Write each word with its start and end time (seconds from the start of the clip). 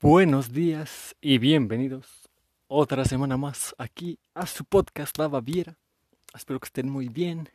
Buenos 0.00 0.52
días 0.52 1.16
y 1.20 1.38
bienvenidos 1.38 2.30
otra 2.68 3.04
semana 3.04 3.36
más 3.36 3.74
aquí 3.78 4.20
a 4.32 4.46
su 4.46 4.64
podcast 4.64 5.18
La 5.18 5.26
Baviera. 5.26 5.76
Espero 6.32 6.60
que 6.60 6.66
estén 6.66 6.88
muy 6.88 7.08
bien. 7.08 7.48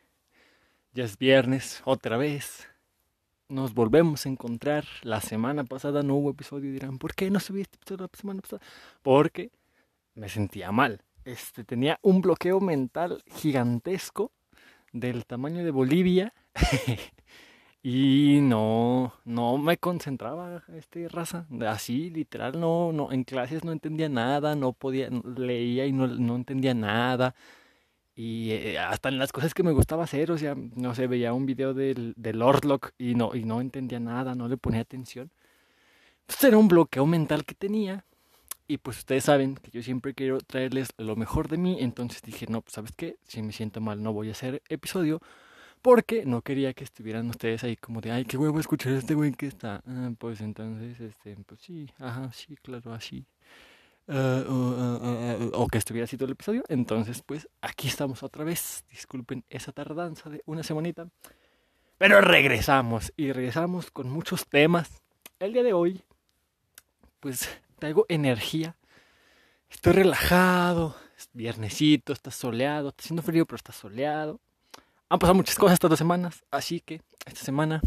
Ya 0.92 1.04
es 1.04 1.16
viernes 1.16 1.80
otra 1.86 2.18
vez. 2.18 2.68
Nos 3.48 3.72
volvemos 3.72 4.26
a 4.26 4.28
encontrar. 4.28 4.84
La 5.00 5.22
semana 5.22 5.64
pasada 5.64 6.02
no 6.02 6.16
hubo 6.16 6.32
episodio. 6.32 6.70
Dirán, 6.70 6.98
¿por 6.98 7.14
qué 7.14 7.30
no 7.30 7.40
subí 7.40 7.62
este 7.62 7.76
episodio 7.76 8.02
la 8.12 8.18
semana 8.18 8.42
pasada? 8.42 8.60
Porque 9.00 9.50
me 10.14 10.28
sentía 10.28 10.70
mal. 10.70 11.00
Este 11.24 11.64
tenía 11.64 11.98
un 12.02 12.20
bloqueo 12.20 12.60
mental 12.60 13.22
gigantesco 13.36 14.32
del 14.92 15.24
tamaño 15.24 15.64
de 15.64 15.70
Bolivia. 15.70 16.34
Y 17.86 18.40
no, 18.40 19.12
no 19.26 19.58
me 19.58 19.76
concentraba 19.76 20.62
este 20.74 21.06
raza, 21.06 21.46
así 21.68 22.08
literal 22.08 22.58
no, 22.58 22.92
no, 22.92 23.12
en 23.12 23.24
clases 23.24 23.62
no 23.62 23.72
entendía 23.72 24.08
nada, 24.08 24.56
no 24.56 24.72
podía, 24.72 25.10
leía 25.36 25.84
y 25.86 25.92
no, 25.92 26.06
no 26.06 26.36
entendía 26.36 26.72
nada. 26.72 27.34
Y 28.16 28.52
eh, 28.52 28.78
hasta 28.78 29.10
en 29.10 29.18
las 29.18 29.32
cosas 29.32 29.54
que 29.54 29.62
me 29.62 29.72
gustaba 29.72 30.04
hacer, 30.04 30.30
o 30.32 30.38
sea, 30.38 30.54
no 30.56 30.94
sé, 30.94 31.06
veía 31.08 31.34
un 31.34 31.46
video 31.46 31.74
del, 31.74 32.14
del 32.16 32.38
Lordlock 32.38 32.92
y 32.98 33.14
no, 33.16 33.34
y 33.34 33.44
no 33.44 33.60
entendía 33.60 34.00
nada, 34.00 34.34
no 34.34 34.48
le 34.48 34.56
ponía 34.56 34.80
atención. 34.80 35.30
Pues 36.26 36.42
era 36.44 36.58
un 36.58 36.68
bloqueo 36.68 37.06
mental 37.06 37.44
que 37.44 37.54
tenía. 37.54 38.04
Y 38.68 38.78
pues 38.78 38.98
ustedes 38.98 39.24
saben 39.24 39.56
que 39.56 39.70
yo 39.70 39.82
siempre 39.82 40.14
quiero 40.14 40.38
traerles 40.40 40.88
lo 40.98 41.16
mejor 41.16 41.48
de 41.48 41.58
mí. 41.58 41.78
Entonces 41.80 42.22
dije, 42.22 42.46
no, 42.48 42.62
pues 42.62 42.74
sabes 42.74 42.92
qué, 42.96 43.18
si 43.24 43.42
me 43.42 43.52
siento 43.52 43.80
mal 43.82 44.02
no 44.02 44.12
voy 44.14 44.28
a 44.30 44.32
hacer 44.32 44.62
episodio 44.70 45.20
porque 45.84 46.24
no 46.24 46.40
quería 46.40 46.72
que 46.72 46.82
estuvieran 46.82 47.28
ustedes 47.28 47.62
ahí 47.62 47.76
como 47.76 48.00
de, 48.00 48.10
ay, 48.10 48.24
qué 48.24 48.38
huevo 48.38 48.58
escuchar 48.58 48.94
a 48.94 48.98
este 48.98 49.14
güey 49.14 49.32
que 49.32 49.46
está. 49.46 49.82
Ah, 49.86 50.12
pues 50.16 50.40
entonces, 50.40 50.98
este, 50.98 51.36
pues 51.44 51.60
sí, 51.60 51.90
ajá, 51.98 52.32
sí, 52.32 52.56
claro, 52.62 52.94
así. 52.94 53.26
Uh, 54.08 54.50
uh, 54.50 55.50
o 55.52 55.68
que 55.68 55.76
estuviera 55.76 56.04
así 56.04 56.16
todo 56.16 56.24
el 56.24 56.32
episodio. 56.32 56.64
Entonces, 56.68 57.20
pues 57.20 57.50
aquí 57.60 57.88
estamos 57.88 58.22
otra 58.22 58.44
vez. 58.44 58.86
Disculpen 58.88 59.44
esa 59.50 59.72
tardanza 59.72 60.30
de 60.30 60.40
una 60.46 60.62
semanita. 60.62 61.06
Pero 61.98 62.22
regresamos 62.22 63.12
y 63.14 63.32
regresamos 63.32 63.90
con 63.90 64.08
muchos 64.08 64.46
temas. 64.48 65.02
El 65.38 65.52
día 65.52 65.64
de 65.64 65.74
hoy, 65.74 66.00
pues 67.20 67.46
traigo 67.78 68.06
energía. 68.08 68.74
Estoy 69.68 69.92
relajado. 69.92 70.96
Es 71.18 71.28
viernesito, 71.34 72.14
está 72.14 72.30
soleado. 72.30 72.88
Está 72.88 73.02
haciendo 73.02 73.22
frío, 73.22 73.44
pero 73.44 73.56
está 73.56 73.72
soleado 73.72 74.40
han 75.08 75.18
pasado 75.18 75.34
muchas 75.34 75.56
cosas 75.56 75.74
estas 75.74 75.90
dos 75.90 75.98
semanas, 75.98 76.44
así 76.50 76.80
que 76.80 77.02
esta 77.26 77.40
semana 77.40 77.80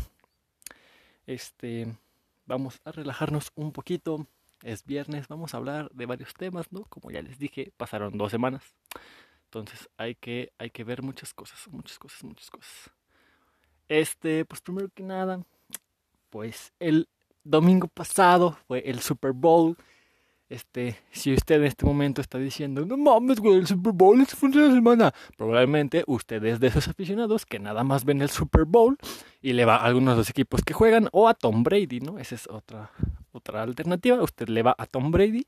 este 1.25 1.97
vamos 2.45 2.79
a 2.85 2.91
relajarnos 2.91 3.51
un 3.55 3.71
poquito. 3.71 4.27
Es 4.63 4.83
viernes, 4.85 5.27
vamos 5.27 5.53
a 5.53 5.57
hablar 5.57 5.91
de 5.91 6.07
varios 6.07 6.33
temas, 6.33 6.71
¿no? 6.71 6.85
Como 6.85 7.11
ya 7.11 7.21
les 7.21 7.37
dije, 7.37 7.71
pasaron 7.77 8.17
dos 8.17 8.31
semanas. 8.31 8.63
Entonces 9.43 9.87
hay 9.97 10.15
que, 10.15 10.51
hay 10.57 10.71
que 10.71 10.83
ver 10.83 11.03
muchas 11.03 11.33
cosas, 11.33 11.67
muchas 11.69 11.99
cosas, 11.99 12.23
muchas 12.23 12.49
cosas. 12.49 12.91
Este, 13.87 14.45
pues 14.45 14.61
primero 14.61 14.89
que 14.89 15.03
nada, 15.03 15.45
pues 16.29 16.73
el 16.79 17.07
domingo 17.43 17.87
pasado 17.87 18.57
fue 18.67 18.79
el 18.89 18.99
Super 18.99 19.31
Bowl 19.31 19.77
este, 20.49 20.97
si 21.11 21.33
usted 21.33 21.55
en 21.55 21.65
este 21.65 21.85
momento 21.85 22.21
está 22.21 22.37
diciendo, 22.37 22.85
no 22.85 22.95
mames, 22.95 23.39
güey, 23.39 23.57
el 23.57 23.67
Super 23.67 23.91
Bowl 23.93 24.21
es 24.21 24.33
fin 24.33 24.51
de 24.51 24.71
semana, 24.71 25.13
probablemente 25.37 26.03
usted 26.07 26.43
es 26.45 26.59
de 26.59 26.67
esos 26.67 26.87
aficionados 26.87 27.45
que 27.45 27.59
nada 27.59 27.83
más 27.83 28.05
ven 28.05 28.21
el 28.21 28.29
Super 28.29 28.63
Bowl 28.65 28.97
y 29.41 29.53
le 29.53 29.65
va 29.65 29.75
a 29.75 29.85
algunos 29.85 30.13
de 30.13 30.19
los 30.19 30.29
equipos 30.29 30.61
que 30.61 30.73
juegan 30.73 31.09
o 31.11 31.27
a 31.27 31.33
Tom 31.33 31.63
Brady, 31.63 31.99
¿no? 31.99 32.17
Esa 32.17 32.35
es 32.35 32.47
otra, 32.47 32.91
otra 33.31 33.63
alternativa. 33.63 34.21
Usted 34.21 34.47
le 34.47 34.63
va 34.63 34.75
a 34.77 34.85
Tom 34.85 35.11
Brady, 35.11 35.45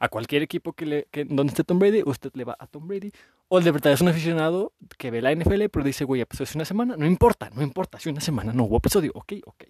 a 0.00 0.08
cualquier 0.08 0.42
equipo 0.42 0.72
que 0.72 0.86
le, 0.86 1.08
que, 1.10 1.24
donde 1.24 1.50
esté 1.50 1.64
Tom 1.64 1.78
Brady, 1.78 2.02
usted 2.04 2.30
le 2.34 2.44
va 2.44 2.56
a 2.58 2.66
Tom 2.66 2.88
Brady. 2.88 3.12
O 3.48 3.60
de 3.60 3.70
verdad 3.70 3.92
es 3.92 4.00
un 4.00 4.08
aficionado 4.08 4.72
que 4.96 5.10
ve 5.10 5.22
la 5.22 5.34
NFL, 5.34 5.64
pero 5.70 5.84
dice, 5.84 6.04
güey, 6.04 6.24
pues 6.24 6.40
es 6.40 6.54
una 6.54 6.64
semana, 6.64 6.96
no 6.96 7.06
importa, 7.06 7.50
no 7.54 7.62
importa, 7.62 7.98
si 7.98 8.08
una 8.08 8.20
semana 8.20 8.52
no 8.52 8.64
hubo 8.64 8.78
episodio, 8.78 9.12
ok, 9.14 9.34
ok. 9.44 9.64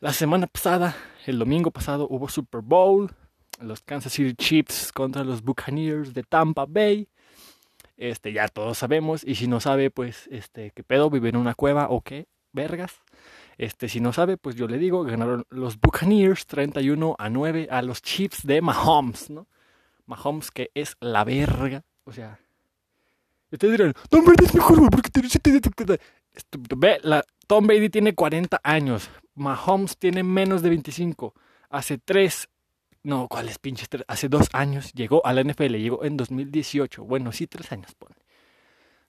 La 0.00 0.12
semana 0.14 0.46
pasada, 0.46 0.96
el 1.26 1.38
domingo 1.38 1.70
pasado, 1.70 2.06
hubo 2.08 2.28
Super 2.28 2.62
Bowl, 2.62 3.10
los 3.60 3.80
Kansas 3.82 4.12
City 4.12 4.34
Chiefs 4.34 4.92
contra 4.92 5.24
los 5.24 5.42
Buccaneers 5.42 6.14
de 6.14 6.22
Tampa 6.22 6.66
Bay. 6.66 7.08
Este, 7.96 8.32
ya 8.32 8.48
todos 8.48 8.78
sabemos. 8.78 9.22
Y 9.24 9.34
si 9.34 9.46
no 9.46 9.60
sabe, 9.60 9.90
pues, 9.90 10.26
este, 10.30 10.70
¿qué 10.70 10.82
pedo? 10.82 11.10
¿Vive 11.10 11.28
en 11.28 11.36
una 11.36 11.54
cueva 11.54 11.88
o 11.90 12.00
qué? 12.00 12.26
Vergas. 12.52 13.02
Este, 13.58 13.88
si 13.88 14.00
no 14.00 14.12
sabe, 14.12 14.38
pues 14.38 14.56
yo 14.56 14.66
le 14.66 14.78
digo, 14.78 15.04
ganaron 15.04 15.44
los 15.50 15.78
Buccaneers 15.78 16.46
31 16.46 17.14
a 17.18 17.28
9 17.28 17.68
a 17.70 17.82
los 17.82 18.00
Chiefs 18.00 18.46
de 18.46 18.62
Mahomes, 18.62 19.28
¿no? 19.28 19.46
Mahomes 20.06 20.50
que 20.50 20.70
es 20.74 20.96
la 21.00 21.24
verga. 21.24 21.84
O 22.04 22.12
sea, 22.12 22.40
ustedes 23.52 23.76
dirán, 23.76 23.94
Tom 24.08 24.24
Brady 24.24 24.46
es 24.46 24.54
mejor, 24.54 24.90
porque 24.90 25.10
tiene 25.10 25.60
Ve, 26.76 26.98
la, 27.02 27.22
Tom 27.46 27.66
Brady 27.66 27.90
tiene 27.90 28.14
40 28.14 28.60
años. 28.62 29.10
Mahomes 29.34 29.96
tiene 29.98 30.22
menos 30.22 30.62
de 30.62 30.70
25. 30.70 31.34
Hace 31.68 31.98
3 31.98 32.48
no, 33.02 33.28
¿cuáles 33.28 33.58
pinches? 33.58 33.88
Hace 34.08 34.28
dos 34.28 34.48
años 34.52 34.92
llegó 34.92 35.24
a 35.24 35.32
la 35.32 35.42
NFL, 35.42 35.76
llegó 35.76 36.04
en 36.04 36.16
2018. 36.16 37.04
Bueno, 37.04 37.32
sí, 37.32 37.46
tres 37.46 37.72
años, 37.72 37.94
pone. 37.94 38.14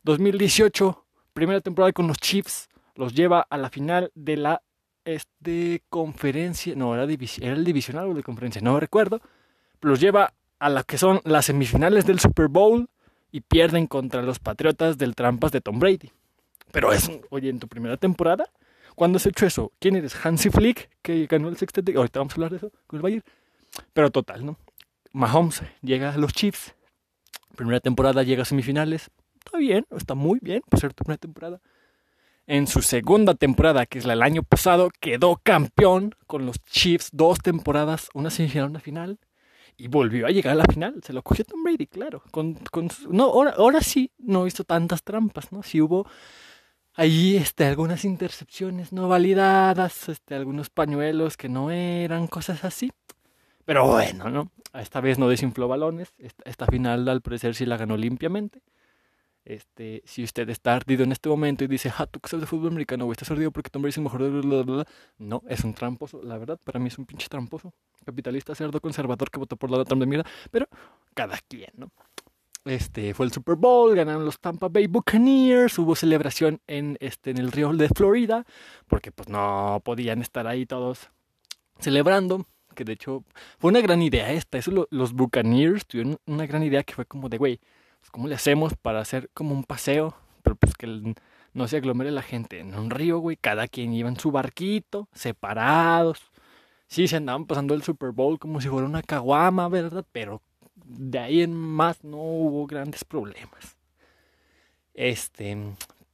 2018, 0.03 1.05
primera 1.33 1.61
temporada 1.61 1.91
con 1.91 2.07
los 2.07 2.17
Chiefs, 2.17 2.69
los 2.95 3.13
lleva 3.13 3.45
a 3.49 3.57
la 3.57 3.69
final 3.69 4.11
de 4.15 4.37
la 4.37 4.61
este, 5.05 5.83
conferencia, 5.89 6.75
no, 6.75 6.95
era, 6.95 7.03
era 7.03 7.53
el 7.53 7.65
divisional 7.65 8.09
o 8.09 8.13
de 8.13 8.23
conferencia, 8.23 8.61
no 8.61 8.79
recuerdo, 8.79 9.21
los 9.81 9.99
lleva 9.99 10.33
a 10.59 10.69
la 10.69 10.83
que 10.83 10.97
son 10.97 11.21
las 11.23 11.45
semifinales 11.45 12.05
del 12.05 12.19
Super 12.19 12.47
Bowl 12.47 12.89
y 13.31 13.41
pierden 13.41 13.87
contra 13.87 14.21
los 14.21 14.39
Patriotas 14.39 14.97
del 14.97 15.15
Trampas 15.15 15.51
de 15.51 15.61
Tom 15.61 15.79
Brady. 15.79 16.11
Pero 16.71 16.91
es, 16.91 17.11
oye, 17.29 17.49
en 17.49 17.59
tu 17.59 17.67
primera 17.67 17.97
temporada, 17.97 18.45
¿cuándo 18.95 19.17
has 19.17 19.25
hecho 19.25 19.45
eso? 19.45 19.71
¿Quién 19.79 19.95
eres? 19.95 20.15
Hansi 20.23 20.49
Flick, 20.49 20.89
que 21.01 21.25
ganó 21.27 21.49
el 21.49 21.57
sextete, 21.57 21.95
ahorita 21.95 22.19
vamos 22.19 22.33
a 22.33 22.35
hablar 22.35 22.51
de 22.51 22.57
eso. 22.57 22.71
Pero 23.93 24.11
total, 24.11 24.45
¿no? 24.45 24.57
Mahomes 25.13 25.63
llega 25.81 26.13
a 26.13 26.17
los 26.17 26.33
Chiefs. 26.33 26.75
Primera 27.55 27.79
temporada 27.79 28.23
llega 28.23 28.43
a 28.43 28.45
semifinales. 28.45 29.11
Está 29.43 29.57
bien, 29.57 29.85
está 29.91 30.15
muy 30.15 30.39
bien 30.41 30.61
por 30.69 30.79
ser 30.79 30.93
tu 30.93 31.03
primera 31.03 31.17
temporada. 31.17 31.61
En 32.47 32.67
su 32.67 32.81
segunda 32.81 33.35
temporada, 33.35 33.85
que 33.85 33.99
es 33.99 34.05
la 34.05 34.13
del 34.13 34.23
año 34.23 34.43
pasado, 34.43 34.89
quedó 34.99 35.39
campeón 35.43 36.15
con 36.27 36.45
los 36.45 36.59
Chiefs 36.65 37.09
dos 37.11 37.39
temporadas, 37.39 38.09
una 38.13 38.29
semifinal, 38.29 38.69
una 38.69 38.79
final. 38.79 39.19
Y 39.77 39.87
volvió 39.87 40.27
a 40.27 40.31
llegar 40.31 40.53
a 40.53 40.55
la 40.55 40.65
final. 40.65 41.01
Se 41.03 41.13
lo 41.13 41.23
cogió 41.23 41.45
Tom 41.45 41.63
Brady, 41.63 41.87
claro. 41.87 42.23
Con, 42.31 42.55
con 42.71 42.89
no, 43.09 43.25
ahora, 43.25 43.51
ahora 43.57 43.81
sí 43.81 44.11
no 44.17 44.47
hizo 44.47 44.63
tantas 44.63 45.03
trampas, 45.03 45.51
¿no? 45.51 45.63
Sí 45.63 45.81
hubo 45.81 46.07
ahí 46.93 47.37
este, 47.37 47.65
algunas 47.65 48.05
intercepciones 48.05 48.91
no 48.91 49.07
validadas, 49.07 50.09
este, 50.09 50.35
algunos 50.35 50.69
pañuelos 50.69 51.37
que 51.37 51.49
no 51.49 51.71
eran, 51.71 52.27
cosas 52.27 52.63
así. 52.63 52.91
Pero 53.65 53.87
bueno, 53.87 54.29
¿no? 54.29 54.51
Esta 54.73 55.01
vez 55.01 55.19
no 55.19 55.27
desinfló 55.27 55.67
balones. 55.67 56.13
Esta, 56.17 56.65
final, 56.65 57.07
al 57.07 57.21
parecer, 57.21 57.55
sí 57.55 57.65
la 57.65 57.77
ganó 57.77 57.97
limpiamente. 57.97 58.61
Este, 59.43 60.03
si 60.05 60.23
usted 60.23 60.47
está 60.49 60.75
ardido 60.75 61.03
en 61.03 61.11
este 61.11 61.27
momento 61.27 61.63
y 61.63 61.67
dice, 61.67 61.91
ah, 61.97 62.05
tú 62.05 62.19
que 62.19 62.29
sabes 62.29 62.41
de 62.41 62.47
fútbol 62.47 62.69
americano, 62.69 63.05
o 63.05 63.11
estás 63.11 63.31
ardido 63.31 63.51
porque 63.51 63.71
Tom 63.71 63.81
Brady 63.81 63.89
es 63.89 63.97
el 63.97 64.03
mejor 64.03 64.21
de 64.21 64.85
No, 65.17 65.41
es 65.47 65.63
un 65.63 65.73
tramposo, 65.73 66.21
la 66.21 66.37
verdad, 66.37 66.59
para 66.63 66.79
mí 66.79 66.87
es 66.87 66.97
un 66.97 67.05
pinche 67.05 67.27
tramposo. 67.27 67.73
Capitalista, 68.05 68.53
cerdo, 68.53 68.79
conservador 68.79 69.31
que 69.31 69.39
votó 69.39 69.57
por 69.57 69.71
la 69.71 69.83
Trump 69.83 70.01
de 70.01 70.05
mierda, 70.05 70.29
pero 70.51 70.67
cada 71.15 71.37
quien, 71.47 71.71
¿no? 71.75 71.91
Este, 72.65 73.15
fue 73.15 73.25
el 73.25 73.31
Super 73.31 73.55
Bowl, 73.55 73.95
ganaron 73.95 74.23
los 74.23 74.39
Tampa 74.39 74.67
Bay 74.69 74.85
Buccaneers, 74.85 75.79
hubo 75.79 75.95
celebración 75.95 76.61
en, 76.67 76.95
este, 76.99 77.31
en 77.31 77.39
el 77.39 77.51
río 77.51 77.73
de 77.73 77.89
Florida, 77.89 78.45
porque 78.87 79.11
pues 79.11 79.29
no 79.29 79.81
podían 79.83 80.21
estar 80.21 80.45
ahí 80.45 80.67
todos 80.67 81.09
celebrando 81.79 82.45
que 82.73 82.83
de 82.83 82.93
hecho 82.93 83.23
fue 83.59 83.69
una 83.69 83.81
gran 83.81 84.01
idea 84.01 84.31
esta. 84.31 84.57
Eso 84.57 84.87
los 84.89 85.13
Buccaneers 85.13 85.85
tuvieron 85.85 86.17
una 86.25 86.45
gran 86.45 86.63
idea 86.63 86.83
que 86.83 86.93
fue 86.93 87.05
como 87.05 87.29
de, 87.29 87.37
güey, 87.37 87.59
pues, 87.99 88.11
¿cómo 88.11 88.27
le 88.27 88.35
hacemos 88.35 88.73
para 88.75 88.99
hacer 88.99 89.29
como 89.33 89.53
un 89.53 89.63
paseo? 89.63 90.15
Pero 90.43 90.55
pues 90.55 90.73
que 90.75 91.15
no 91.53 91.67
se 91.67 91.77
aglomere 91.77 92.11
la 92.11 92.21
gente 92.21 92.59
en 92.59 92.73
un 92.73 92.89
río, 92.89 93.19
güey. 93.19 93.37
Cada 93.37 93.67
quien 93.67 93.93
iba 93.93 94.09
en 94.09 94.19
su 94.19 94.31
barquito, 94.31 95.07
separados. 95.13 96.31
Sí, 96.87 97.07
se 97.07 97.17
andaban 97.17 97.45
pasando 97.45 97.73
el 97.73 97.83
Super 97.83 98.11
Bowl 98.11 98.39
como 98.39 98.59
si 98.59 98.67
fuera 98.67 98.87
una 98.87 99.01
caguama, 99.03 99.69
¿verdad? 99.69 100.05
Pero 100.11 100.41
de 100.75 101.19
ahí 101.19 101.41
en 101.41 101.55
más 101.55 102.03
no 102.03 102.17
hubo 102.17 102.67
grandes 102.67 103.03
problemas. 103.05 103.77
Este, 104.93 105.57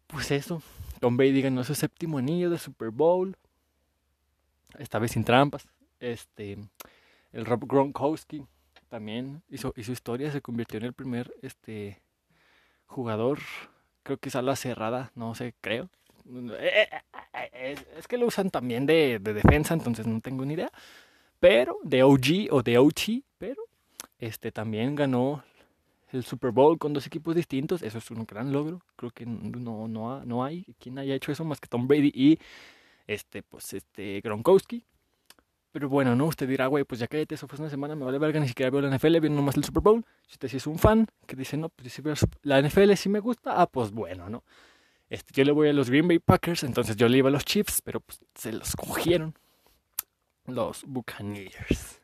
pues 0.08 0.32
eso. 0.32 0.62
Tom 1.00 1.18
Brady 1.18 1.42
ganó 1.42 1.64
su 1.64 1.76
séptimo 1.76 2.18
anillo 2.18 2.50
de 2.50 2.58
Super 2.58 2.90
Bowl. 2.90 3.36
Esta 4.78 5.00
vez 5.00 5.12
sin 5.12 5.24
trampas. 5.24 5.68
Este, 6.00 6.58
el 7.32 7.46
Rob 7.46 7.66
Gronkowski 7.68 8.46
también 8.90 9.42
hizo, 9.50 9.74
hizo 9.76 9.92
historia, 9.92 10.32
se 10.32 10.42
convirtió 10.42 10.78
en 10.78 10.86
el 10.86 10.94
primer 10.94 11.34
este, 11.42 12.02
jugador, 12.86 13.40
creo 14.04 14.18
que 14.18 14.30
es 14.30 14.36
a 14.36 14.42
la 14.42 14.56
cerrada, 14.56 15.12
no 15.16 15.36
sé, 15.36 15.54
creo. 15.62 15.90
Eh, 16.60 16.90
eh, 16.92 17.50
eh, 17.54 17.76
es, 17.98 18.08
que 18.08 18.18
lo 18.18 18.26
usan 18.26 18.50
también 18.50 18.86
de, 18.86 19.20
defensa, 19.20 19.74
entonces 19.74 20.08
no 20.08 20.20
tengo 20.22 20.46
ni 20.46 20.56
idea. 20.56 20.72
pero 21.40 21.80
de 21.84 22.04
OG 22.04 22.52
o 22.52 22.64
de 22.64 22.78
OT, 22.78 23.24
pero 23.38 23.64
este 24.20 24.52
también 24.52 24.96
ganó 24.96 25.44
el 26.12 26.24
Super 26.24 26.52
Bowl 26.52 26.78
con 26.78 26.94
dos 26.94 27.06
equipos 27.06 27.36
distintos, 27.36 27.82
eso 27.82 27.98
es 27.98 28.12
un 28.12 28.26
gran 28.26 28.52
logro. 28.52 28.82
Creo 28.96 29.12
que 29.12 29.26
no, 29.26 29.88
no, 29.88 30.26
no 30.26 30.44
hay 30.44 30.66
quien 30.80 30.98
haya 30.98 31.16
hecho 31.16 31.32
eso 31.32 31.44
más 31.44 31.60
que 31.60 31.68
Tom 31.68 31.88
Brady 31.88 32.12
y 32.14 32.40
este, 33.08 33.44
pues, 33.44 33.74
este, 33.74 34.22
Gronkowski. 34.22 34.84
Pero 35.72 35.90
bueno, 35.90 36.16
¿no? 36.16 36.26
Usted 36.26 36.48
dirá, 36.48 36.68
güey, 36.68 36.84
pues 36.84 37.00
ya 37.00 37.08
cállate, 37.08 37.36
eso 37.36 37.48
fue 37.48 37.60
una 37.60 37.70
semana, 37.70 37.96
me 37.96 38.06
vale 38.06 38.18
verga, 38.18 38.40
ni 38.40 38.48
siquiera 38.48 38.70
veo 38.72 38.82
la 38.82 38.96
NFL, 38.96 39.20
viendo 39.20 39.36
nomás 39.36 39.58
el 39.58 39.64
Super 39.64 39.84
Bowl. 39.84 40.06
Si 40.28 40.34
usted 40.34 40.48
sí 40.48 40.58
es 40.58 40.68
un 40.68 40.80
fan, 40.80 41.08
que 41.26 41.36
dice, 41.36 41.58
no, 41.58 41.70
pues 41.70 41.94
si 41.94 42.02
veo 42.02 42.16
la 42.44 42.62
NFL 42.62 42.94
sí 42.94 43.10
me 43.10 43.20
gusta, 43.20 43.62
ah, 43.62 43.68
pues 43.68 43.92
bueno, 43.92 44.30
¿no? 44.30 44.44
Este, 45.10 45.34
yo 45.34 45.44
le 45.46 45.52
voy 45.52 45.70
a 45.70 45.74
los 45.74 45.90
Green 45.90 46.08
Bay 46.08 46.20
Packers, 46.20 46.64
entonces 46.64 46.96
yo 46.96 47.08
le 47.08 47.18
iba 47.18 47.30
a 47.30 47.32
los 47.32 47.46
Chiefs, 47.46 47.82
pero 47.82 48.02
pues 48.02 48.20
se 48.36 48.52
los 48.52 48.76
cogieron 48.76 49.36
los 50.46 50.84
Buccaneers. 50.86 52.02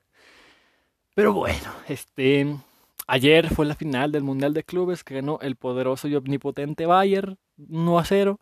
Pero 1.16 1.34
bueno, 1.34 1.72
este, 1.88 2.58
ayer 3.08 3.50
fue 3.54 3.66
la 3.66 3.76
final 3.76 4.12
del 4.12 4.24
Mundial 4.24 4.54
de 4.54 4.64
Clubes 4.64 5.04
que 5.04 5.16
ganó 5.16 5.40
el 5.42 5.56
poderoso 5.56 6.08
y 6.08 6.16
omnipotente 6.16 6.86
Bayern 6.86 7.38
1 7.58 8.00
a 8.00 8.06
0 8.06 8.40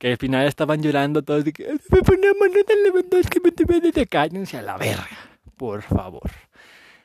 que 0.00 0.12
al 0.12 0.16
final 0.16 0.46
estaban 0.46 0.82
llorando 0.82 1.22
todos 1.22 1.44
de 1.44 1.52
que 1.52 1.78
me 1.90 2.00
ponemos 2.00 2.48
no 2.48 3.30
que 3.30 3.40
me 3.40 3.52
te 3.52 3.90
de 3.92 4.06
cállense 4.06 4.56
a 4.56 4.62
la 4.62 4.78
verga, 4.78 5.06
por 5.58 5.82
favor. 5.82 6.30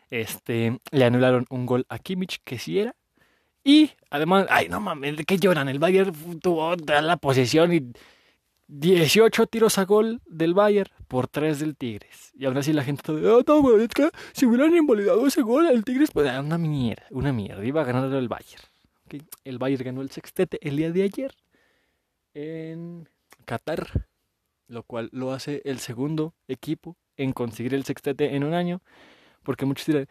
Este, 0.09 0.79
le 0.91 1.03
anularon 1.03 1.45
un 1.49 1.65
gol 1.65 1.85
a 1.89 1.99
Kimmich 1.99 2.39
que 2.45 2.57
sí 2.57 2.79
era. 2.79 2.95
Y 3.65 3.91
además, 4.09 4.47
ay 4.49 4.69
no 4.69 4.79
mames, 4.79 5.17
¿de 5.17 5.25
qué 5.25 5.37
lloran? 5.37 5.67
El 5.67 5.77
Bayern 5.77 6.39
tuvo 6.39 6.73
la 6.87 7.17
posesión 7.17 7.73
y 7.73 7.91
18 8.69 9.45
tiros 9.47 9.77
a 9.77 9.83
gol 9.83 10.21
del 10.25 10.53
Bayern 10.53 10.89
por 11.09 11.27
3 11.27 11.59
del 11.59 11.75
Tigres. 11.75 12.31
Y 12.33 12.45
aún 12.45 12.55
así 12.55 12.71
la 12.71 12.85
gente 12.85 13.11
de, 13.11 13.27
oh, 13.27 13.43
no, 13.45 13.77
es 13.77 13.89
que 13.89 14.09
si 14.31 14.45
hubieran 14.45 14.73
invalidado 14.73 15.27
ese 15.27 15.41
gol 15.41 15.67
al 15.67 15.83
Tigres, 15.83 16.11
pues 16.13 16.27
era 16.27 16.39
una 16.39 16.57
mierda, 16.57 17.07
una 17.11 17.33
mierda. 17.33 17.65
Iba 17.65 17.81
a 17.81 17.85
ganar 17.85 18.13
el 18.13 18.29
Bayern. 18.29 18.63
El 19.43 19.57
Bayern 19.57 19.83
ganó 19.83 20.01
el 20.01 20.11
sextete 20.11 20.59
el 20.65 20.77
día 20.77 20.93
de 20.93 21.03
ayer 21.03 21.35
en 22.35 23.09
Qatar, 23.45 24.07
lo 24.67 24.83
cual 24.83 25.09
lo 25.11 25.31
hace 25.31 25.61
el 25.65 25.79
segundo 25.79 26.35
equipo 26.47 26.97
en 27.17 27.33
conseguir 27.33 27.73
el 27.73 27.85
sextete 27.85 28.35
en 28.35 28.43
un 28.43 28.53
año. 28.53 28.81
Porque 29.43 29.65
muchos 29.65 29.85
dirán, 29.85 30.07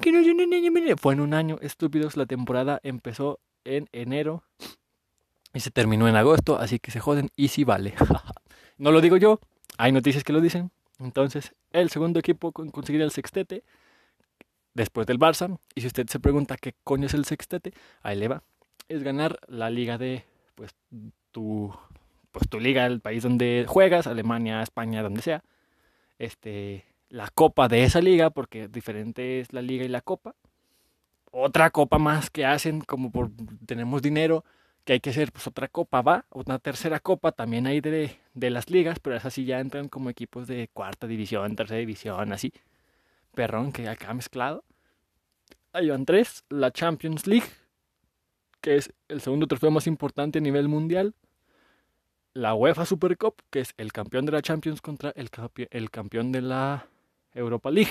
que 0.00 0.12
no 0.12 0.20
un 0.20 0.54
año, 0.54 0.96
fue 0.96 1.14
en 1.14 1.20
un 1.20 1.34
año, 1.34 1.58
estúpidos, 1.60 2.16
la 2.16 2.26
temporada 2.26 2.80
empezó 2.82 3.38
en 3.64 3.88
enero 3.92 4.44
y 5.52 5.60
se 5.60 5.70
terminó 5.70 6.08
en 6.08 6.16
agosto, 6.16 6.58
así 6.58 6.78
que 6.78 6.90
se 6.90 7.00
joden 7.00 7.30
y 7.36 7.48
sí 7.48 7.64
vale. 7.64 7.94
no 8.78 8.90
lo 8.90 9.00
digo 9.00 9.16
yo, 9.16 9.40
hay 9.76 9.92
noticias 9.92 10.24
que 10.24 10.32
lo 10.32 10.40
dicen. 10.40 10.70
Entonces, 10.98 11.54
el 11.70 11.90
segundo 11.90 12.18
equipo 12.18 12.52
en 12.62 12.70
conseguir 12.70 13.02
el 13.02 13.10
sextete, 13.10 13.62
después 14.74 15.06
del 15.06 15.18
Barça, 15.18 15.58
y 15.74 15.82
si 15.82 15.86
usted 15.86 16.06
se 16.08 16.18
pregunta 16.18 16.56
qué 16.56 16.74
coño 16.82 17.06
es 17.06 17.14
el 17.14 17.24
sextete, 17.24 17.72
ahí 18.02 18.16
le 18.16 18.28
va, 18.28 18.42
es 18.88 19.02
ganar 19.02 19.38
la 19.48 19.70
liga 19.70 19.98
de 19.98 20.24
pues 20.54 20.74
tu, 21.38 21.72
pues, 22.32 22.48
tu 22.48 22.58
liga, 22.58 22.84
el 22.86 23.00
país 23.00 23.22
donde 23.22 23.64
juegas, 23.68 24.08
Alemania, 24.08 24.60
España, 24.60 25.04
donde 25.04 25.22
sea, 25.22 25.44
este, 26.18 26.84
la 27.10 27.28
copa 27.28 27.68
de 27.68 27.84
esa 27.84 28.00
liga, 28.00 28.30
porque 28.30 28.66
diferente 28.66 29.38
es 29.38 29.52
la 29.52 29.62
liga 29.62 29.84
y 29.84 29.88
la 29.88 30.00
copa. 30.00 30.34
Otra 31.30 31.70
copa 31.70 31.98
más 31.98 32.28
que 32.28 32.44
hacen, 32.44 32.80
como 32.80 33.12
por 33.12 33.30
tenemos 33.66 34.02
dinero, 34.02 34.44
que 34.84 34.94
hay 34.94 35.00
que 35.00 35.10
hacer 35.10 35.30
pues 35.30 35.46
otra 35.46 35.68
copa, 35.68 36.02
va, 36.02 36.24
una 36.32 36.58
tercera 36.58 36.98
copa 36.98 37.30
también 37.30 37.68
hay 37.68 37.80
de, 37.80 38.18
de 38.34 38.50
las 38.50 38.68
ligas, 38.68 38.98
pero 38.98 39.14
esas 39.14 39.34
sí 39.34 39.44
ya 39.44 39.60
entran 39.60 39.88
como 39.88 40.10
equipos 40.10 40.48
de 40.48 40.68
cuarta 40.72 41.06
división, 41.06 41.54
tercera 41.54 41.78
división, 41.78 42.32
así. 42.32 42.52
Perrón, 43.34 43.70
que 43.70 43.88
acá 43.88 44.12
mezclado. 44.12 44.64
Ahí 45.72 45.88
van 45.88 46.04
tres, 46.04 46.44
la 46.48 46.72
Champions 46.72 47.28
League, 47.28 47.46
que 48.60 48.76
es 48.76 48.92
el 49.06 49.20
segundo 49.20 49.46
trofeo 49.46 49.70
más 49.70 49.86
importante 49.86 50.40
a 50.40 50.42
nivel 50.42 50.66
mundial 50.66 51.14
la 52.38 52.54
UEFA 52.54 52.86
Super 52.86 53.18
Cup, 53.18 53.42
que 53.50 53.60
es 53.60 53.74
el 53.76 53.92
campeón 53.92 54.24
de 54.24 54.32
la 54.32 54.42
Champions 54.42 54.80
contra 54.80 55.10
el, 55.16 55.28
el 55.70 55.90
campeón 55.90 56.30
de 56.30 56.40
la 56.40 56.86
Europa 57.34 57.70
League. 57.70 57.90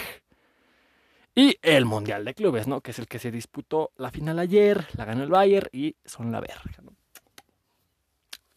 Y 1.36 1.58
el 1.62 1.86
Mundial 1.86 2.24
de 2.24 2.34
Clubes, 2.34 2.66
¿no? 2.66 2.80
Que 2.80 2.92
es 2.92 3.00
el 3.00 3.08
que 3.08 3.20
se 3.20 3.30
disputó 3.30 3.92
la 3.98 4.10
final 4.10 4.40
ayer, 4.40 4.88
la 4.96 5.04
ganó 5.04 5.24
el 5.24 5.30
Bayern 5.30 5.68
y 5.74 5.96
son 6.06 6.32
la 6.32 6.40
verga, 6.40 6.80
¿no? 6.82 6.94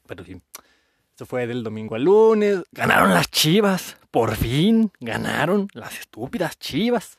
Pero 0.06 0.24
sí, 0.24 0.40
esto 1.10 1.26
fue 1.26 1.46
del 1.46 1.64
domingo 1.64 1.96
al 1.96 2.04
lunes. 2.04 2.62
Ganaron 2.70 3.12
las 3.12 3.28
chivas, 3.28 3.98
por 4.10 4.36
fin 4.36 4.92
ganaron 5.00 5.68
las 5.74 5.98
estúpidas 5.98 6.58
chivas. 6.58 7.18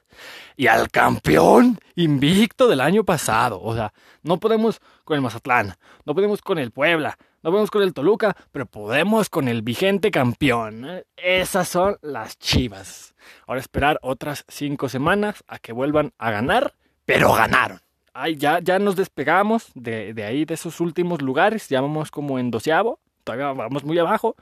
Y 0.55 0.67
al 0.67 0.89
campeón 0.89 1.77
invicto 1.95 2.67
del 2.67 2.81
año 2.81 3.03
pasado. 3.03 3.61
O 3.61 3.75
sea, 3.75 3.93
no 4.23 4.39
podemos 4.39 4.81
con 5.11 5.17
el 5.17 5.21
Mazatlán, 5.23 5.75
no 6.05 6.15
podemos 6.15 6.41
con 6.41 6.57
el 6.57 6.71
Puebla, 6.71 7.17
no 7.43 7.49
podemos 7.49 7.69
con 7.69 7.81
el 7.81 7.93
Toluca, 7.93 8.33
pero 8.53 8.65
podemos 8.65 9.29
con 9.29 9.49
el 9.49 9.61
vigente 9.61 10.09
campeón. 10.09 11.03
Esas 11.17 11.67
son 11.67 11.97
las 12.01 12.39
chivas. 12.39 13.13
Ahora 13.45 13.59
esperar 13.59 13.99
otras 14.03 14.45
cinco 14.47 14.87
semanas 14.87 15.43
a 15.49 15.59
que 15.59 15.73
vuelvan 15.73 16.13
a 16.17 16.31
ganar, 16.31 16.75
pero 17.03 17.33
ganaron. 17.33 17.81
Ay, 18.13 18.37
ya, 18.37 18.59
ya 18.59 18.79
nos 18.79 18.95
despegamos 18.95 19.71
de, 19.75 20.13
ahí, 20.25 20.45
de 20.45 20.53
esos 20.53 20.79
últimos 20.79 21.21
lugares. 21.21 21.67
Ya 21.67 21.81
vamos 21.81 22.09
como 22.09 22.39
en 22.39 22.49
doceavo. 22.49 23.01
Vamos 23.25 23.83
muy 23.83 23.99
abajo. 23.99 24.37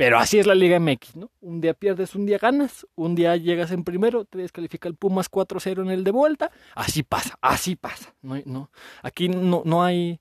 Pero 0.00 0.18
así 0.18 0.38
es 0.38 0.46
la 0.46 0.54
Liga 0.54 0.80
MX, 0.80 1.16
¿no? 1.16 1.30
Un 1.42 1.60
día 1.60 1.74
pierdes, 1.74 2.14
un 2.14 2.24
día 2.24 2.38
ganas, 2.38 2.86
un 2.94 3.14
día 3.14 3.36
llegas 3.36 3.70
en 3.70 3.84
primero, 3.84 4.24
te 4.24 4.38
descalifica 4.38 4.88
el 4.88 4.94
Pumas 4.94 5.30
4-0 5.30 5.82
en 5.82 5.90
el 5.90 6.04
de 6.04 6.10
vuelta. 6.10 6.50
Así 6.74 7.02
pasa, 7.02 7.36
así 7.42 7.76
pasa. 7.76 8.14
No, 8.22 8.40
no, 8.46 8.70
aquí 9.02 9.28
no, 9.28 9.60
no 9.66 9.84
hay 9.84 10.18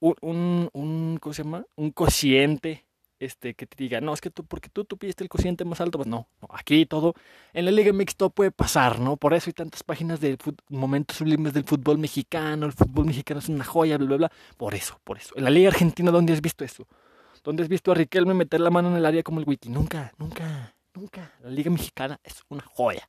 un, 0.00 0.68
un, 0.72 1.18
¿cómo 1.20 1.32
se 1.32 1.44
llama? 1.44 1.64
Un 1.76 1.92
cociente 1.92 2.86
este, 3.20 3.54
que 3.54 3.66
te 3.66 3.76
diga, 3.76 4.00
no, 4.00 4.12
es 4.14 4.20
que 4.20 4.30
tú, 4.30 4.44
porque 4.44 4.68
tú, 4.68 4.84
tú 4.84 4.98
pidiste 4.98 5.22
el 5.22 5.30
cociente 5.30 5.64
más 5.64 5.80
alto, 5.80 5.98
pues 5.98 6.08
no, 6.08 6.26
aquí 6.50 6.84
todo, 6.84 7.14
en 7.52 7.66
la 7.66 7.70
Liga 7.70 7.92
MX 7.92 8.16
todo 8.16 8.30
puede 8.30 8.50
pasar, 8.50 8.98
¿no? 8.98 9.16
Por 9.16 9.32
eso 9.32 9.48
hay 9.48 9.52
tantas 9.52 9.84
páginas 9.84 10.18
de 10.18 10.36
momentos 10.70 11.18
sublimes 11.18 11.52
del 11.52 11.62
fútbol 11.62 11.98
mexicano, 11.98 12.66
el 12.66 12.72
fútbol 12.72 13.06
mexicano 13.06 13.38
es 13.38 13.48
una 13.48 13.64
joya, 13.64 13.96
bla, 13.96 14.08
bla, 14.08 14.16
bla, 14.16 14.32
por 14.56 14.74
eso, 14.74 15.00
por 15.04 15.18
eso. 15.18 15.34
En 15.36 15.44
la 15.44 15.50
Liga 15.50 15.68
Argentina, 15.68 16.10
¿dónde 16.10 16.32
has 16.32 16.40
visto 16.40 16.64
eso? 16.64 16.88
¿Dónde 17.44 17.62
has 17.62 17.68
visto 17.68 17.92
a 17.92 17.94
Riquelme 17.94 18.32
meter 18.32 18.58
la 18.58 18.70
mano 18.70 18.88
en 18.88 18.96
el 18.96 19.04
área 19.04 19.22
como 19.22 19.38
el 19.38 19.46
wiki? 19.46 19.68
Nunca, 19.68 20.14
nunca, 20.16 20.74
nunca. 20.94 21.30
La 21.42 21.50
Liga 21.50 21.70
Mexicana 21.70 22.18
es 22.24 22.42
una 22.48 22.62
joya. 22.62 23.08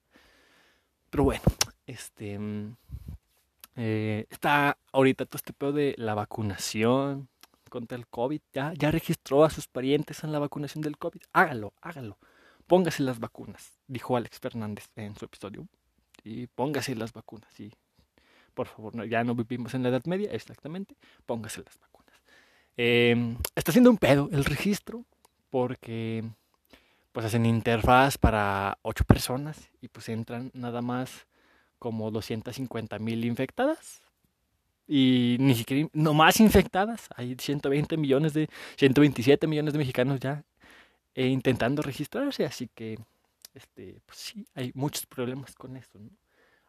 Pero 1.09 1.23
bueno, 1.23 1.41
este... 1.87 2.37
Mm, 2.37 2.75
eh, 3.77 4.25
está 4.29 4.77
ahorita 4.91 5.25
todo 5.25 5.37
este 5.37 5.53
pedo 5.53 5.71
de 5.71 5.95
la 5.97 6.15
vacunación 6.15 7.29
contra 7.69 7.97
el 7.97 8.07
COVID. 8.07 8.41
Ya, 8.51 8.73
ya 8.73 8.91
registró 8.91 9.45
a 9.45 9.49
sus 9.49 9.67
parientes 9.67 10.25
en 10.25 10.33
la 10.33 10.39
vacunación 10.39 10.81
del 10.81 10.97
COVID. 10.97 11.21
Hágalo, 11.31 11.73
hágalo. 11.81 12.17
Póngase 12.67 13.03
las 13.03 13.19
vacunas, 13.19 13.79
dijo 13.87 14.17
Alex 14.17 14.39
Fernández 14.39 14.89
en 14.97 15.15
su 15.15 15.23
episodio. 15.23 15.65
Y 16.25 16.47
póngase 16.47 16.93
las 16.95 17.13
vacunas, 17.13 17.49
sí. 17.53 17.71
Por 18.53 18.67
favor, 18.67 19.07
ya 19.07 19.23
no 19.23 19.33
vivimos 19.33 19.73
en 19.75 19.83
la 19.83 19.89
Edad 19.89 20.03
Media, 20.05 20.29
exactamente. 20.31 20.97
Póngase 21.25 21.63
las 21.63 21.77
vacunas. 21.79 21.94
Em, 22.77 23.37
está 23.55 23.71
haciendo 23.71 23.89
un 23.89 23.97
pedo 23.97 24.29
el 24.31 24.43
registro 24.43 25.05
porque 25.49 26.23
pues 27.11 27.25
hacen 27.25 27.45
interfaz 27.45 28.17
para 28.17 28.77
ocho 28.81 29.05
personas 29.05 29.69
y 29.81 29.87
pues 29.87 30.09
entran 30.09 30.51
nada 30.53 30.81
más 30.81 31.27
como 31.79 32.11
250 32.11 32.99
mil 32.99 33.23
infectadas. 33.25 34.01
Y 34.87 35.37
ni 35.39 35.55
siquiera, 35.55 35.87
no 35.93 36.13
más 36.13 36.39
infectadas. 36.39 37.07
Hay 37.15 37.35
120 37.39 37.97
millones 37.97 38.33
de, 38.33 38.49
127 38.75 39.47
millones 39.47 39.73
de 39.73 39.79
mexicanos 39.79 40.19
ya 40.19 40.43
eh, 41.15 41.27
intentando 41.27 41.81
registrarse. 41.81 42.45
Así 42.45 42.69
que, 42.75 42.99
este, 43.53 44.01
pues 44.05 44.19
sí, 44.19 44.45
hay 44.53 44.71
muchos 44.75 45.05
problemas 45.05 45.55
con 45.55 45.77
esto, 45.77 45.99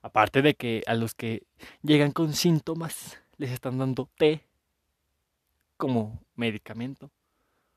Aparte 0.03 0.41
de 0.41 0.55
que 0.55 0.85
a 0.87 0.95
los 0.95 1.15
que 1.15 1.43
llegan 1.83 2.13
con 2.13 2.33
síntomas 2.33 3.19
les 3.39 3.51
están 3.51 3.79
dando 3.79 4.09
té 4.17 4.46
como 5.77 6.23
medicamento. 6.35 7.11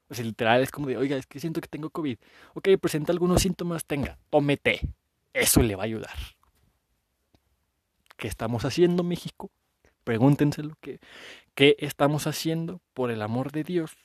O 0.09 0.15
sea, 0.15 0.25
literal 0.25 0.61
es 0.61 0.71
como 0.71 0.87
de, 0.87 0.97
oiga, 0.97 1.17
es 1.17 1.27
que 1.27 1.39
siento 1.39 1.61
que 1.61 1.67
tengo 1.67 1.89
COVID. 1.89 2.17
Ok, 2.55 2.69
presenta 2.81 3.11
algunos 3.11 3.41
síntomas, 3.41 3.85
tenga, 3.85 4.17
tome 4.29 4.57
té. 4.57 4.81
Eso 5.33 5.61
le 5.61 5.75
va 5.75 5.83
a 5.83 5.85
ayudar. 5.85 6.17
¿Qué 8.17 8.27
estamos 8.27 8.65
haciendo, 8.65 9.03
México? 9.03 9.51
Pregúntense 10.03 10.63
lo 10.63 10.75
que 10.81 10.99
¿qué 11.53 11.75
estamos 11.79 12.25
haciendo 12.25 12.81
por 12.93 13.11
el 13.11 13.21
amor 13.21 13.51
de 13.51 13.63
Dios? 13.63 13.95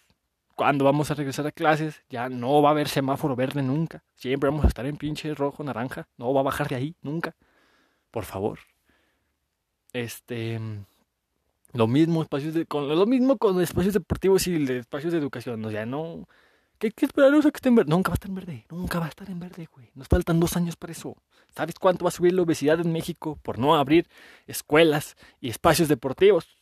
Cuando 0.55 0.85
vamos 0.85 1.11
a 1.11 1.15
regresar 1.15 1.47
a 1.47 1.53
clases, 1.53 2.03
ya 2.11 2.29
no 2.29 2.61
va 2.63 2.69
a 2.69 2.73
haber 2.73 2.89
semáforo 2.89 3.35
verde 3.35 3.63
nunca. 3.63 4.05
Siempre 4.15 4.51
vamos 4.51 4.65
a 4.65 4.69
estar 4.69 4.87
en 4.87 4.97
pinche 4.97 5.35
rojo, 5.35 5.65
naranja. 5.65 6.07
No 6.17 6.33
va 6.33 6.41
a 6.41 6.45
bajar 6.45 6.69
de 6.69 6.77
ahí 6.77 6.97
nunca. 7.01 7.35
Por 8.11 8.25
favor. 8.25 8.61
Este 9.93 10.61
lo 11.75 11.87
mismo 11.87 12.23
espacios 12.23 12.55
de, 12.55 12.67
con 12.67 12.89
lo 12.89 13.07
mismo 13.07 13.37
con 13.37 13.61
espacios 13.61 13.95
deportivos 13.95 14.47
y 14.47 14.57
espacios 14.73 15.13
de 15.13 15.19
educación, 15.19 15.65
o 15.65 15.71
sea, 15.71 15.85
no 15.85 16.27
¿Qué, 16.79 16.91
qué 16.91 17.07
esperamos 17.07 17.47
a 17.47 17.51
que 17.51 17.57
esté 17.57 17.69
en 17.69 17.77
verde? 17.77 17.91
Nunca 17.91 18.11
va 18.11 18.15
a 18.15 18.17
estar 18.17 18.29
en 18.29 18.35
verde. 18.35 18.67
Nunca 18.71 18.99
va 18.99 19.07
a 19.07 19.09
estar 19.09 19.31
en 19.31 19.39
verde, 19.39 19.69
güey. 19.73 19.91
Nos 19.95 20.09
faltan 20.09 20.41
dos 20.41 20.57
años 20.57 20.77
para 20.77 20.93
eso. 20.93 21.17
¿Sabes 21.55 21.77
cuánto 21.79 22.05
va 22.05 22.09
a 22.09 22.13
subir 22.13 22.33
la 22.33 22.43
obesidad 22.43 22.81
en 22.81 22.93
México 22.93 23.39
por 23.43 23.59
no 23.59 23.77
abrir 23.77 24.09
escuelas 24.47 25.17
y 25.41 25.51
espacios 25.51 25.89
deportivos? 25.89 26.59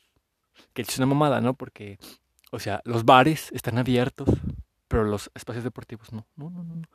Que 0.75 0.83
es 0.83 0.99
una 0.99 1.07
mamada, 1.07 1.41
¿no? 1.41 1.55
Porque, 1.55 1.99
o 2.51 2.59
sea, 2.59 2.83
los 2.85 3.05
bares 3.05 3.51
están 3.53 3.79
abiertos, 3.79 4.29
pero 4.87 5.05
los 5.05 5.31
espacios 5.35 5.65
deportivos 5.65 6.13
no. 6.13 6.27
No, 6.37 6.51
no, 6.51 6.63
no. 6.63 6.75
no. 6.77 6.89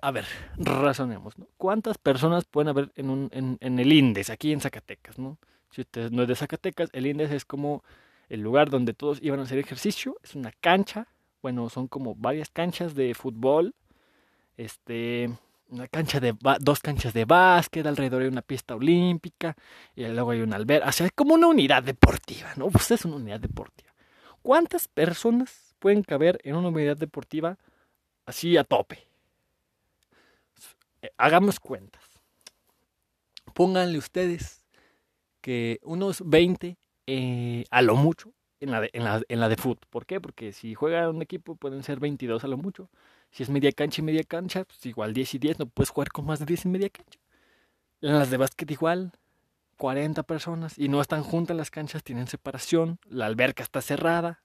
A 0.00 0.10
ver, 0.10 0.24
razonemos, 0.56 1.38
¿no? 1.38 1.46
¿Cuántas 1.58 1.98
personas 1.98 2.46
pueden 2.46 2.68
haber 2.68 2.90
en, 2.96 3.10
un, 3.10 3.28
en, 3.32 3.58
en 3.60 3.78
el 3.78 3.92
INDES, 3.92 4.30
aquí 4.30 4.50
en 4.50 4.62
Zacatecas, 4.62 5.18
¿no? 5.18 5.38
Si 5.74 5.80
usted 5.80 6.12
no 6.12 6.22
es 6.22 6.28
de 6.28 6.36
Zacatecas, 6.36 6.88
el 6.92 7.04
INDES 7.04 7.32
es 7.32 7.44
como 7.44 7.82
el 8.28 8.40
lugar 8.40 8.70
donde 8.70 8.94
todos 8.94 9.18
iban 9.20 9.40
a 9.40 9.42
hacer 9.42 9.58
ejercicio. 9.58 10.16
Es 10.22 10.36
una 10.36 10.52
cancha, 10.52 11.08
bueno, 11.42 11.68
son 11.68 11.88
como 11.88 12.14
varias 12.14 12.48
canchas 12.48 12.94
de 12.94 13.12
fútbol, 13.12 13.74
este, 14.56 15.36
una 15.68 15.88
cancha 15.88 16.20
de 16.20 16.36
dos 16.60 16.78
canchas 16.78 17.12
de 17.12 17.24
básquet, 17.24 17.84
alrededor 17.84 18.22
hay 18.22 18.28
una 18.28 18.42
pista 18.42 18.76
olímpica, 18.76 19.56
y 19.96 20.04
luego 20.04 20.30
hay 20.30 20.42
un 20.42 20.54
albergue, 20.54 20.88
o 20.88 20.92
sea, 20.92 21.06
es 21.06 21.12
como 21.12 21.34
una 21.34 21.48
unidad 21.48 21.82
deportiva, 21.82 22.52
¿no? 22.54 22.68
Pues 22.70 22.92
es 22.92 23.04
una 23.04 23.16
unidad 23.16 23.40
deportiva. 23.40 23.92
¿Cuántas 24.42 24.86
personas 24.86 25.74
pueden 25.80 26.04
caber 26.04 26.38
en 26.44 26.54
una 26.54 26.68
unidad 26.68 26.96
deportiva 26.96 27.58
así 28.26 28.56
a 28.56 28.62
tope? 28.62 29.08
Hagamos 31.16 31.58
cuentas. 31.58 32.04
Pónganle 33.54 33.98
ustedes 33.98 34.63
que 35.44 35.78
unos 35.82 36.22
20 36.24 36.78
eh, 37.06 37.64
a 37.70 37.82
lo 37.82 37.96
mucho 37.96 38.32
en 38.60 38.70
la, 38.70 38.80
de, 38.80 38.88
en, 38.94 39.04
la, 39.04 39.20
en 39.28 39.40
la 39.40 39.50
de 39.50 39.56
fútbol. 39.56 39.86
¿Por 39.90 40.06
qué? 40.06 40.18
Porque 40.18 40.54
si 40.54 40.72
juega 40.72 41.10
un 41.10 41.20
equipo 41.20 41.54
pueden 41.54 41.82
ser 41.82 42.00
22 42.00 42.44
a 42.44 42.48
lo 42.48 42.56
mucho. 42.56 42.88
Si 43.30 43.42
es 43.42 43.50
media 43.50 43.70
cancha 43.70 44.00
y 44.00 44.04
media 44.04 44.24
cancha, 44.24 44.64
pues 44.64 44.86
igual 44.86 45.12
10 45.12 45.34
y 45.34 45.38
10, 45.38 45.58
no 45.58 45.66
puedes 45.66 45.90
jugar 45.90 46.08
con 46.08 46.24
más 46.24 46.38
de 46.38 46.46
10 46.46 46.64
en 46.64 46.72
media 46.72 46.88
cancha. 46.88 47.18
En 48.00 48.18
las 48.18 48.30
de 48.30 48.38
básquet 48.38 48.70
igual, 48.70 49.12
40 49.76 50.22
personas 50.22 50.78
y 50.78 50.88
no 50.88 51.02
están 51.02 51.22
juntas 51.22 51.54
las 51.54 51.70
canchas, 51.70 52.02
tienen 52.02 52.26
separación, 52.26 52.98
la 53.06 53.26
alberca 53.26 53.62
está 53.62 53.82
cerrada. 53.82 54.42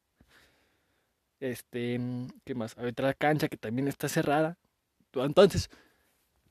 Este, 1.39 1.97
¿qué 2.43 2.55
más? 2.55 2.77
Hay 2.77 2.87
otra 2.87 3.13
cancha 3.13 3.47
que 3.47 3.55
también 3.55 3.87
está 3.87 4.09
cerrada. 4.09 4.57
Entonces, 5.13 5.69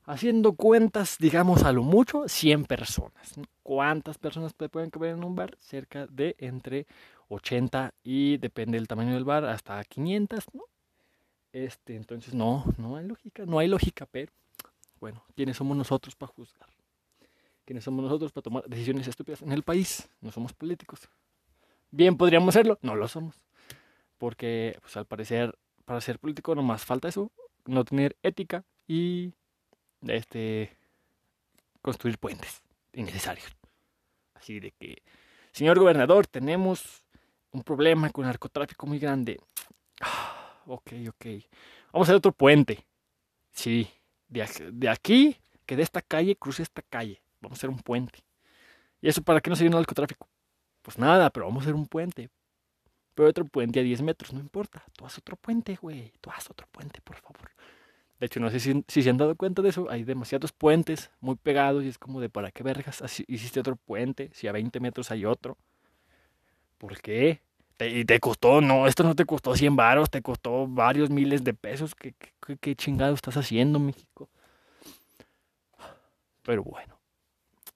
haciendo 0.09 0.53
cuentas, 0.53 1.17
digamos 1.19 1.63
a 1.63 1.71
lo 1.71 1.83
mucho, 1.83 2.27
100 2.27 2.65
personas. 2.65 3.35
¿Cuántas 3.61 4.17
personas 4.17 4.53
pueden 4.53 4.89
caber 4.89 5.13
en 5.13 5.23
un 5.23 5.35
bar? 5.35 5.55
Cerca 5.59 6.07
de 6.07 6.35
entre 6.39 6.87
80 7.27 7.93
y 8.03 8.37
depende 8.37 8.79
del 8.79 8.87
tamaño 8.87 9.13
del 9.13 9.23
bar, 9.23 9.45
hasta 9.45 9.83
500, 9.83 10.45
¿no? 10.53 10.63
Este, 11.53 11.95
entonces 11.95 12.33
no, 12.33 12.65
no 12.77 12.95
hay 12.95 13.05
lógica, 13.05 13.45
no 13.45 13.59
hay 13.59 13.67
lógica, 13.67 14.07
pero 14.07 14.31
bueno, 14.99 15.23
¿quiénes 15.35 15.57
somos 15.57 15.77
nosotros 15.77 16.15
para 16.15 16.31
juzgar? 16.33 16.69
¿Quiénes 17.63 17.83
somos 17.83 18.03
nosotros 18.03 18.31
para 18.31 18.41
tomar 18.41 18.63
decisiones 18.67 19.07
estúpidas 19.07 19.43
en 19.43 19.51
el 19.51 19.61
país? 19.61 20.09
No 20.21 20.31
somos 20.31 20.53
políticos. 20.53 21.07
Bien 21.91 22.17
podríamos 22.17 22.55
serlo, 22.55 22.79
no 22.81 22.95
lo 22.95 23.07
somos. 23.07 23.35
Porque, 24.17 24.75
pues 24.81 24.97
al 24.97 25.05
parecer, 25.05 25.55
para 25.85 26.01
ser 26.01 26.17
político 26.17 26.55
no 26.55 26.63
más 26.63 26.83
falta 26.83 27.07
eso, 27.07 27.31
no 27.67 27.85
tener 27.85 28.17
ética 28.23 28.63
y 28.87 29.33
este 30.07 30.75
construir 31.81 32.17
puentes 32.17 32.61
innecesarios. 32.93 33.47
Así 34.33 34.59
de 34.59 34.71
que, 34.71 35.01
señor 35.51 35.79
gobernador, 35.79 36.27
tenemos 36.27 37.03
un 37.51 37.63
problema 37.63 38.09
con 38.09 38.25
narcotráfico 38.25 38.85
muy 38.85 38.99
grande. 38.99 39.39
Ah, 40.01 40.61
ok, 40.65 40.91
ok. 41.09 41.25
Vamos 41.91 42.07
a 42.07 42.11
hacer 42.11 42.15
otro 42.15 42.31
puente. 42.31 42.85
Sí, 43.51 43.89
de, 44.27 44.47
de 44.71 44.89
aquí, 44.89 45.37
que 45.65 45.75
de 45.75 45.83
esta 45.83 46.01
calle 46.01 46.35
cruce 46.35 46.63
esta 46.63 46.81
calle. 46.81 47.21
Vamos 47.41 47.57
a 47.57 47.59
hacer 47.59 47.69
un 47.69 47.79
puente. 47.79 48.19
¿Y 49.01 49.07
eso 49.07 49.21
para 49.21 49.41
qué 49.41 49.49
no 49.49 49.55
se 49.55 49.63
viene 49.63 49.75
el 49.75 49.81
narcotráfico? 49.81 50.27
Pues 50.81 50.97
nada, 50.97 51.29
pero 51.29 51.45
vamos 51.45 51.61
a 51.61 51.65
hacer 51.65 51.75
un 51.75 51.87
puente. 51.87 52.29
Pero 53.15 53.29
otro 53.29 53.45
puente 53.45 53.79
a 53.79 53.83
10 53.83 54.01
metros, 54.01 54.33
no 54.33 54.39
importa. 54.39 54.83
Tú 54.95 55.05
haz 55.05 55.17
otro 55.17 55.35
puente, 55.35 55.75
güey. 55.75 56.13
Tú 56.21 56.29
haz 56.31 56.49
otro 56.49 56.67
puente, 56.71 57.01
por 57.01 57.17
favor. 57.17 57.51
De 58.19 58.25
hecho, 58.25 58.39
no 58.39 58.49
sé 58.49 58.59
si, 58.59 58.83
si, 58.87 59.01
se 59.01 59.09
han 59.09 59.17
dado 59.17 59.35
cuenta 59.35 59.61
de 59.61 59.69
eso. 59.69 59.89
Hay 59.89 60.03
demasiados 60.03 60.51
puentes 60.51 61.09
muy 61.21 61.35
pegados 61.35 61.83
y 61.83 61.87
es 61.87 61.97
como 61.97 62.19
de 62.19 62.29
para 62.29 62.51
qué 62.51 62.63
vergas 62.63 63.01
hiciste 63.27 63.59
otro 63.59 63.77
puente 63.77 64.29
si 64.33 64.47
a 64.47 64.51
20 64.51 64.79
metros 64.79 65.09
hay 65.11 65.25
otro. 65.25 65.57
¿Por 66.77 66.99
qué? 67.01 67.41
y 67.79 68.03
te 68.03 68.19
costó, 68.19 68.59
no, 68.59 68.87
esto 68.87 69.03
no 69.03 69.15
te 69.15 69.25
costó 69.25 69.55
100 69.55 69.75
varos, 69.75 70.09
te 70.09 70.21
costó 70.21 70.67
varios 70.67 71.09
miles 71.09 71.45
de 71.45 71.53
pesos. 71.53 71.95
¿Qué, 71.95 72.13
qué, 72.45 72.57
qué 72.57 72.75
chingado 72.75 73.13
estás 73.13 73.37
haciendo, 73.37 73.79
México? 73.79 74.29
Pero 76.43 76.63
bueno, 76.63 76.99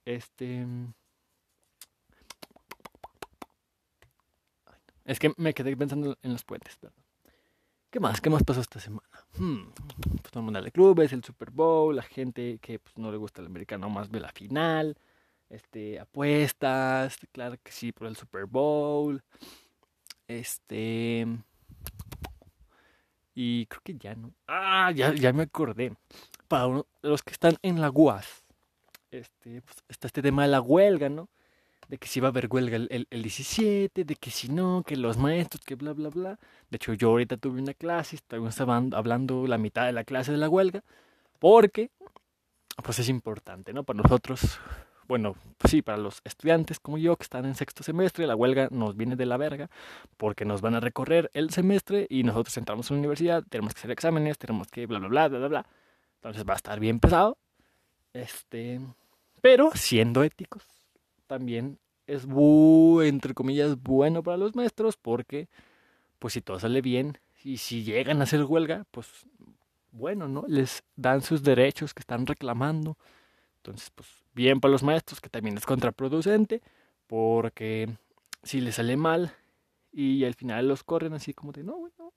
este... 0.03 0.65
Es 5.05 5.19
que 5.19 5.33
me 5.38 5.53
quedé 5.53 5.75
pensando 5.75 6.17
en 6.21 6.33
los 6.33 6.43
puentes. 6.43 6.77
¿Qué 7.89 8.00
más? 8.00 8.21
¿Qué 8.21 8.29
más 8.29 8.43
pasó 8.43 8.62
esta 8.62 8.79
semana? 8.79 9.07
Hmm, 9.37 9.63
pues 10.21 10.31
todo 10.31 10.41
el 10.41 10.45
mundo 10.45 10.61
de 10.61 10.71
clubes, 10.71 11.11
el 11.11 11.23
Super 11.23 11.49
Bowl, 11.49 11.95
la 11.95 12.03
gente 12.03 12.59
que 12.61 12.77
pues, 12.77 12.97
no 12.97 13.11
le 13.11 13.17
gusta 13.17 13.41
el 13.41 13.47
americano 13.47 13.89
más 13.89 14.09
ve 14.09 14.19
la 14.19 14.31
final, 14.31 14.95
este, 15.49 15.99
apuestas, 15.99 17.17
claro 17.31 17.55
que 17.63 17.71
sí, 17.71 17.91
por 17.91 18.07
el 18.07 18.15
Super 18.15 18.45
Bowl, 18.45 19.23
este, 20.27 21.25
y 23.33 23.65
creo 23.65 23.81
que 23.83 23.97
ya 23.97 24.13
no, 24.13 24.31
ah, 24.47 24.91
ya, 24.91 25.13
ya 25.15 25.33
me 25.33 25.43
acordé, 25.43 25.95
para 26.47 26.67
uno, 26.67 26.85
los 27.01 27.23
que 27.23 27.33
están 27.33 27.57
en 27.63 27.81
la 27.81 27.89
UAS, 27.89 28.43
este, 29.09 29.63
pues, 29.63 29.77
está 29.89 30.07
este 30.07 30.21
tema 30.21 30.43
de 30.43 30.49
la 30.49 30.61
huelga, 30.61 31.09
¿no? 31.09 31.27
De 31.87 31.97
que 31.97 32.07
si 32.07 32.19
va 32.19 32.27
a 32.27 32.31
haber 32.31 32.47
huelga 32.49 32.77
el, 32.77 33.07
el, 33.09 33.21
17, 33.21 34.03
de 34.03 34.15
que 34.15 34.31
si 34.31 34.49
no, 34.49 34.83
que 34.85 34.95
los 34.97 35.17
maestros, 35.17 35.63
que 35.65 35.75
bla, 35.75 35.93
bla, 35.93 36.09
bla. 36.09 36.39
De 36.69 36.77
hecho, 36.77 36.93
yo 36.93 37.09
ahorita 37.09 37.37
tuve 37.37 37.61
una 37.61 37.73
clase, 37.73 38.15
estaban 38.15 38.93
hablando 38.93 39.47
la 39.47 39.57
mitad 39.57 39.85
de 39.85 39.93
la 39.93 40.03
clase 40.03 40.31
de 40.31 40.37
la 40.37 40.49
huelga, 40.49 40.83
porque, 41.39 41.91
pues 42.83 42.99
es 42.99 43.09
importante, 43.09 43.73
¿no? 43.73 43.83
Para 43.83 44.01
nosotros, 44.01 44.59
bueno, 45.07 45.35
pues 45.57 45.71
sí, 45.71 45.81
para 45.81 45.97
los 45.97 46.21
estudiantes 46.23 46.79
como 46.79 46.97
yo 46.97 47.15
que 47.17 47.23
están 47.23 47.45
en 47.45 47.55
sexto 47.55 47.83
semestre, 47.83 48.27
la 48.27 48.35
huelga 48.35 48.69
nos 48.71 48.95
viene 48.95 49.15
de 49.15 49.25
la 49.25 49.37
verga, 49.37 49.69
porque 50.17 50.45
nos 50.45 50.61
van 50.61 50.75
a 50.75 50.79
recorrer 50.79 51.29
el 51.33 51.49
semestre 51.51 52.07
y 52.09 52.23
nosotros 52.23 52.55
entramos 52.57 52.89
a 52.89 52.93
la 52.93 52.99
universidad, 52.99 53.43
tenemos 53.49 53.73
que 53.73 53.79
hacer 53.79 53.91
exámenes, 53.91 54.37
tenemos 54.37 54.69
que 54.69 54.85
bla, 54.85 54.99
bla, 54.99 55.09
bla, 55.09 55.27
bla, 55.27 55.39
bla, 55.39 55.47
bla. 55.47 55.65
Entonces 56.15 56.45
va 56.47 56.53
a 56.53 56.55
estar 56.55 56.79
bien 56.79 56.99
pesado. 56.99 57.37
Este, 58.13 58.79
pero 59.41 59.71
siendo 59.73 60.23
éticos, 60.23 60.63
también 61.33 61.79
es, 62.05 62.27
entre 63.01 63.33
comillas, 63.33 63.81
bueno 63.81 64.21
para 64.21 64.37
los 64.37 64.55
maestros 64.55 64.97
porque, 64.97 65.49
pues 66.19 66.35
si 66.35 66.41
todo 66.41 66.59
sale 66.59 66.79
bien 66.79 67.17
y 67.43 67.57
si 67.57 67.83
llegan 67.83 68.21
a 68.21 68.25
hacer 68.25 68.43
huelga, 68.43 68.85
pues 68.91 69.07
bueno, 69.91 70.27
¿no? 70.27 70.45
Les 70.47 70.83
dan 70.95 71.23
sus 71.23 71.41
derechos 71.41 71.95
que 71.95 72.01
están 72.01 72.27
reclamando. 72.27 72.99
Entonces, 73.57 73.89
pues 73.95 74.07
bien 74.35 74.59
para 74.59 74.73
los 74.73 74.83
maestros, 74.83 75.19
que 75.21 75.29
también 75.29 75.57
es 75.57 75.65
contraproducente, 75.65 76.61
porque 77.07 77.89
si 78.43 78.61
les 78.61 78.75
sale 78.75 78.95
mal 78.95 79.33
y 79.91 80.23
al 80.25 80.35
final 80.35 80.67
los 80.67 80.83
corren 80.83 81.13
así 81.13 81.33
como 81.33 81.51
de, 81.51 81.63
no, 81.63 81.89
no, 81.97 82.13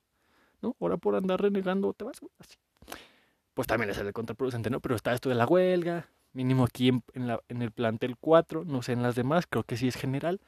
no, 0.61 0.75
ahora 0.79 0.97
por 0.97 1.15
andar 1.15 1.41
renegando 1.41 1.91
te 1.93 2.03
vas, 2.03 2.21
así. 2.37 2.55
Pues 3.55 3.67
también 3.67 3.87
les 3.87 3.97
sale 3.97 4.13
contraproducente, 4.13 4.69
¿no? 4.69 4.79
Pero 4.79 4.95
está 4.95 5.11
esto 5.11 5.29
de 5.29 5.35
la 5.35 5.47
huelga, 5.47 6.07
mínimo 6.37 6.65
aquí 6.65 6.89
en, 6.89 7.27
la, 7.27 7.41
en, 7.49 7.63
el 7.63 7.71
plantel 7.71 8.15
4, 8.15 8.63
no 8.63 8.83
sé 8.83 8.93
en 8.93 9.01
las 9.01 9.15
demás, 9.15 9.47
creo 9.49 9.63
que 9.63 9.75
sí 9.75 9.87
es 9.87 9.95
general. 9.95 10.39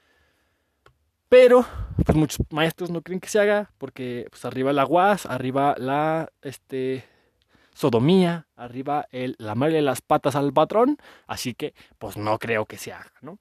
Pero, 1.29 1.65
pues 2.05 2.15
muchos 2.15 2.39
maestros 2.51 2.91
no 2.91 3.01
creen 3.01 3.19
que 3.19 3.27
se 3.27 3.39
haga, 3.39 3.71
porque 3.79 4.27
pues 4.29 4.45
arriba 4.45 4.71
la 4.71 4.85
UAS, 4.85 5.25
arriba 5.25 5.75
la 5.79 6.31
este, 6.43 7.05
sodomía, 7.73 8.47
arriba 8.55 9.07
el 9.11 9.35
lamerle 9.39 9.81
las 9.81 10.01
patas 10.01 10.35
al 10.35 10.53
patrón, 10.53 10.97
así 11.25 11.55
que 11.55 11.73
pues 11.97 12.17
no 12.17 12.37
creo 12.37 12.67
que 12.67 12.77
se 12.77 12.93
haga, 12.93 13.13
¿no? 13.21 13.39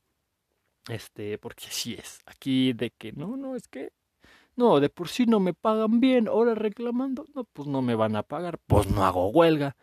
Este, 0.89 1.37
porque 1.37 1.67
así 1.67 1.95
es. 1.95 2.21
Aquí 2.25 2.73
de 2.73 2.91
que 2.91 3.13
no, 3.13 3.37
no, 3.37 3.57
es 3.57 3.69
que 3.69 3.93
no, 4.59 4.81
de 4.81 4.91
por 4.91 5.09
sí 5.09 5.25
no 5.25 5.41
me 5.41 5.55
pagan 5.55 6.01
bien, 6.01 6.29
ahora 6.29 6.55
reclamando, 6.55 7.25
no, 7.35 7.45
pues 7.45 7.69
no 7.69 7.81
me 7.81 7.95
van 7.95 8.17
a 8.17 8.25
pagar, 8.25 8.59
pues 8.67 8.91
no 8.91 9.05
hago 9.05 9.29
huelga. 9.29 9.77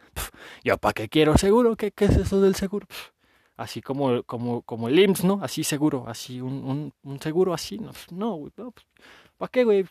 Yo 0.63 0.77
para 0.77 0.93
qué 0.93 1.09
quiero 1.09 1.37
seguro, 1.37 1.75
¿qué, 1.77 1.91
qué 1.91 2.05
es 2.05 2.17
eso 2.17 2.41
del 2.41 2.55
seguro? 2.55 2.85
así 3.57 3.81
como, 3.81 4.21
como, 4.23 4.63
como 4.63 4.89
el 4.89 4.99
IMSS, 4.99 5.23
¿no? 5.23 5.39
Así 5.41 5.63
seguro, 5.63 6.05
así 6.07 6.41
un, 6.41 6.53
un, 6.65 6.93
un 7.03 7.21
seguro 7.21 7.53
así, 7.53 7.79
no, 7.79 7.91
no, 8.11 8.35
güey, 8.35 8.51
no, 8.57 8.71
pues, 8.71 8.85
¿para 9.37 9.49
qué, 9.49 9.63
güey? 9.63 9.85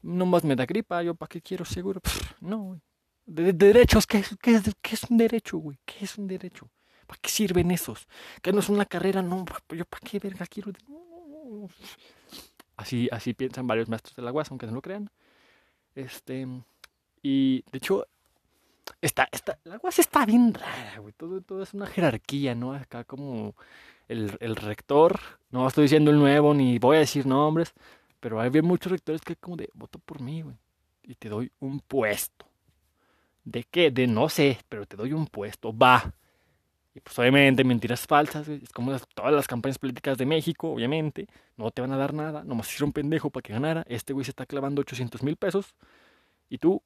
Nomás 0.00 0.44
me 0.44 0.56
da 0.56 0.64
gripa, 0.64 1.02
yo 1.02 1.14
para 1.14 1.28
qué 1.28 1.40
quiero 1.42 1.64
seguro, 1.64 2.00
no, 2.40 2.58
güey. 2.58 2.80
De, 3.24 3.44
de, 3.44 3.52
derechos, 3.52 4.06
¿qué 4.06 4.18
es, 4.18 4.36
qué, 4.42 4.60
¿qué 4.80 4.94
es 4.94 5.04
un 5.04 5.16
derecho, 5.18 5.58
güey? 5.58 5.78
¿Qué 5.84 6.04
es 6.04 6.18
un 6.18 6.26
derecho? 6.26 6.70
¿Para 7.06 7.20
qué 7.20 7.28
sirven 7.30 7.70
esos? 7.70 8.08
Que 8.40 8.52
no 8.52 8.60
es 8.60 8.68
una 8.68 8.84
carrera, 8.84 9.22
no, 9.22 9.44
yo 9.68 9.84
para 9.84 10.00
qué 10.00 10.18
verga 10.18 10.46
quiero. 10.46 10.72
No, 10.88 10.98
no, 11.28 11.60
no. 11.60 11.68
Así, 12.76 13.08
así 13.12 13.34
piensan 13.34 13.66
varios 13.66 13.88
maestros 13.88 14.16
de 14.16 14.22
la 14.22 14.32
UAS, 14.32 14.50
aunque 14.50 14.66
no 14.66 14.72
lo 14.72 14.82
crean. 14.82 15.10
Este, 15.94 16.46
y 17.22 17.62
de 17.70 17.78
hecho, 17.78 18.06
está, 19.00 19.28
está, 19.30 19.58
la 19.64 19.78
UAS 19.82 19.98
está 19.98 20.26
bien 20.26 20.54
rara, 20.54 20.98
güey. 20.98 21.12
Todo, 21.12 21.40
todo 21.40 21.62
es 21.62 21.74
una 21.74 21.86
jerarquía, 21.86 22.54
¿no? 22.54 22.72
Acá 22.74 23.04
como 23.04 23.54
el, 24.08 24.36
el 24.40 24.56
rector, 24.56 25.20
no 25.50 25.68
estoy 25.68 25.82
diciendo 25.82 26.10
el 26.10 26.18
nuevo 26.18 26.54
ni 26.54 26.78
voy 26.78 26.96
a 26.96 27.00
decir 27.00 27.26
nombres, 27.26 27.72
pero 28.20 28.40
hay 28.40 28.50
muchos 28.62 28.92
rectores 28.92 29.20
que 29.22 29.36
como 29.36 29.56
de, 29.56 29.68
voto 29.74 29.98
por 29.98 30.20
mí, 30.20 30.42
güey. 30.42 30.56
Y 31.02 31.16
te 31.16 31.28
doy 31.28 31.50
un 31.58 31.80
puesto. 31.80 32.46
¿De 33.44 33.64
qué? 33.64 33.90
De 33.90 34.06
no 34.06 34.28
sé, 34.28 34.58
pero 34.68 34.86
te 34.86 34.96
doy 34.96 35.12
un 35.12 35.26
puesto. 35.26 35.76
Va. 35.76 36.14
Y 36.94 37.00
pues 37.00 37.18
obviamente 37.18 37.64
mentiras 37.64 38.06
falsas. 38.06 38.48
Es 38.48 38.70
como 38.70 38.94
todas 39.14 39.32
las 39.32 39.46
campañas 39.46 39.78
políticas 39.78 40.18
de 40.18 40.26
México, 40.26 40.70
obviamente. 40.70 41.26
No 41.56 41.70
te 41.70 41.80
van 41.80 41.92
a 41.92 41.96
dar 41.96 42.12
nada. 42.12 42.44
Nomás 42.44 42.68
hicieron 42.68 42.88
un 42.88 42.92
pendejo 42.92 43.30
para 43.30 43.42
que 43.42 43.52
ganara. 43.52 43.84
Este 43.88 44.12
güey 44.12 44.24
se 44.24 44.30
está 44.30 44.44
clavando 44.46 44.80
800 44.82 45.22
mil 45.22 45.36
pesos. 45.36 45.74
Y 46.50 46.58
tú 46.58 46.82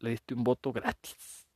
le 0.00 0.10
diste 0.10 0.34
un 0.34 0.44
voto 0.44 0.72
gratis. 0.72 1.46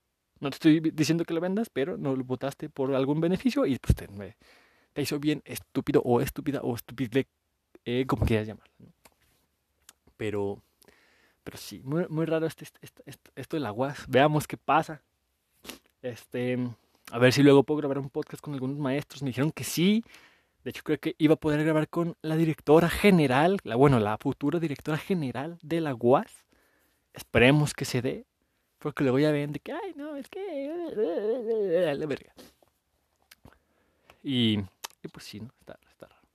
No 0.40 0.50
te 0.50 0.54
estoy 0.54 0.80
diciendo 0.80 1.24
que 1.24 1.34
lo 1.34 1.40
vendas, 1.40 1.68
pero 1.70 1.96
no 1.96 2.16
lo 2.16 2.24
votaste 2.24 2.68
por 2.68 2.94
algún 2.94 3.20
beneficio 3.20 3.64
y 3.64 3.78
pues 3.78 3.94
te, 3.94 4.08
te 4.92 5.02
hizo 5.02 5.20
bien 5.20 5.42
estúpido 5.44 6.02
o 6.04 6.20
estúpida 6.20 6.60
o 6.62 6.74
estúpide, 6.74 7.28
eh, 7.84 8.04
como 8.08 8.26
quieras 8.26 8.48
llamarlo. 8.48 8.72
Pero, 10.16 10.60
pero 11.44 11.56
sí, 11.56 11.80
muy, 11.84 12.06
muy 12.08 12.26
raro 12.26 12.46
este, 12.46 12.64
este, 12.80 13.02
este, 13.06 13.30
esto 13.36 13.56
de 13.56 13.60
la 13.60 13.72
UAS. 13.72 14.06
Veamos 14.08 14.48
qué 14.48 14.56
pasa. 14.56 15.02
Este, 16.00 16.58
a 17.12 17.18
ver 17.18 17.34
si 17.34 17.42
luego 17.42 17.62
puedo 17.62 17.76
grabar 17.76 17.98
un 17.98 18.08
podcast 18.08 18.42
con 18.42 18.54
algunos 18.54 18.78
maestros. 18.78 19.22
Me 19.22 19.28
dijeron 19.28 19.52
que 19.52 19.64
sí. 19.64 20.02
De 20.64 20.70
hecho, 20.70 20.82
creo 20.82 20.98
que 20.98 21.14
iba 21.18 21.34
a 21.34 21.36
poder 21.36 21.62
grabar 21.62 21.86
con 21.88 22.16
la 22.22 22.36
directora 22.36 22.88
general, 22.88 23.58
la, 23.64 23.76
bueno, 23.76 23.98
la 23.98 24.16
futura 24.16 24.58
directora 24.58 24.96
general 24.96 25.58
de 25.62 25.82
la 25.82 25.94
UAS. 25.94 26.32
Esperemos 27.12 27.74
que 27.74 27.84
se 27.84 28.00
dé. 28.00 28.24
Porque 28.78 29.04
luego 29.04 29.18
ya 29.18 29.30
ven 29.30 29.52
de 29.52 29.60
que, 29.60 29.72
ay, 29.72 29.92
no, 29.94 30.16
es 30.16 30.26
que. 30.30 31.92
La 31.94 32.06
verga. 32.06 32.32
Y, 34.22 34.58
y 35.02 35.08
pues 35.12 35.26
sí, 35.26 35.38
¿no? 35.38 35.50
Está, 35.60 35.78
está 35.90 36.08
raro. 36.08 36.26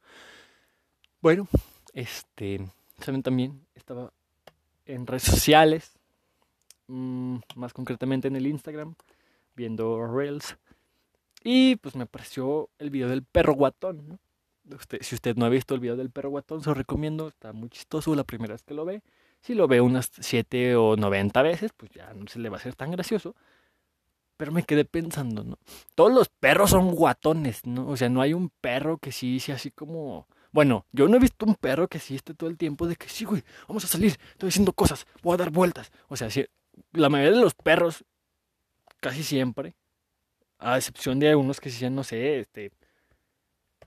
Bueno, 1.22 1.48
este. 1.94 2.70
Saben 3.00 3.24
también, 3.24 3.66
estaba 3.74 4.14
en 4.86 5.08
redes 5.08 5.24
sociales, 5.24 5.98
mmm, 6.86 7.38
más 7.56 7.74
concretamente 7.74 8.28
en 8.28 8.36
el 8.36 8.46
Instagram, 8.46 8.94
viendo 9.56 10.06
Reels. 10.06 10.56
Y 11.44 11.76
pues 11.78 11.96
me 11.96 12.04
apareció 12.04 12.70
el 12.80 12.90
video 12.90 13.10
del 13.10 13.24
perro 13.24 13.54
guatón, 13.54 14.08
¿no? 14.08 14.20
Si 15.00 15.16
usted 15.16 15.36
no 15.38 15.46
ha 15.46 15.50
visto 15.50 15.74
el 15.74 15.80
video 15.80 15.96
del 15.96 16.10
perro 16.10 16.30
guatón, 16.30 16.62
se 16.62 16.70
lo 16.70 16.74
recomiendo. 16.74 17.30
Está 17.30 17.54
muy 17.54 17.70
chistoso 17.70 18.14
la 18.16 18.26
primera 18.26 18.54
vez 18.54 18.64
que 18.64 18.74
lo 18.74 18.84
ve. 18.84 19.02
Si 19.40 19.54
lo 19.54 19.68
ve 19.68 19.80
unas 19.80 20.12
7 20.20 20.76
o 20.76 20.98
90 20.98 21.42
veces, 21.42 21.72
pues 21.76 21.92
ya 21.92 22.14
no 22.14 22.28
se 22.28 22.40
le 22.40 22.50
va 22.50 22.58
a 22.58 22.60
hacer 22.60 22.76
tan 22.76 22.92
gracioso. 22.92 23.36
Pero 24.36 24.52
me 24.52 24.64
quedé 24.64 24.84
pensando, 24.86 25.44
¿no? 25.44 25.58
Todos 25.96 26.12
los 26.12 26.30
perros 26.30 26.72
son 26.72 26.92
guatones, 26.92 27.66
¿no? 27.66 27.88
O 27.88 27.98
sea, 27.98 28.10
no 28.10 28.22
hay 28.22 28.34
un 28.34 28.50
perro 28.62 28.98
que 28.98 29.12
sí 29.12 29.40
sea 29.40 29.56
así 29.56 29.72
como... 29.72 30.28
Bueno, 30.52 30.86
yo 30.92 31.08
no 31.08 31.18
he 31.18 31.20
visto 31.20 31.46
un 31.46 31.56
perro 31.56 31.88
que 31.88 32.00
sí 32.00 32.16
esté 32.16 32.34
todo 32.34 32.50
el 32.50 32.58
tiempo 32.58 32.88
de 32.88 32.96
que 32.96 33.10
sí, 33.10 33.26
güey, 33.26 33.44
vamos 33.68 33.84
a 33.84 33.88
salir, 33.88 34.18
estoy 34.32 34.50
haciendo 34.50 34.74
cosas, 34.74 35.06
voy 35.22 35.34
a 35.34 35.38
dar 35.38 35.52
vueltas. 35.52 35.92
O 36.08 36.16
sea, 36.16 36.30
la 36.94 37.10
mayoría 37.10 37.38
de 37.38 37.44
los 37.44 37.54
perros, 37.54 38.06
casi 39.00 39.24
siempre, 39.24 39.76
a 40.60 40.78
excepción 40.78 41.20
de 41.20 41.30
algunos 41.30 41.60
que 41.60 41.70
sean, 41.70 41.96
no 41.96 42.04
sé, 42.04 42.40
este, 42.40 42.72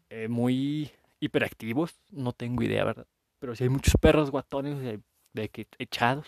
eh, 0.09 0.29
muy 0.29 0.91
hiperactivos, 1.21 1.97
no 2.11 2.33
tengo 2.33 2.63
idea, 2.63 2.85
¿verdad? 2.85 3.07
Pero 3.39 3.55
si 3.55 3.65
hay 3.65 3.71
muchos 3.71 3.95
perros 4.01 4.31
guatones, 4.31 5.01
de 5.33 5.49
que 5.49 5.67
echados 5.79 6.27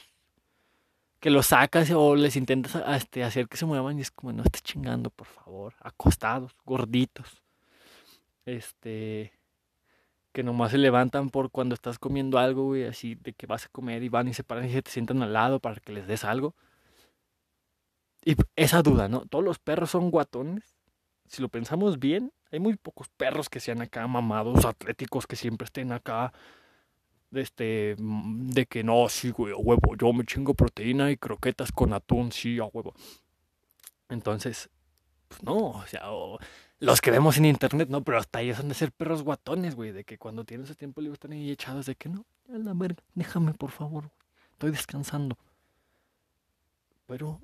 que 1.21 1.31
los 1.31 1.47
sacas 1.47 1.91
o 1.93 2.17
les 2.17 2.37
intentas 2.37 2.77
este, 2.97 3.23
hacer 3.25 3.49
que 3.49 3.57
se 3.57 3.67
muevan 3.67 3.99
y 3.99 4.03
es 4.03 4.11
como 4.11 4.33
no 4.33 4.43
estés 4.43 4.63
chingando 4.63 5.11
por 5.11 5.27
favor 5.27 5.75
acostados 5.81 6.55
gorditos 6.65 7.43
este 8.47 9.33
que 10.33 10.43
nomás 10.43 10.73
se 10.73 10.79
levantan 10.79 11.31
por 11.31 11.51
cuando 11.51 11.75
estás 11.75 11.99
comiendo 11.99 12.39
algo 12.39 12.65
güey 12.65 12.85
así 12.85 13.15
de 13.17 13.33
que 13.33 13.47
vas 13.47 13.67
a 13.67 13.69
comer 13.69 14.03
y 14.03 14.09
van 14.09 14.29
y 14.29 14.35
se 14.35 14.45
paran 14.45 14.67
y 14.67 14.73
se 14.73 14.83
te 14.83 14.91
sientan 14.91 15.23
al 15.23 15.33
lado 15.33 15.61
para 15.61 15.77
que 15.77 15.93
les 15.93 16.07
des 16.07 16.25
algo 16.25 16.55
y 18.25 18.37
esa 18.57 18.83
duda 18.83 19.09
no 19.09 19.27
todos 19.27 19.45
los 19.45 19.59
perros 19.59 19.91
son 19.91 20.11
guatones 20.11 20.75
si 21.27 21.43
lo 21.43 21.49
pensamos 21.49 21.99
bien 21.99 22.33
hay 22.51 22.61
muy 22.61 22.77
pocos 22.77 23.09
perros 23.09 23.49
que 23.49 23.61
sean 23.61 23.81
acá 23.81 24.07
mamados 24.07 24.65
atléticos 24.65 25.27
que 25.27 25.37
siempre 25.37 25.65
estén 25.65 25.93
acá 25.93 26.33
de 27.33 27.41
este 27.41 27.97
de 27.99 28.67
que 28.67 28.85
no, 28.85 29.09
sí, 29.09 29.31
güey, 29.31 29.53
a 29.53 29.57
huevo, 29.57 29.97
yo 29.97 30.13
me 30.13 30.25
chingo 30.25 30.55
proteína 30.55 31.11
y 31.11 31.17
croquetas 31.17 31.73
con 31.73 31.93
atún, 31.95 32.31
sí, 32.31 32.59
a 32.59 32.65
huevo. 32.65 32.95
Entonces, 34.11 34.69
pues 35.29 35.43
no, 35.43 35.57
o 35.71 35.87
sea, 35.87 36.03
los 36.79 37.01
que 37.01 37.11
vemos 37.11 37.39
en 37.39 37.47
internet, 37.47 37.89
no, 37.89 38.05
pero 38.05 38.19
hasta 38.19 38.43
ellos 38.43 38.61
han 38.61 38.69
de 38.69 38.75
ser 38.75 38.93
perros 38.93 39.23
guatones, 39.23 39.75
güey, 39.75 39.93
de 39.93 40.05
que 40.05 40.19
cuando 40.19 40.45
tienen 40.45 40.67
ese 40.67 40.75
tiempo 40.75 41.01
libre 41.01 41.15
están 41.15 41.33
ahí 41.33 41.51
echados 41.51 41.87
de 41.87 41.95
que 41.95 42.11
no, 42.11 42.27
a 42.53 42.59
la 42.59 42.75
verga, 42.75 43.03
déjame 43.15 43.55
por 43.55 43.71
favor, 43.71 44.11
estoy 44.53 44.71
descansando. 44.71 45.39
Pero, 47.07 47.41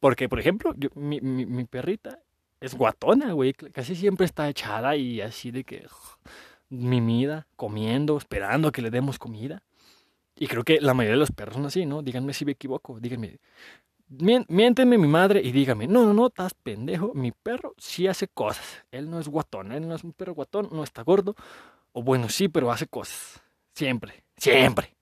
porque, 0.00 0.28
por 0.28 0.40
ejemplo, 0.40 0.74
yo, 0.76 0.88
mi, 0.94 1.20
mi, 1.20 1.64
perrita 1.64 2.18
es 2.60 2.74
guatona, 2.74 3.32
güey, 3.32 3.52
casi 3.52 3.94
siempre 3.94 4.26
está 4.26 4.48
echada 4.48 4.96
y 4.96 5.20
así 5.20 5.50
de 5.50 5.64
que 5.64 5.86
mimida, 6.70 7.46
comiendo, 7.56 8.16
esperando 8.16 8.68
a 8.68 8.72
que 8.72 8.82
le 8.82 8.90
demos 8.90 9.18
comida. 9.18 9.62
Y 10.36 10.46
creo 10.46 10.64
que 10.64 10.80
la 10.80 10.94
mayoría 10.94 11.16
de 11.16 11.20
los 11.20 11.32
perros 11.32 11.56
son 11.56 11.66
así, 11.66 11.84
¿no? 11.84 12.02
Díganme 12.02 12.32
si 12.32 12.46
me 12.46 12.52
equivoco, 12.52 12.98
díganme. 12.98 13.38
Miénteme 14.08 14.98
mi 14.98 15.06
madre 15.06 15.40
y 15.40 15.52
dígame, 15.52 15.86
no, 15.86 16.04
no, 16.04 16.14
no, 16.14 16.26
estás 16.28 16.54
pendejo, 16.54 17.12
mi 17.14 17.30
perro 17.30 17.74
sí 17.78 18.08
hace 18.08 18.26
cosas. 18.26 18.84
Él 18.90 19.08
no 19.08 19.20
es 19.20 19.28
guatón, 19.28 19.70
él 19.70 19.86
no 19.86 19.94
es 19.94 20.02
un 20.02 20.12
perro 20.12 20.34
guatón, 20.34 20.68
no 20.72 20.82
está 20.82 21.02
gordo. 21.02 21.36
O 21.92 22.02
bueno, 22.02 22.28
sí, 22.28 22.48
pero 22.48 22.72
hace 22.72 22.86
cosas. 22.86 23.40
Siempre, 23.74 24.24
siempre. 24.36 24.96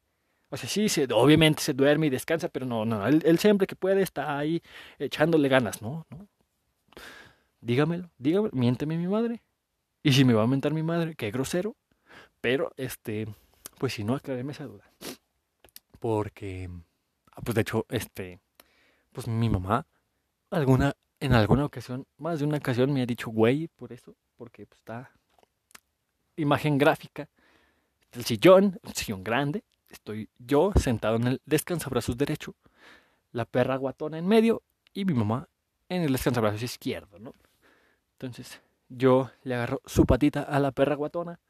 O 0.51 0.57
sea, 0.57 0.69
sí, 0.69 0.89
se, 0.89 1.07
obviamente 1.13 1.63
se 1.63 1.75
duerme 1.75 2.07
y 2.07 2.11
descansa, 2.11 2.49
pero 2.49 2.65
no, 2.67 2.85
no, 2.85 3.07
él, 3.07 3.23
él 3.25 3.39
siempre 3.39 3.67
que 3.67 3.77
puede 3.77 4.03
está 4.03 4.39
ahí 4.39 4.63
echándole 4.99 5.49
ganas, 5.49 5.83
¿no? 5.83 6.07
¿no? 6.11 6.27
Dígamelo, 7.61 8.11
dígamelo, 8.19 8.51
miénteme 8.55 8.97
mi 8.97 9.09
madre. 9.09 9.43
Y 10.03 10.13
si 10.13 10.25
me 10.25 10.33
va 10.33 10.45
a 10.45 10.47
mentar 10.47 10.73
mi 10.73 10.83
madre, 10.83 11.15
qué 11.17 11.31
grosero. 11.31 11.77
Pero, 12.41 12.73
este, 12.77 13.27
pues 13.79 13.95
si 13.95 14.05
no, 14.05 14.15
aclareme 14.15 14.53
esa 14.53 14.65
duda. 14.65 14.91
Porque, 15.99 16.71
ah, 17.33 17.41
pues 17.43 17.55
de 17.55 17.61
hecho, 17.63 17.85
este, 17.89 18.41
pues 19.13 19.27
mi 19.27 19.51
mamá, 19.51 19.87
alguna, 20.51 20.95
en 21.21 21.33
alguna 21.33 21.65
ocasión, 21.65 22.07
más 22.17 22.39
de 22.39 22.47
una 22.47 22.59
ocasión 22.59 22.93
me 22.93 23.03
ha 23.03 23.07
dicho 23.07 23.31
güey 23.31 23.69
por 23.69 23.93
eso, 23.93 24.15
porque 24.37 24.67
pues, 24.67 24.79
está 24.79 25.11
imagen 26.37 26.79
gráfica 26.79 27.29
el 28.13 28.25
sillón, 28.25 28.79
un 28.83 28.95
sillón 28.95 29.23
grande, 29.23 29.65
estoy 29.89 30.29
yo 30.39 30.73
sentado 30.77 31.17
en 31.17 31.27
el 31.27 31.43
descansabrazos 31.47 32.17
derecho, 32.17 32.55
la 33.33 33.45
perra 33.45 33.77
guatona 33.77 34.19
en 34.19 34.27
medio 34.27 34.63
y 34.93 35.05
mi 35.05 35.15
mamá 35.15 35.49
en 35.89 36.03
el 36.03 36.13
descansabrazos 36.13 36.63
izquierdo, 36.63 37.19
¿no? 37.19 37.33
Entonces, 38.13 38.61
yo 38.89 39.31
le 39.45 39.55
agarro 39.55 39.81
su 39.87 40.07
patita 40.07 40.43
a 40.43 40.59
la 40.59 40.73
perra 40.73 40.95
guatona 40.95 41.41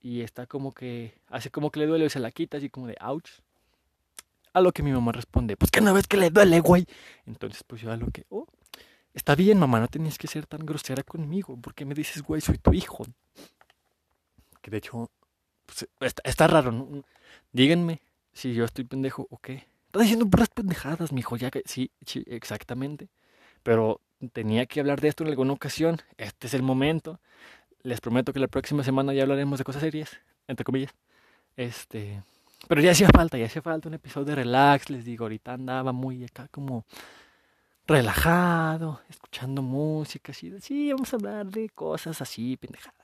y 0.00 0.20
está 0.20 0.46
como 0.46 0.72
que 0.72 1.18
hace 1.28 1.50
como 1.50 1.70
que 1.70 1.80
le 1.80 1.86
duele 1.86 2.06
y 2.06 2.10
se 2.10 2.20
la 2.20 2.30
quita 2.30 2.58
así 2.58 2.70
como 2.70 2.86
de 2.86 2.96
ouch. 3.00 3.30
A 4.52 4.60
lo 4.60 4.72
que 4.72 4.82
mi 4.82 4.92
mamá 4.92 5.12
responde, 5.12 5.56
pues 5.56 5.70
que 5.70 5.80
no 5.80 5.94
ves 5.94 6.06
que 6.06 6.16
le 6.16 6.30
duele, 6.30 6.60
güey. 6.60 6.86
Entonces 7.26 7.62
pues 7.64 7.80
yo 7.80 7.90
a 7.90 7.96
lo 7.96 8.08
que, 8.08 8.24
oh, 8.28 8.46
está 9.14 9.34
bien 9.34 9.58
mamá, 9.58 9.80
no 9.80 9.88
tenías 9.88 10.18
que 10.18 10.26
ser 10.26 10.46
tan 10.46 10.64
grosera 10.66 11.02
conmigo. 11.02 11.56
¿Por 11.56 11.74
qué 11.74 11.84
me 11.84 11.94
dices, 11.94 12.22
güey, 12.22 12.40
soy 12.40 12.58
tu 12.58 12.72
hijo? 12.72 13.04
Que 14.60 14.70
de 14.70 14.78
hecho, 14.78 15.10
pues, 15.66 15.88
está, 16.00 16.22
está, 16.24 16.46
raro, 16.46 16.72
¿no? 16.72 17.04
Díganme 17.52 18.00
si 18.32 18.54
yo 18.54 18.64
estoy 18.64 18.84
pendejo 18.84 19.26
o 19.30 19.38
qué. 19.38 19.66
Estás 19.86 20.02
diciendo 20.02 20.26
puras 20.26 20.48
pendejadas, 20.48 21.12
mijo, 21.12 21.36
ya 21.36 21.50
que 21.50 21.62
sí, 21.66 21.90
sí, 22.04 22.24
exactamente. 22.26 23.08
Pero 23.62 24.00
tenía 24.32 24.66
que 24.66 24.80
hablar 24.80 25.00
de 25.00 25.08
esto 25.08 25.24
en 25.24 25.30
alguna 25.30 25.52
ocasión. 25.52 26.00
Este 26.18 26.46
es 26.46 26.54
el 26.54 26.62
momento. 26.62 27.20
Les 27.82 28.00
prometo 28.00 28.32
que 28.32 28.40
la 28.40 28.48
próxima 28.48 28.82
semana 28.82 29.12
ya 29.12 29.22
hablaremos 29.22 29.58
de 29.58 29.64
cosas 29.64 29.82
serias, 29.82 30.10
entre 30.48 30.64
comillas. 30.64 30.92
Este, 31.56 32.22
pero 32.68 32.80
ya 32.80 32.92
hacía 32.92 33.08
falta, 33.08 33.36
ya 33.38 33.46
hacía 33.46 33.62
falta 33.62 33.88
un 33.88 33.94
episodio 33.94 34.26
de 34.26 34.34
relax, 34.36 34.90
les 34.90 35.04
digo, 35.04 35.24
ahorita 35.24 35.52
andaba 35.52 35.92
muy 35.92 36.24
acá 36.24 36.48
como 36.48 36.84
relajado, 37.86 39.02
escuchando 39.10 39.60
música, 39.60 40.32
así, 40.32 40.52
sí, 40.60 40.90
vamos 40.92 41.12
a 41.12 41.16
hablar 41.16 41.46
de 41.46 41.68
cosas 41.68 42.20
así, 42.22 42.56
pendejadas. 42.56 42.94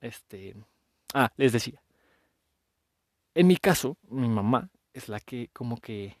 Este, 0.00 0.54
ah, 1.14 1.30
les 1.36 1.52
decía. 1.52 1.82
En 3.34 3.46
mi 3.46 3.56
caso, 3.56 3.96
mi 4.08 4.28
mamá 4.28 4.70
es 4.92 5.08
la 5.08 5.20
que 5.20 5.50
como 5.52 5.76
que 5.76 6.16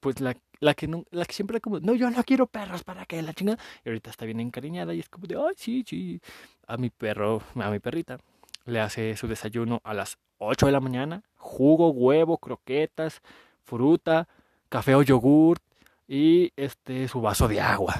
pues 0.00 0.20
la, 0.20 0.36
la 0.60 0.74
que 0.74 0.86
no, 0.86 1.04
la 1.10 1.24
que 1.24 1.34
siempre 1.34 1.60
como, 1.60 1.80
no, 1.80 1.94
yo 1.94 2.10
no 2.10 2.22
quiero 2.24 2.46
perros 2.46 2.84
para 2.84 3.06
que 3.06 3.20
la 3.22 3.34
chingada. 3.34 3.58
Y 3.84 3.88
ahorita 3.88 4.10
está 4.10 4.24
bien 4.24 4.40
encariñada 4.40 4.94
y 4.94 5.00
es 5.00 5.08
como 5.08 5.26
de, 5.26 5.36
ay, 5.36 5.54
sí, 5.56 5.84
sí. 5.86 6.20
A 6.66 6.76
mi 6.76 6.90
perro, 6.90 7.42
a 7.56 7.70
mi 7.70 7.78
perrita, 7.80 8.18
le 8.66 8.80
hace 8.80 9.16
su 9.16 9.26
desayuno 9.26 9.80
a 9.84 9.94
las 9.94 10.18
8 10.38 10.66
de 10.66 10.72
la 10.72 10.80
mañana, 10.80 11.22
jugo, 11.36 11.90
huevo, 11.90 12.38
croquetas, 12.38 13.20
fruta, 13.64 14.28
café 14.68 14.94
o 14.94 15.02
yogurt 15.02 15.62
y 16.06 16.52
este 16.56 17.08
su 17.08 17.20
vaso 17.20 17.48
de 17.48 17.60
agua. 17.60 17.94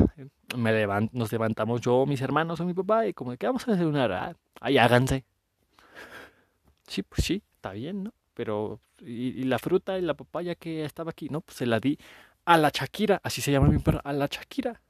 Me 0.57 0.87
nos 1.13 1.33
levantamos 1.33 1.81
yo, 1.81 2.07
mis 2.07 2.21
hermanos 2.21 2.61
o 2.61 2.65
mi 2.65 2.75
papá 2.75 3.07
y 3.07 3.15
como 3.15 3.37
que 3.37 3.47
vamos 3.47 3.67
a 3.69 3.73
hacer 3.73 3.87
una 3.87 4.35
ahí 4.61 4.79
háganse. 4.79 5.25
Sí, 6.87 7.03
pues 7.03 7.25
sí, 7.25 7.43
está 7.55 7.73
bien, 7.73 8.05
¿no? 8.05 8.13
Pero 8.35 8.81
y, 9.01 9.45
la 9.45 9.59
fruta 9.59 9.99
y 9.99 10.03
la 10.03 10.15
papaya 10.15 10.55
que 10.55 10.85
estaba 10.85 11.11
aquí, 11.11 11.29
no, 11.29 11.41
pues 11.41 11.59
se 11.59 11.67
la 11.67 11.79
di 11.81 11.99
a 12.45 12.57
la 12.59 12.71
Shakira, 12.73 13.21
así 13.23 13.41
se 13.41 13.53
llama 13.53 13.69
mi 13.69 13.79
perro, 13.79 14.01
a 14.03 14.13
la 14.13 14.27
Shakira. 14.27 14.81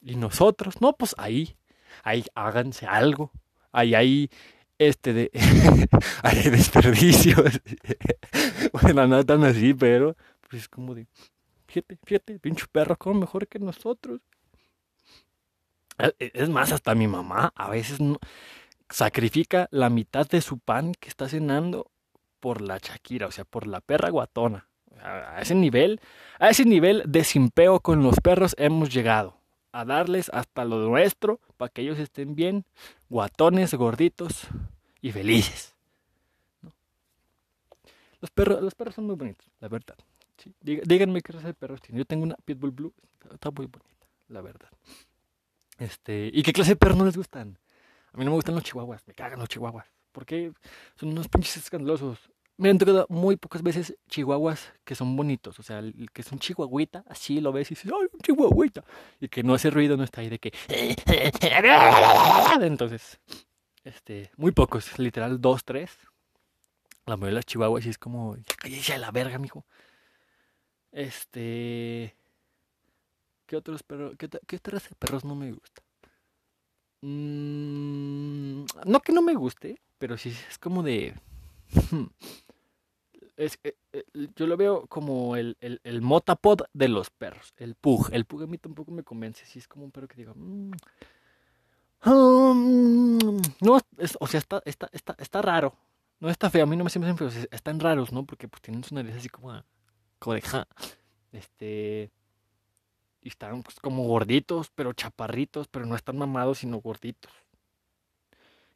Y 0.00 0.16
nosotros, 0.16 0.80
no, 0.80 0.94
pues 0.94 1.14
ahí, 1.18 1.56
ahí 2.02 2.24
háganse 2.34 2.86
algo. 2.86 3.32
Ahí 3.72 3.94
hay 3.94 4.30
este 4.78 5.12
de 5.12 5.30
hay 6.22 6.42
desperdicios. 6.50 7.60
bueno, 8.82 9.06
no 9.06 9.24
tan 9.24 9.44
así, 9.44 9.74
pero 9.74 10.16
pues 10.48 10.62
es 10.62 10.68
como 10.68 10.94
de 10.94 11.06
fíjate, 11.72 11.98
fíjate, 12.04 12.38
pinche 12.38 12.66
perro 12.70 12.96
como 12.96 13.20
mejor 13.20 13.48
que 13.48 13.58
nosotros. 13.58 14.20
E, 15.98 16.14
es 16.34 16.48
más, 16.48 16.72
hasta 16.72 16.94
mi 16.94 17.06
mamá 17.06 17.52
a 17.56 17.70
veces 17.70 18.00
no, 18.00 18.18
sacrifica 18.90 19.68
la 19.70 19.88
mitad 19.88 20.28
de 20.28 20.40
su 20.40 20.58
pan 20.58 20.92
que 20.98 21.08
está 21.08 21.28
cenando 21.28 21.90
por 22.40 22.60
la 22.60 22.78
Shakira, 22.78 23.26
o 23.26 23.30
sea, 23.30 23.44
por 23.44 23.66
la 23.66 23.80
perra 23.80 24.10
guatona. 24.10 24.68
A 25.00 25.40
ese 25.40 25.54
nivel, 25.54 26.00
a 26.38 26.50
ese 26.50 26.64
nivel 26.64 27.02
de 27.06 27.24
simpeo 27.24 27.80
con 27.80 28.02
los 28.02 28.16
perros 28.20 28.54
hemos 28.58 28.92
llegado. 28.92 29.36
A 29.72 29.86
darles 29.86 30.28
hasta 30.28 30.64
lo 30.64 30.76
nuestro 30.78 31.40
para 31.56 31.70
que 31.70 31.80
ellos 31.80 31.98
estén 31.98 32.34
bien, 32.34 32.66
guatones, 33.08 33.72
gorditos 33.74 34.46
y 35.00 35.10
felices. 35.12 35.74
Los, 38.20 38.30
perros, 38.30 38.62
los 38.62 38.74
perros 38.74 38.94
son 38.94 39.06
muy 39.06 39.16
bonitos, 39.16 39.48
la 39.60 39.68
verdad. 39.68 39.96
Díganme 40.60 41.20
qué 41.20 41.32
raza 41.32 41.48
de 41.48 41.54
perros 41.54 41.80
tienen. 41.80 41.98
Yo 41.98 42.04
tengo 42.04 42.24
una 42.24 42.36
Pitbull 42.44 42.70
Blue, 42.70 42.94
está 43.32 43.50
muy 43.50 43.66
bonita, 43.66 44.06
la 44.28 44.40
verdad. 44.40 44.70
Este, 45.78 46.30
¿Y 46.32 46.42
qué 46.42 46.52
clase 46.52 46.72
de 46.72 46.76
perros 46.76 46.96
no 46.96 47.04
les 47.04 47.16
gustan? 47.16 47.58
A 48.12 48.18
mí 48.18 48.24
no 48.24 48.30
me 48.30 48.36
gustan 48.36 48.54
los 48.54 48.64
chihuahuas, 48.64 49.06
me 49.06 49.14
cagan 49.14 49.38
los 49.38 49.48
chihuahuas. 49.48 49.86
Porque 50.12 50.52
son 50.96 51.10
unos 51.10 51.28
pinches 51.28 51.56
escandalosos. 51.56 52.18
Me 52.58 52.68
han 52.68 52.78
tocado 52.78 53.06
muy 53.08 53.36
pocas 53.36 53.62
veces 53.62 53.96
chihuahuas 54.08 54.72
que 54.84 54.94
son 54.94 55.16
bonitos. 55.16 55.58
O 55.58 55.62
sea, 55.62 55.78
el 55.78 56.10
que 56.12 56.20
es 56.20 56.30
un 56.30 56.38
chihuahuita, 56.38 57.04
así 57.08 57.40
lo 57.40 57.50
ves 57.50 57.70
y 57.70 57.74
dices, 57.74 57.90
¡ay, 57.92 58.08
un 58.12 58.20
chihuahuita! 58.20 58.84
Y 59.20 59.28
que 59.28 59.42
no 59.42 59.54
hace 59.54 59.70
ruido, 59.70 59.96
no 59.96 60.04
está 60.04 60.20
ahí 60.20 60.28
de 60.28 60.38
que. 60.38 60.52
Entonces, 62.60 63.18
este, 63.84 64.30
muy 64.36 64.52
pocos, 64.52 64.98
literal, 64.98 65.40
dos, 65.40 65.64
tres. 65.64 65.96
La 67.06 67.16
mayoría 67.16 67.30
de 67.30 67.36
las 67.36 67.46
chihuahuas 67.46 67.86
y 67.86 67.88
es 67.88 67.98
como, 67.98 68.36
cállese 68.58 68.92
a 68.92 68.98
la 68.98 69.10
verga, 69.10 69.38
mijo. 69.38 69.64
Este. 70.92 72.14
¿Qué 73.46 73.56
otros 73.56 73.82
perros? 73.82 74.14
¿Qué, 74.16 74.28
qué 74.46 74.56
otras 74.56 74.88
perros 74.98 75.24
no 75.24 75.34
me 75.34 75.52
gustan? 75.52 75.84
Mm, 77.02 78.64
no 78.86 79.00
que 79.00 79.12
no 79.12 79.22
me 79.22 79.34
guste, 79.34 79.80
pero 79.98 80.16
sí 80.16 80.32
es 80.48 80.58
como 80.58 80.82
de... 80.82 81.14
Es, 83.34 83.58
eh, 83.64 83.74
eh, 83.94 84.04
yo 84.36 84.46
lo 84.46 84.58
veo 84.58 84.86
como 84.86 85.36
el, 85.36 85.56
el, 85.60 85.80
el, 85.84 86.02
motapod 86.02 86.60
de 86.74 86.88
los 86.88 87.08
perros, 87.10 87.54
el 87.56 87.74
pug. 87.74 88.10
El 88.12 88.26
pug 88.26 88.42
a 88.42 88.46
mí 88.46 88.58
tampoco 88.58 88.92
me 88.92 89.02
convence, 89.02 89.46
sí 89.46 89.58
es 89.58 89.66
como 89.66 89.84
un 89.86 89.90
perro 89.90 90.06
que 90.06 90.16
digo... 90.16 90.34
Mm, 90.36 90.70
um, 92.04 93.40
no, 93.62 93.80
o 94.20 94.26
sea, 94.26 94.38
está, 94.38 94.62
está, 94.66 94.88
está, 94.92 95.16
está 95.18 95.42
raro. 95.42 95.74
No 96.20 96.28
está 96.28 96.50
feo, 96.50 96.64
a 96.64 96.66
mí 96.66 96.76
no 96.76 96.84
me 96.84 96.90
siempre 96.90 97.14
feo, 97.14 97.30
están 97.50 97.80
raros, 97.80 98.12
¿no? 98.12 98.24
Porque 98.26 98.46
pues 98.48 98.60
tienen 98.62 98.84
su 98.84 98.94
nariz 98.94 99.16
así 99.16 99.30
como, 99.30 99.50
como 100.22 100.36
este 101.32 102.10
y 103.22 103.28
están 103.28 103.62
pues, 103.62 103.78
como 103.78 104.04
gorditos, 104.04 104.70
pero 104.74 104.92
chaparritos, 104.92 105.68
pero 105.68 105.86
no 105.86 105.94
están 105.94 106.18
mamados, 106.18 106.58
sino 106.58 106.78
gorditos. 106.78 107.32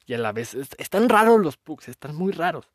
Y 0.05 0.13
a 0.13 0.17
la 0.17 0.31
vez 0.31 0.55
están 0.77 1.09
raros 1.09 1.41
los 1.41 1.57
pugs, 1.57 1.89
están 1.89 2.15
muy 2.15 2.31
raros. 2.31 2.65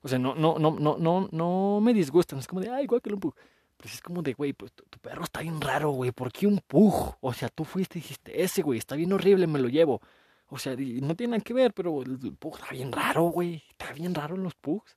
O 0.00 0.08
sea, 0.08 0.18
no, 0.18 0.34
no, 0.34 0.58
no, 0.58 0.70
no, 0.78 0.96
no, 0.96 1.28
no 1.30 1.80
me 1.82 1.92
disgustan. 1.92 2.38
Es 2.38 2.46
como 2.46 2.62
de, 2.62 2.70
ay, 2.70 2.84
igual 2.84 3.02
que 3.02 3.12
un 3.12 3.20
pug. 3.20 3.34
Pero 3.76 3.92
es 3.92 4.00
como 4.00 4.22
de, 4.22 4.32
güey, 4.32 4.54
pues 4.54 4.72
tu, 4.72 4.98
perro 4.98 5.24
está 5.24 5.40
bien 5.40 5.60
raro, 5.60 5.90
güey. 5.90 6.12
¿Por 6.12 6.32
qué 6.32 6.46
un 6.46 6.60
pug? 6.66 7.16
O 7.20 7.32
sea, 7.34 7.48
tú 7.48 7.64
fuiste 7.64 7.98
y 7.98 8.02
dijiste, 8.02 8.42
ese, 8.42 8.62
güey, 8.62 8.78
está 8.78 8.96
bien 8.96 9.12
horrible, 9.12 9.46
me 9.46 9.58
lo 9.58 9.68
llevo. 9.68 10.00
O 10.48 10.58
sea, 10.58 10.72
no 10.76 11.14
tiene 11.14 11.32
nada 11.32 11.44
que 11.44 11.52
ver, 11.52 11.74
pero 11.74 12.02
el 12.02 12.34
pug 12.38 12.56
está 12.56 12.70
bien 12.70 12.90
raro, 12.90 13.24
güey. 13.24 13.62
Está 13.68 13.92
bien 13.92 14.14
raro 14.14 14.36
en 14.36 14.44
los 14.44 14.54
pugs. 14.54 14.96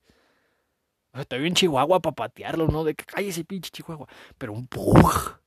O 1.12 1.16
sea, 1.16 1.22
está 1.22 1.36
bien 1.36 1.54
chihuahua 1.54 2.00
para 2.00 2.14
patearlo, 2.14 2.68
¿no? 2.68 2.84
De 2.84 2.94
que 2.94 3.04
ese 3.22 3.44
pinche 3.44 3.70
chihuahua. 3.70 4.08
Pero 4.38 4.52
un 4.52 4.66
pug. 4.66 5.38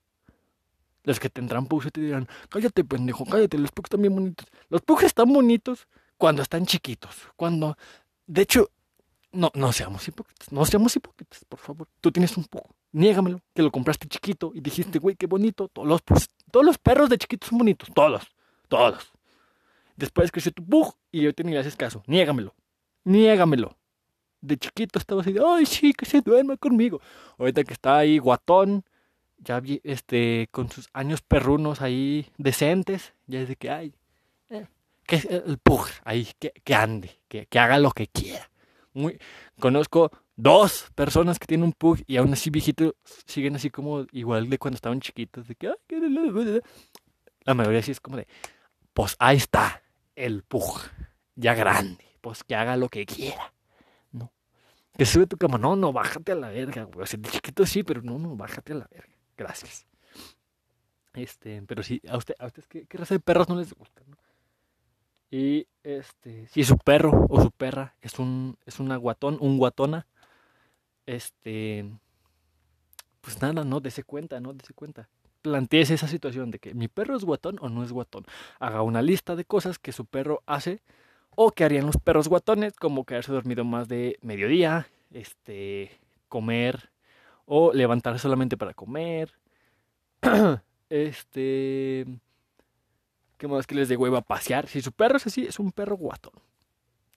Los 1.04 1.20
que 1.20 1.30
tendrán 1.30 1.68
pugs 1.68 1.86
y 1.86 1.92
te 1.92 2.02
dirán, 2.02 2.28
cállate 2.50 2.84
pendejo, 2.84 3.26
cállate, 3.26 3.60
los 3.60 3.72
pugs 3.72 3.88
están 3.88 4.02
bien 4.02 4.16
bonitos. 4.16 4.48
Los 4.70 4.82
pugs 4.82 5.04
están 5.04 5.32
bonitos 5.32 5.88
cuando 6.18 6.42
están 6.42 6.66
chiquitos. 6.66 7.16
Cuando, 7.36 7.78
de 8.26 8.42
hecho, 8.42 8.72
no, 9.32 9.52
no 9.54 9.72
seamos 9.72 10.08
hipócritas, 10.08 10.52
no 10.52 10.66
seamos 10.66 10.96
hipócritas, 10.96 11.46
por 11.46 11.60
favor. 11.60 11.88
Tú 12.02 12.12
tienes 12.12 12.36
un 12.38 12.46
pug, 12.46 12.64
niégamelo, 12.92 13.42
que 13.54 13.62
lo 13.62 13.72
compraste 13.72 14.08
chiquito 14.08 14.52
y 14.56 14.62
dijiste, 14.62 14.98
güey, 14.98 15.16
qué 15.16 15.28
bonito. 15.28 15.68
Todos 15.68 15.88
los, 15.88 16.02
todos 16.52 16.66
los 16.66 16.78
perros 16.78 17.10
de 17.10 17.18
chiquitos 17.18 17.50
son 17.50 17.60
bonitos, 17.60 17.90
todos, 17.94 18.24
todos. 18.68 19.12
Después 19.96 20.32
creció 20.32 20.52
tu 20.52 20.66
pug 20.66 20.96
y 21.12 21.22
yo 21.22 21.34
te 21.34 21.44
ni 21.44 21.52
le 21.52 21.60
haces 21.60 21.76
caso, 21.76 22.04
niégamelo, 22.08 22.56
niégamelo. 23.04 23.78
De 24.46 24.58
chiquito 24.58 25.00
estaba 25.00 25.22
así, 25.22 25.36
ay, 25.44 25.66
sí, 25.66 25.94
que 25.94 26.06
se 26.06 26.22
duerma 26.22 26.56
conmigo. 26.58 27.02
Ahorita 27.40 27.64
que 27.64 27.74
está 27.74 27.98
ahí 27.98 28.20
guatón, 28.20 28.86
ya 29.40 29.62
este, 29.84 30.48
con 30.52 30.70
sus 30.70 30.88
años 30.94 31.22
perrunos 31.22 31.82
ahí 31.82 32.28
decentes, 32.38 33.14
ya 33.28 33.42
es 33.42 33.48
de 33.48 33.56
que, 33.56 33.70
ay, 33.70 33.94
eh, 34.50 34.68
que 35.06 35.18
el 35.18 35.58
pug, 35.58 35.88
ahí, 36.04 36.28
que, 36.40 36.52
que 36.64 36.76
ande, 36.76 37.20
que, 37.28 37.48
que, 37.48 37.60
haga 37.60 37.80
lo 37.80 37.92
que 37.92 38.08
quiera. 38.08 38.50
Muy, 38.94 39.20
conozco 39.60 40.12
dos 40.36 40.92
personas 40.96 41.40
que 41.40 41.48
tienen 41.48 41.66
un 41.66 41.74
pug 41.74 42.00
y 42.08 42.18
aún 42.18 42.34
así 42.34 42.50
viejitos 42.50 42.94
siguen 43.26 43.56
así 43.56 43.70
como 43.70 44.06
igual 44.12 44.50
de 44.50 44.58
cuando 44.58 44.76
estaban 44.76 45.02
chiquitos, 45.02 45.48
de 45.48 45.56
que, 45.56 45.70
ay, 45.70 46.62
la 47.44 47.54
mayoría 47.54 47.82
sí 47.82 47.92
es 47.92 48.00
como 48.00 48.18
de, 48.18 48.28
pues 48.94 49.16
ahí 49.20 49.38
está 49.38 49.82
el 50.16 50.44
pug, 50.44 50.82
ya 51.36 51.54
grande, 51.54 52.06
pues 52.22 52.44
que 52.44 52.56
haga 52.56 52.78
lo 52.78 52.90
que 52.90 53.06
quiera. 53.06 53.55
No. 54.96 54.98
Que 54.98 55.06
sube 55.06 55.28
tu 55.28 55.36
cama, 55.36 55.58
no, 55.58 55.76
no, 55.76 55.92
bájate 55.92 56.32
a 56.32 56.36
la 56.36 56.50
verga, 56.50 56.84
güey. 56.84 57.04
O 57.04 57.06
sea, 57.06 57.20
de 57.20 57.30
chiquito 57.30 57.66
sí, 57.66 57.84
pero 57.84 58.02
no, 58.02 58.18
no, 58.18 58.36
bájate 58.38 58.72
a 58.72 58.76
la 58.78 58.88
verga. 58.90 59.14
Gracias. 59.36 59.86
Este, 61.14 61.62
pero 61.64 61.84
sí, 61.84 62.02
a 62.08 62.18
usted, 62.18 62.36
a 62.40 62.46
ustedes 62.46 62.68
qué, 62.68 62.86
raza 62.92 63.16
de 63.16 63.20
perros 63.20 63.50
no 63.50 63.56
les 63.56 63.74
gusta, 63.74 64.02
Y 65.30 65.68
este, 65.84 66.48
si 66.48 66.64
su 66.64 66.78
perro 66.78 67.26
o 67.30 67.42
su 67.42 67.52
perra 67.52 67.96
es 68.02 68.20
un, 68.20 68.58
es 68.66 68.80
una 68.80 68.96
guatón, 68.96 69.38
un 69.42 69.58
guatona, 69.58 70.08
este, 71.06 71.90
pues 73.20 73.42
nada, 73.42 73.66
no, 73.66 73.82
dese 73.82 74.04
cuenta, 74.04 74.40
no, 74.40 74.54
dese 74.54 74.74
cuenta. 74.74 75.10
Plantees 75.42 75.92
esa 75.92 76.08
situación 76.08 76.52
de 76.52 76.60
que 76.60 76.74
mi 76.74 76.88
perro 76.88 77.18
es 77.18 77.26
guatón 77.26 77.58
o 77.60 77.70
no 77.70 77.84
es 77.84 77.92
guatón. 77.92 78.26
Haga 78.60 78.82
una 78.82 79.02
lista 79.02 79.36
de 79.36 79.44
cosas 79.44 79.78
que 79.78 79.92
su 79.92 80.06
perro 80.06 80.42
hace 80.46 80.82
o 81.36 81.52
que 81.52 81.64
harían 81.64 81.86
los 81.86 81.98
perros 81.98 82.28
guatones, 82.28 82.74
como 82.74 83.06
quedarse 83.06 83.32
dormido 83.32 83.64
más 83.64 83.88
de 83.88 84.18
mediodía, 84.22 84.88
este, 85.12 86.00
comer 86.28 86.90
o 87.46 87.74
levantarse 87.74 88.20
solamente 88.20 88.58
para 88.58 88.74
comer. 88.74 89.34
este. 90.90 92.06
¿Qué 93.38 93.48
más 93.48 93.68
que 93.68 93.76
les 93.76 93.90
de 93.90 93.98
hueva 93.98 94.22
pasear? 94.22 94.68
Si 94.68 94.82
su 94.82 94.92
perro 94.94 95.18
es 95.18 95.28
así, 95.28 95.46
es 95.46 95.60
un 95.60 95.72
perro 95.72 95.98
guatón. 95.98 96.34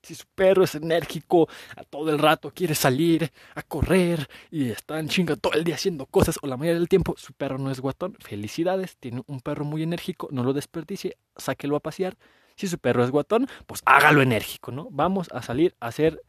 Si 0.03 0.15
su 0.15 0.27
perro 0.35 0.65
es 0.65 0.75
enérgico, 0.75 1.49
a 1.77 1.85
todo 1.85 2.11
el 2.11 2.19
rato 2.19 2.53
quiere 2.55 2.75
salir 2.75 3.33
a 3.55 3.63
correr 3.63 4.29
y 4.51 4.71
está 4.71 4.99
en 4.99 5.09
chinga 5.09 5.37
todo 5.37 5.55
el 5.55 5.65
día 5.65 5.75
haciendo 5.75 6.07
cosas 6.07 6.39
o 6.43 6.47
la 6.47 6.57
mayoría 6.57 6.79
del 6.79 6.89
tiempo, 6.89 7.15
su 7.17 7.33
perro 7.33 7.59
no 7.59 7.71
es 7.71 7.81
guatón. 7.81 8.17
Felicidades, 8.21 8.97
tiene 8.97 9.23
un 9.27 9.41
perro 9.41 9.65
muy 9.65 9.83
enérgico, 9.83 10.29
no 10.31 10.45
lo 10.45 10.53
desperdicie, 10.53 11.17
sáquelo 11.37 11.77
a 11.77 11.81
pasear. 11.81 12.17
Si 12.59 12.67
su 12.67 12.77
perro 12.79 13.05
es 13.05 13.13
guatón, 13.13 13.47
pues 13.67 13.83
hágalo 13.85 14.21
enérgico, 14.21 14.73
¿no? 14.73 14.89
Vamos 14.91 15.29
a 15.31 15.43
salir 15.43 15.77
a 15.79 15.87
hacer 15.87 16.21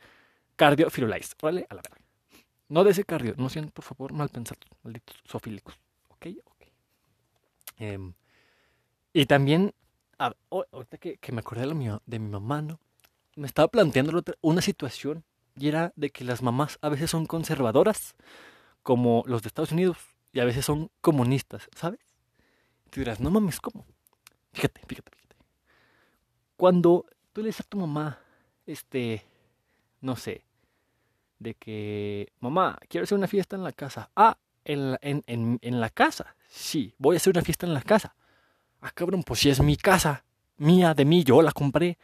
cardio 0.55 0.91
firulais. 0.91 1.35
Órale, 1.41 1.65
a 1.69 1.73
la 1.73 1.81
verga. 1.81 2.05
No 2.67 2.83
de 2.83 2.91
ese 2.91 3.03
cardio, 3.03 3.33
no 3.37 3.49
sean 3.49 3.69
por 3.69 3.83
favor 3.83 4.13
mal 4.13 4.29
pensados, 4.29 4.63
malditos 4.83 5.17
sofílicos. 5.25 5.73
¿Ok? 6.09 6.27
Ok. 6.45 6.67
Em, 7.77 8.13
y 9.11 9.25
también, 9.25 9.73
ahorita 10.19 10.99
que, 10.99 11.17
me 11.31 11.39
acordé 11.39 11.65
de, 11.65 11.73
mío, 11.73 12.03
de 12.05 12.19
mi 12.19 12.29
mamá, 12.29 12.61
¿no? 12.61 12.79
Me 13.35 13.47
estaba 13.47 13.67
planteando 13.67 14.23
una 14.41 14.61
situación 14.61 15.23
y 15.55 15.67
era 15.67 15.93
de 15.95 16.11
que 16.11 16.23
las 16.23 16.43
mamás 16.43 16.77
a 16.83 16.89
veces 16.89 17.09
son 17.09 17.25
conservadoras, 17.25 18.13
como 18.83 19.23
los 19.25 19.41
de 19.41 19.47
Estados 19.47 19.71
Unidos, 19.71 19.97
y 20.31 20.41
a 20.41 20.45
veces 20.45 20.63
son 20.63 20.91
comunistas, 21.01 21.67
¿sabes? 21.75 22.01
Y 22.85 22.91
tú 22.91 22.99
dirás, 22.99 23.19
no 23.19 23.31
mames, 23.31 23.59
¿cómo? 23.59 23.83
Fíjate, 24.53 24.81
fíjate, 24.87 25.09
fíjate. 25.09 25.28
Cuando 26.59 27.05
tú 27.31 27.39
le 27.39 27.47
dices 27.47 27.65
a 27.65 27.69
tu 27.69 27.77
mamá, 27.77 28.19
este, 28.65 29.23
no 30.01 30.17
sé, 30.17 30.43
de 31.39 31.53
que, 31.53 32.33
mamá, 32.41 32.77
quiero 32.89 33.05
hacer 33.05 33.17
una 33.17 33.27
fiesta 33.27 33.55
en 33.55 33.63
la 33.63 33.71
casa. 33.71 34.11
Ah, 34.13 34.37
en 34.65 34.91
la, 34.91 34.99
en, 35.01 35.23
en, 35.25 35.57
en 35.61 35.79
la 35.79 35.89
casa. 35.89 36.35
Sí, 36.49 36.93
voy 36.97 37.15
a 37.15 37.17
hacer 37.17 37.31
una 37.31 37.43
fiesta 37.45 37.65
en 37.65 37.73
la 37.73 37.81
casa. 37.81 38.13
Ah, 38.81 38.91
cabrón, 38.93 39.23
pues 39.23 39.39
si 39.39 39.49
es 39.49 39.61
mi 39.61 39.77
casa, 39.77 40.25
mía, 40.57 40.93
de 40.93 41.05
mí, 41.05 41.23
yo 41.23 41.41
la 41.41 41.53
compré. 41.53 41.97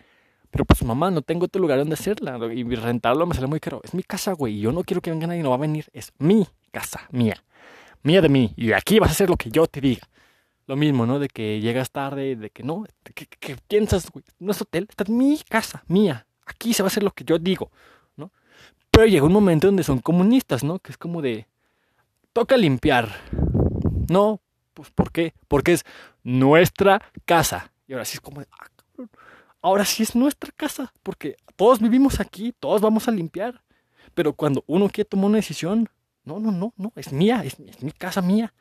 Pero 0.50 0.64
pues 0.64 0.82
mamá, 0.84 1.12
no 1.12 1.22
tengo 1.22 1.48
otro 1.48 1.62
lugar 1.62 1.78
donde 1.80 1.96
hacerla. 1.96 2.40
Y 2.54 2.64
rentarlo 2.76 3.26
me 3.26 3.36
sale 3.36 3.48
muy 3.48 3.60
caro. 3.60 3.82
Es 3.84 3.94
mi 3.94 4.04
casa, 4.04 4.32
güey. 4.32 4.54
Y 4.54 4.62
yo 4.62 4.72
no 4.72 4.86
quiero 4.86 5.02
que 5.02 5.12
venga 5.12 5.28
nadie, 5.28 5.44
no 5.44 5.50
va 5.50 5.58
a 5.58 5.60
venir. 5.60 5.88
Es 5.92 6.14
mi 6.18 6.48
casa, 6.72 7.10
mía. 7.12 7.44
Mía 8.04 8.22
de 8.22 8.30
mí. 8.30 8.54
Y 8.56 8.72
aquí 8.72 9.00
vas 9.00 9.10
a 9.10 9.12
hacer 9.12 9.30
lo 9.30 9.36
que 9.36 9.52
yo 9.52 9.68
te 9.68 9.82
diga. 9.82 10.08
Lo 10.68 10.76
mismo, 10.76 11.06
¿no? 11.06 11.20
De 11.20 11.28
que 11.28 11.62
llegas 11.62 11.92
tarde, 11.92 12.36
de 12.36 12.50
que 12.50 12.64
no. 12.64 12.86
¿Qué, 13.14 13.28
qué 13.28 13.58
piensas, 13.68 14.10
güey? 14.12 14.26
No 14.40 14.52
es 14.52 14.62
hotel, 14.62 14.88
está 14.90 15.06
en 15.08 15.18
mi 15.18 15.40
casa, 15.48 15.84
mía. 15.88 16.26
Aquí 16.46 16.74
se 16.74 16.84
va 16.84 16.88
a 16.88 16.90
hacer 16.90 17.04
lo 17.04 17.12
que 17.12 17.24
yo 17.24 17.38
digo, 17.38 17.72
¿no? 18.16 18.32
Pero 18.92 19.06
llega 19.06 19.26
un 19.26 19.34
momento 19.34 19.68
donde 19.68 19.84
son 19.84 20.00
comunistas, 20.00 20.64
¿no? 20.64 20.80
Que 20.80 20.92
es 20.92 20.98
como 20.98 21.22
de. 21.22 21.48
Toca 22.34 22.58
limpiar. 22.58 23.10
No, 24.10 24.42
pues 24.74 24.90
¿por 24.92 25.12
qué? 25.12 25.34
Porque 25.48 25.74
es 25.74 25.86
nuestra 26.24 27.02
casa. 27.26 27.72
Y 27.88 27.94
ahora 27.94 28.06
sí 28.06 28.16
es 28.16 28.22
como 28.22 28.42
de. 28.42 28.48
Ah, 28.52 28.68
ahora 29.62 29.86
sí 29.86 30.04
es 30.04 30.16
nuestra 30.16 30.52
casa, 30.56 30.94
porque 31.02 31.38
todos 31.56 31.80
vivimos 31.80 32.20
aquí, 32.20 32.54
todos 32.60 32.82
vamos 32.82 33.08
a 33.08 33.12
limpiar. 33.12 33.62
Pero 34.14 34.34
cuando 34.34 34.64
uno 34.68 34.90
quiere 34.90 35.10
tomar 35.10 35.26
una 35.26 35.38
decisión, 35.38 35.90
no, 36.24 36.40
no, 36.40 36.52
no, 36.52 36.74
no, 36.78 36.94
es 36.96 37.12
mía, 37.12 37.44
es, 37.44 37.60
mi 37.60 37.92
casa 37.92 38.22
mía. 38.22 38.54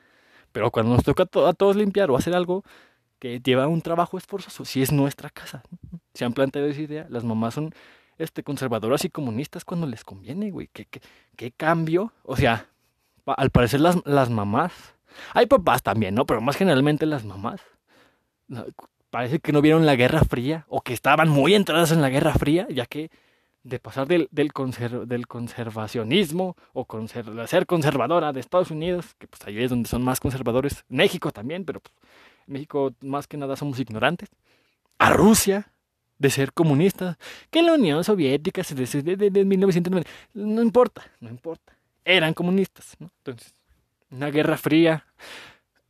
Pero 0.54 0.70
cuando 0.70 0.94
nos 0.94 1.02
toca 1.02 1.24
a 1.24 1.52
todos 1.52 1.74
limpiar 1.74 2.12
o 2.12 2.16
hacer 2.16 2.32
algo 2.32 2.62
que 3.18 3.40
lleva 3.40 3.66
un 3.66 3.82
trabajo 3.82 4.16
esforzoso, 4.16 4.64
sí 4.64 4.82
es 4.82 4.92
nuestra 4.92 5.28
casa. 5.28 5.64
Se 6.14 6.24
han 6.24 6.32
planteado 6.32 6.68
esa 6.68 6.80
idea, 6.80 7.06
las 7.10 7.24
mamás 7.24 7.54
son 7.54 7.74
este, 8.18 8.44
conservadoras 8.44 9.04
y 9.04 9.10
comunistas 9.10 9.64
cuando 9.64 9.88
les 9.88 10.04
conviene, 10.04 10.52
güey. 10.52 10.68
¿Qué, 10.72 10.86
qué, 11.36 11.50
cambio? 11.50 12.12
O 12.22 12.36
sea, 12.36 12.68
al 13.26 13.50
parecer 13.50 13.80
las, 13.80 13.96
las 14.06 14.30
mamás, 14.30 14.72
hay 15.32 15.46
papás 15.46 15.82
también, 15.82 16.14
¿no? 16.14 16.24
Pero 16.24 16.40
más 16.40 16.54
generalmente 16.54 17.04
las 17.04 17.24
mamás 17.24 17.60
parece 19.10 19.40
que 19.40 19.50
no 19.50 19.60
vieron 19.60 19.86
la 19.86 19.96
Guerra 19.96 20.20
Fría 20.20 20.66
o 20.68 20.82
que 20.82 20.92
estaban 20.92 21.28
muy 21.28 21.56
entradas 21.56 21.90
en 21.90 22.00
la 22.00 22.10
Guerra 22.10 22.34
Fría, 22.34 22.68
ya 22.70 22.86
que 22.86 23.10
de 23.64 23.79
pasar 23.79 24.07
del, 24.07 24.29
del, 24.31 24.53
del 25.07 25.27
conservacionismo 25.27 26.55
o 26.74 26.87
ser 27.46 27.66
conservadora 27.66 28.33
de 28.33 28.40
Estados 28.40 28.70
Unidos, 28.70 29.14
que 29.18 29.27
pues 29.27 29.42
ahí 29.46 29.62
es 29.62 29.70
donde 29.70 29.88
son 29.88 30.03
más 30.03 30.20
conservadores, 30.20 30.85
México 30.88 31.33
también, 31.33 31.64
pero 31.64 31.81
pues, 31.81 31.94
México 32.46 32.92
más 33.00 33.27
que 33.27 33.38
nada 33.38 33.57
somos 33.57 33.81
ignorantes, 33.81 34.29
a 34.98 35.11
Rusia, 35.11 35.72
de 36.18 36.31
ser 36.31 36.53
comunista, 36.53 37.18
que 37.50 37.62
la 37.62 37.72
Unión 37.72 38.05
Soviética 38.05 38.62
desde, 38.62 39.16
de 39.16 39.44
1990, 39.44 40.11
no 40.35 40.62
importa, 40.62 41.03
no 41.20 41.31
importa, 41.31 41.77
eran 42.05 42.35
comunistas, 42.35 42.94
¿no? 42.98 43.11
Entonces, 43.18 43.55
una 44.11 44.31
guerra 44.31 44.59
fría, 44.59 45.07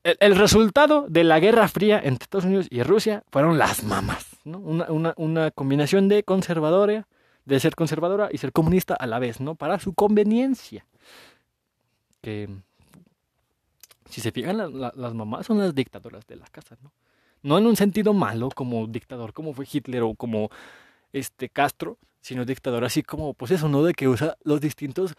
el, 0.05 0.37
resultado 0.37 1.07
de 1.09 1.25
la 1.25 1.41
Guerra 1.41 1.67
Fría 1.67 2.01
entre 2.03 2.25
Estados 2.25 2.45
Unidos 2.45 2.67
y 2.71 2.83
Rusia 2.83 3.25
fueron 3.31 3.59
las 3.59 3.83
mamas. 3.85 4.27
Una, 4.45 4.91
una, 4.91 5.15
una 5.17 5.51
combinación 5.51 6.09
de 6.09 6.23
conservadora, 6.23 7.07
de 7.45 7.61
ser 7.61 7.75
conservadora 7.75 8.29
y 8.33 8.39
ser 8.39 8.53
comunista 8.53 8.95
a 8.95 9.07
la 9.07 9.19
vez, 9.19 9.41
¿no? 9.41 9.55
Para 9.55 9.79
su 9.79 9.95
conveniencia. 9.95 10.87
Que 12.21 12.49
si 14.09 14.21
se 14.21 14.33
fijan, 14.33 14.57
las 14.81 15.15
mamás 15.15 15.47
son 15.47 15.59
las 15.59 15.75
dictadoras 15.75 16.27
de 16.27 16.37
la 16.37 16.47
casa, 16.47 16.77
¿no? 16.83 16.93
No 17.43 17.59
en 17.59 17.67
un 17.67 17.77
sentido 17.77 18.15
malo, 18.15 18.49
como 18.55 18.87
dictador, 18.87 19.33
como 19.35 19.53
fue 19.53 19.67
Hitler 19.71 20.03
o 20.03 20.15
como 20.15 20.49
este 21.13 21.51
Castro, 21.51 21.99
sino 22.21 22.47
dictador 22.47 22.85
así 22.85 23.03
como, 23.03 23.35
pues 23.35 23.51
eso, 23.51 23.69
¿no? 23.69 23.83
De 23.83 23.93
que 23.93 24.09
usa 24.09 24.37
los 24.43 24.61
distintos 24.61 25.15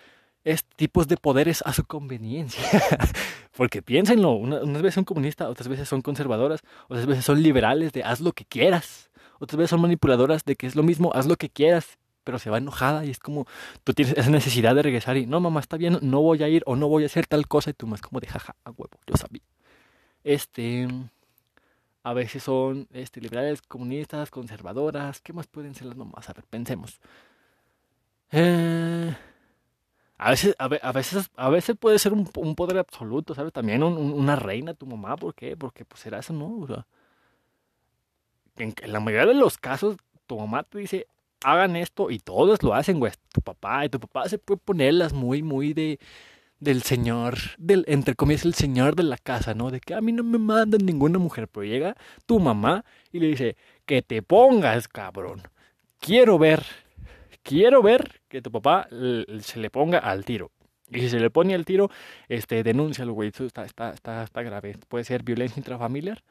tipos 0.75 1.07
de 1.07 1.17
poderes 1.17 1.61
a 1.65 1.73
su 1.73 1.85
conveniencia. 1.85 2.63
Porque 3.55 3.81
piénsenlo, 3.81 4.31
unas 4.31 4.81
veces 4.81 4.95
son 4.95 5.03
comunistas, 5.05 5.47
otras 5.47 5.67
veces 5.67 5.87
son 5.87 6.01
conservadoras, 6.01 6.61
otras 6.87 7.05
veces 7.05 7.25
son 7.25 7.41
liberales 7.41 7.91
de 7.93 8.03
haz 8.03 8.21
lo 8.21 8.33
que 8.33 8.45
quieras, 8.45 9.11
otras 9.39 9.57
veces 9.57 9.69
son 9.69 9.81
manipuladoras 9.81 10.43
de 10.45 10.55
que 10.55 10.67
es 10.67 10.75
lo 10.75 10.83
mismo, 10.83 11.11
haz 11.13 11.25
lo 11.25 11.35
que 11.35 11.49
quieras, 11.49 11.97
pero 12.25 12.39
se 12.39 12.49
va 12.49 12.57
enojada 12.57 13.05
y 13.05 13.11
es 13.11 13.19
como 13.19 13.47
tú 13.85 13.93
tienes 13.93 14.17
esa 14.17 14.29
necesidad 14.29 14.75
de 14.75 14.81
regresar 14.83 15.15
y 15.15 15.25
no 15.25 15.39
mamá 15.39 15.61
está 15.61 15.77
bien, 15.77 15.99
no 16.01 16.21
voy 16.21 16.43
a 16.43 16.49
ir 16.49 16.63
o 16.65 16.75
no 16.75 16.89
voy 16.89 17.03
a 17.03 17.05
hacer 17.05 17.25
tal 17.27 17.47
cosa 17.47 17.69
y 17.69 17.73
tú 17.73 17.87
más 17.87 18.01
como 18.01 18.19
de 18.19 18.27
jaja, 18.27 18.55
a 18.65 18.71
huevo, 18.71 18.99
yo 19.07 19.15
sabía. 19.15 19.43
Este 20.25 20.89
a 22.03 22.13
veces 22.13 22.43
son 22.43 22.87
este, 22.91 23.19
liberales, 23.19 23.61
comunistas, 23.63 24.29
conservadoras, 24.29 25.21
¿qué 25.21 25.33
más 25.33 25.47
pueden 25.47 25.73
ser 25.73 25.87
las 25.87 25.97
mamás? 25.97 26.29
A 26.29 26.33
ver, 26.33 26.45
pensemos. 26.45 26.99
Eh, 28.31 29.15
a 30.17 30.29
veces, 30.29 30.55
a, 30.59 30.91
veces, 30.91 31.31
a 31.35 31.49
veces 31.49 31.75
puede 31.77 31.99
ser 31.99 32.13
un, 32.13 32.25
poder 32.55 32.77
absoluto, 32.77 33.33
¿sabes? 33.33 33.51
También 33.51 33.83
una 33.83 34.35
reina, 34.35 34.73
tu 34.73 34.85
mamá, 34.85 35.17
¿por 35.17 35.33
qué? 35.33 35.57
Porque 35.57 35.83
pues 35.83 36.01
será 36.01 36.19
eso, 36.19 36.31
¿no? 36.31 36.59
O 36.59 36.67
sea, 36.67 36.85
en, 38.57 38.73
la 38.85 38.99
mayoría 38.99 39.25
de 39.25 39.33
los 39.33 39.57
casos, 39.57 39.97
tu 40.27 40.37
mamá 40.37 40.63
te 40.63 40.77
dice, 40.77 41.07
hagan 41.45 41.75
esto 41.75 42.11
y 42.11 42.19
todos 42.19 42.63
lo 42.63 42.73
hacen, 42.73 42.99
güey. 42.99 43.13
Tu 43.33 43.41
papá, 43.41 43.85
y 43.85 43.89
tu 43.89 43.99
papá 43.99 44.27
se 44.29 44.37
puede 44.37 44.59
ponerlas 44.63 45.13
muy, 45.13 45.43
muy 45.43 45.73
de 45.73 45.99
del 46.59 46.83
señor, 46.83 47.37
del, 47.57 47.83
entre 47.87 48.15
comillas, 48.15 48.45
el 48.45 48.53
señor 48.55 48.95
de 48.95 49.03
la 49.03 49.17
casa, 49.17 49.53
¿no? 49.53 49.71
De 49.71 49.79
que 49.81 49.93
a 49.93 50.01
mí 50.01 50.11
no 50.13 50.23
me 50.23 50.37
mandan 50.37 50.85
ninguna 50.85 51.19
mujer, 51.19 51.47
pero 51.49 51.65
llega 51.65 51.95
tu 52.25 52.39
mamá 52.39 52.85
y 53.11 53.19
le 53.19 53.27
dice, 53.27 53.57
que 53.85 54.01
te 54.01 54.21
pongas, 54.21 54.87
cabrón. 54.87 55.43
Quiero 55.99 56.39
ver 56.39 56.63
quiero 57.45 57.81
ver 57.81 58.21
que 58.27 58.41
tu 58.41 58.51
papá 58.51 58.89
se 58.89 59.59
le 59.59 59.69
ponga 59.69 59.99
al 59.99 60.25
tiro. 60.25 60.51
Y 60.89 60.99
si 60.99 61.09
se 61.09 61.19
le 61.19 61.29
pone 61.29 61.55
al 61.55 61.65
tiro, 61.65 61.89
este, 62.27 62.63
denúncialo, 62.63 63.13
güey. 63.13 63.29
Está, 63.29 63.65
está, 63.65 63.91
está, 63.91 64.23
está 64.23 64.41
grave. 64.43 64.77
Puede 64.89 65.03
ser 65.03 65.23
violencia 65.23 65.59
intrafamiliar. 65.59 66.23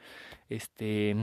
Este. 0.49 1.17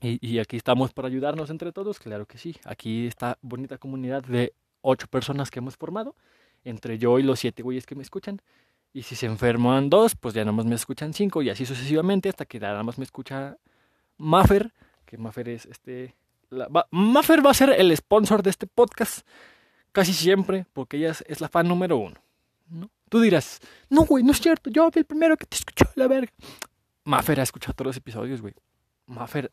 Y, 0.00 0.38
aquí 0.38 0.56
estamos 0.56 0.92
para 0.92 1.08
ayudarnos 1.08 1.48
entre 1.48 1.72
todos, 1.72 1.98
claro 1.98 2.26
que 2.26 2.36
sí. 2.36 2.56
Aquí 2.64 3.06
está 3.06 3.38
bonita 3.40 3.78
comunidad 3.78 4.22
de 4.22 4.52
ocho 4.82 5.06
personas 5.06 5.50
que 5.50 5.60
hemos 5.60 5.76
formado, 5.76 6.14
entre 6.62 6.98
yo 6.98 7.18
y 7.18 7.22
los 7.22 7.40
siete 7.40 7.62
güeyes 7.62 7.86
que 7.86 7.94
me 7.94 8.02
escuchan. 8.02 8.42
Y 8.92 9.02
si 9.02 9.16
se 9.16 9.26
enferman 9.26 9.88
dos, 9.88 10.14
pues 10.14 10.34
ya 10.34 10.42
nada 10.42 10.52
más 10.52 10.66
me 10.66 10.74
escuchan 10.74 11.14
cinco, 11.14 11.42
y 11.42 11.48
así 11.48 11.64
sucesivamente, 11.64 12.28
hasta 12.28 12.44
que 12.44 12.60
nada 12.60 12.82
más 12.82 12.98
me 12.98 13.04
escucha 13.04 13.56
Maffer, 14.18 14.72
que 15.06 15.16
Maffer 15.16 15.48
es 15.48 15.66
este 15.66 16.14
Maffer 16.90 17.44
va 17.44 17.50
a 17.50 17.54
ser 17.54 17.70
el 17.70 17.96
sponsor 17.96 18.42
de 18.42 18.50
este 18.50 18.66
podcast 18.66 19.26
casi 19.92 20.12
siempre, 20.12 20.66
porque 20.72 20.96
ella 20.96 21.14
es, 21.26 21.40
la 21.40 21.48
fan 21.48 21.68
número 21.68 21.96
uno. 21.96 22.16
¿no? 22.68 22.90
Tú 23.08 23.20
dirás, 23.20 23.60
no, 23.88 24.02
güey, 24.04 24.24
no 24.24 24.32
es 24.32 24.40
cierto, 24.40 24.70
yo 24.70 24.90
fui 24.90 25.00
el 25.00 25.06
primero 25.06 25.36
que 25.36 25.46
te 25.46 25.56
escuchó, 25.56 25.86
la 25.94 26.08
verga. 26.08 26.32
Maffer 27.04 27.40
ha 27.40 27.42
escuchado 27.42 27.74
todos 27.74 27.86
los 27.86 27.96
episodios, 27.96 28.40
güey. 28.40 28.54
Maffer, 29.06 29.52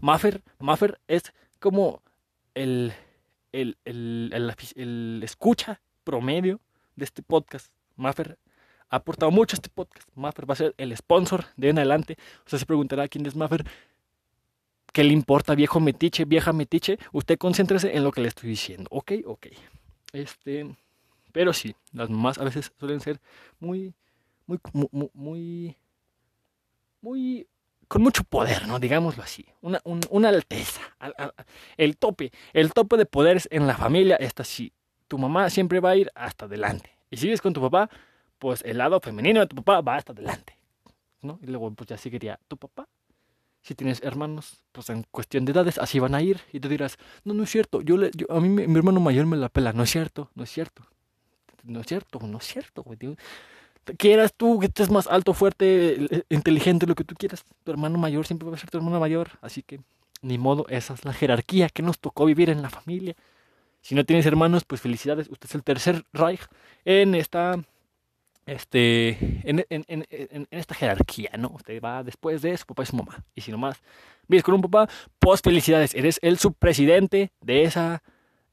Maffer, 0.00 0.42
Maffer 0.58 1.00
es 1.08 1.32
como 1.58 2.02
el, 2.54 2.92
el, 3.52 3.76
el, 3.84 4.54
el, 4.76 5.20
escucha 5.22 5.80
promedio 6.04 6.60
de 6.96 7.04
este 7.04 7.22
podcast. 7.22 7.72
Maffer 7.96 8.38
ha 8.88 8.96
aportado 8.96 9.30
mucho 9.30 9.54
a 9.54 9.58
este 9.58 9.70
podcast. 9.70 10.08
Maffer 10.14 10.48
va 10.48 10.54
a 10.54 10.56
ser 10.56 10.74
el 10.78 10.96
sponsor 10.96 11.46
de 11.56 11.70
en 11.70 11.78
adelante. 11.78 12.16
Sea, 12.46 12.58
se 12.58 12.66
preguntará 12.66 13.08
quién 13.08 13.26
es 13.26 13.34
Maffer. 13.34 13.64
¿Qué 14.92 15.04
le 15.04 15.12
importa, 15.12 15.54
viejo 15.54 15.80
metiche, 15.80 16.26
vieja 16.26 16.52
metiche? 16.52 16.98
Usted 17.12 17.38
concéntrese 17.38 17.96
en 17.96 18.04
lo 18.04 18.12
que 18.12 18.20
le 18.20 18.28
estoy 18.28 18.50
diciendo. 18.50 18.88
Ok, 18.90 19.12
ok. 19.24 19.46
Este, 20.12 20.76
pero 21.32 21.54
sí, 21.54 21.74
las 21.92 22.10
mamás 22.10 22.36
a 22.36 22.44
veces 22.44 22.70
suelen 22.78 23.00
ser 23.00 23.18
muy, 23.58 23.94
muy, 24.46 24.58
muy, 25.14 25.76
muy 27.00 27.46
con 27.92 28.00
mucho 28.00 28.24
poder, 28.24 28.66
¿no? 28.66 28.78
Digámoslo 28.78 29.22
así. 29.22 29.44
Una, 29.60 29.78
una 29.84 30.30
alteza. 30.30 30.80
El 31.76 31.98
tope. 31.98 32.32
El 32.54 32.72
tope 32.72 32.96
de 32.96 33.04
poderes 33.04 33.46
en 33.50 33.66
la 33.66 33.76
familia 33.76 34.16
está 34.16 34.44
así. 34.44 34.72
Tu 35.08 35.18
mamá 35.18 35.50
siempre 35.50 35.78
va 35.78 35.90
a 35.90 35.96
ir 35.96 36.10
hasta 36.14 36.46
adelante. 36.46 36.96
Y 37.10 37.18
si 37.18 37.26
vives 37.26 37.42
con 37.42 37.52
tu 37.52 37.60
papá, 37.60 37.90
pues 38.38 38.62
el 38.64 38.78
lado 38.78 38.98
femenino 38.98 39.40
de 39.40 39.46
tu 39.46 39.56
papá 39.56 39.82
va 39.82 39.96
hasta 39.96 40.14
adelante. 40.14 40.56
¿No? 41.20 41.38
Y 41.42 41.48
luego, 41.48 41.70
pues 41.72 41.86
ya 41.90 41.98
seguiría 41.98 42.40
tu 42.48 42.56
papá 42.56 42.88
si 43.60 43.74
tienes 43.74 44.02
hermanos, 44.02 44.64
pues 44.72 44.88
en 44.88 45.04
cuestión 45.10 45.44
de 45.44 45.52
edades 45.52 45.76
así 45.76 45.98
van 45.98 46.14
a 46.14 46.22
ir. 46.22 46.40
Y 46.50 46.60
tú 46.60 46.70
dirás, 46.70 46.96
no, 47.24 47.34
no 47.34 47.42
es 47.42 47.50
cierto, 47.50 47.82
yo, 47.82 47.98
le, 47.98 48.10
a 48.30 48.40
mí 48.40 48.48
mi, 48.48 48.76
hermano 48.76 49.00
mayor 49.00 49.26
me 49.26 49.36
la 49.36 49.50
pela. 49.50 49.74
No 49.74 49.82
es 49.82 49.90
cierto, 49.90 50.30
no 50.34 50.44
es 50.44 50.50
cierto. 50.50 50.82
No 51.62 51.80
es 51.80 51.86
cierto, 51.86 52.18
no 52.20 52.38
es 52.38 52.44
cierto, 52.44 52.82
güey. 52.82 52.98
Quieras 53.98 54.32
tú 54.36 54.60
que 54.60 54.66
estés 54.66 54.90
más 54.90 55.06
alto, 55.06 55.34
fuerte, 55.34 56.24
inteligente, 56.28 56.86
lo 56.86 56.94
que 56.94 57.04
tú 57.04 57.14
quieras. 57.14 57.44
Tu 57.64 57.70
hermano 57.70 57.98
mayor 57.98 58.26
siempre 58.26 58.48
va 58.48 58.54
a 58.54 58.58
ser 58.58 58.70
tu 58.70 58.78
hermano 58.78 59.00
mayor. 59.00 59.30
Así 59.40 59.62
que, 59.62 59.80
ni 60.20 60.38
modo, 60.38 60.66
esa 60.68 60.94
es 60.94 61.04
la 61.04 61.12
jerarquía 61.12 61.68
que 61.68 61.82
nos 61.82 61.98
tocó 61.98 62.24
vivir 62.24 62.50
en 62.50 62.62
la 62.62 62.70
familia. 62.70 63.14
Si 63.80 63.94
no 63.94 64.04
tienes 64.04 64.26
hermanos, 64.26 64.64
pues 64.64 64.80
felicidades. 64.80 65.28
Usted 65.28 65.48
es 65.48 65.54
el 65.54 65.64
tercer 65.64 66.04
Reich 66.12 66.42
en 66.84 67.14
esta 67.14 67.56
este, 68.46 69.10
en, 69.48 69.64
en, 69.68 69.84
en, 69.88 70.06
en, 70.10 70.48
esta 70.50 70.74
jerarquía, 70.74 71.30
¿no? 71.38 71.50
Usted 71.50 71.80
va 71.80 72.02
después 72.02 72.42
de 72.42 72.56
su 72.56 72.66
papá 72.66 72.82
y 72.82 72.86
su 72.86 72.96
mamá. 72.96 73.24
Y 73.34 73.40
si 73.40 73.52
nomás 73.52 73.80
vives 74.26 74.42
con 74.42 74.54
un 74.54 74.62
papá, 74.62 74.88
pues 75.18 75.40
felicidades, 75.40 75.94
eres 75.94 76.18
el 76.22 76.38
subpresidente 76.38 77.32
de 77.40 77.64
esa 77.64 78.02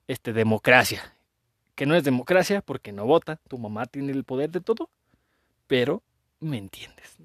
este, 0.08 0.34
democracia. 0.34 1.16
que 1.76 1.86
no 1.86 1.96
es 1.96 2.04
democracia 2.04 2.62
porque 2.62 2.92
no 2.92 3.06
vota, 3.06 3.40
tu 3.48 3.58
mamá 3.58 3.86
tiene 3.86 4.12
el 4.12 4.26
poder 4.26 4.50
de 4.52 4.60
todo, 4.60 4.90
pero 5.70 6.02
me 6.40 6.58
entiendes. 6.58 7.18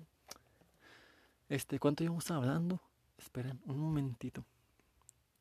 Este, 1.48 1.78
¿cuánto 1.78 2.04
llevamos 2.04 2.30
hablando? 2.30 2.78
Esperen 3.16 3.58
un 3.64 3.78
momentito. 3.78 4.44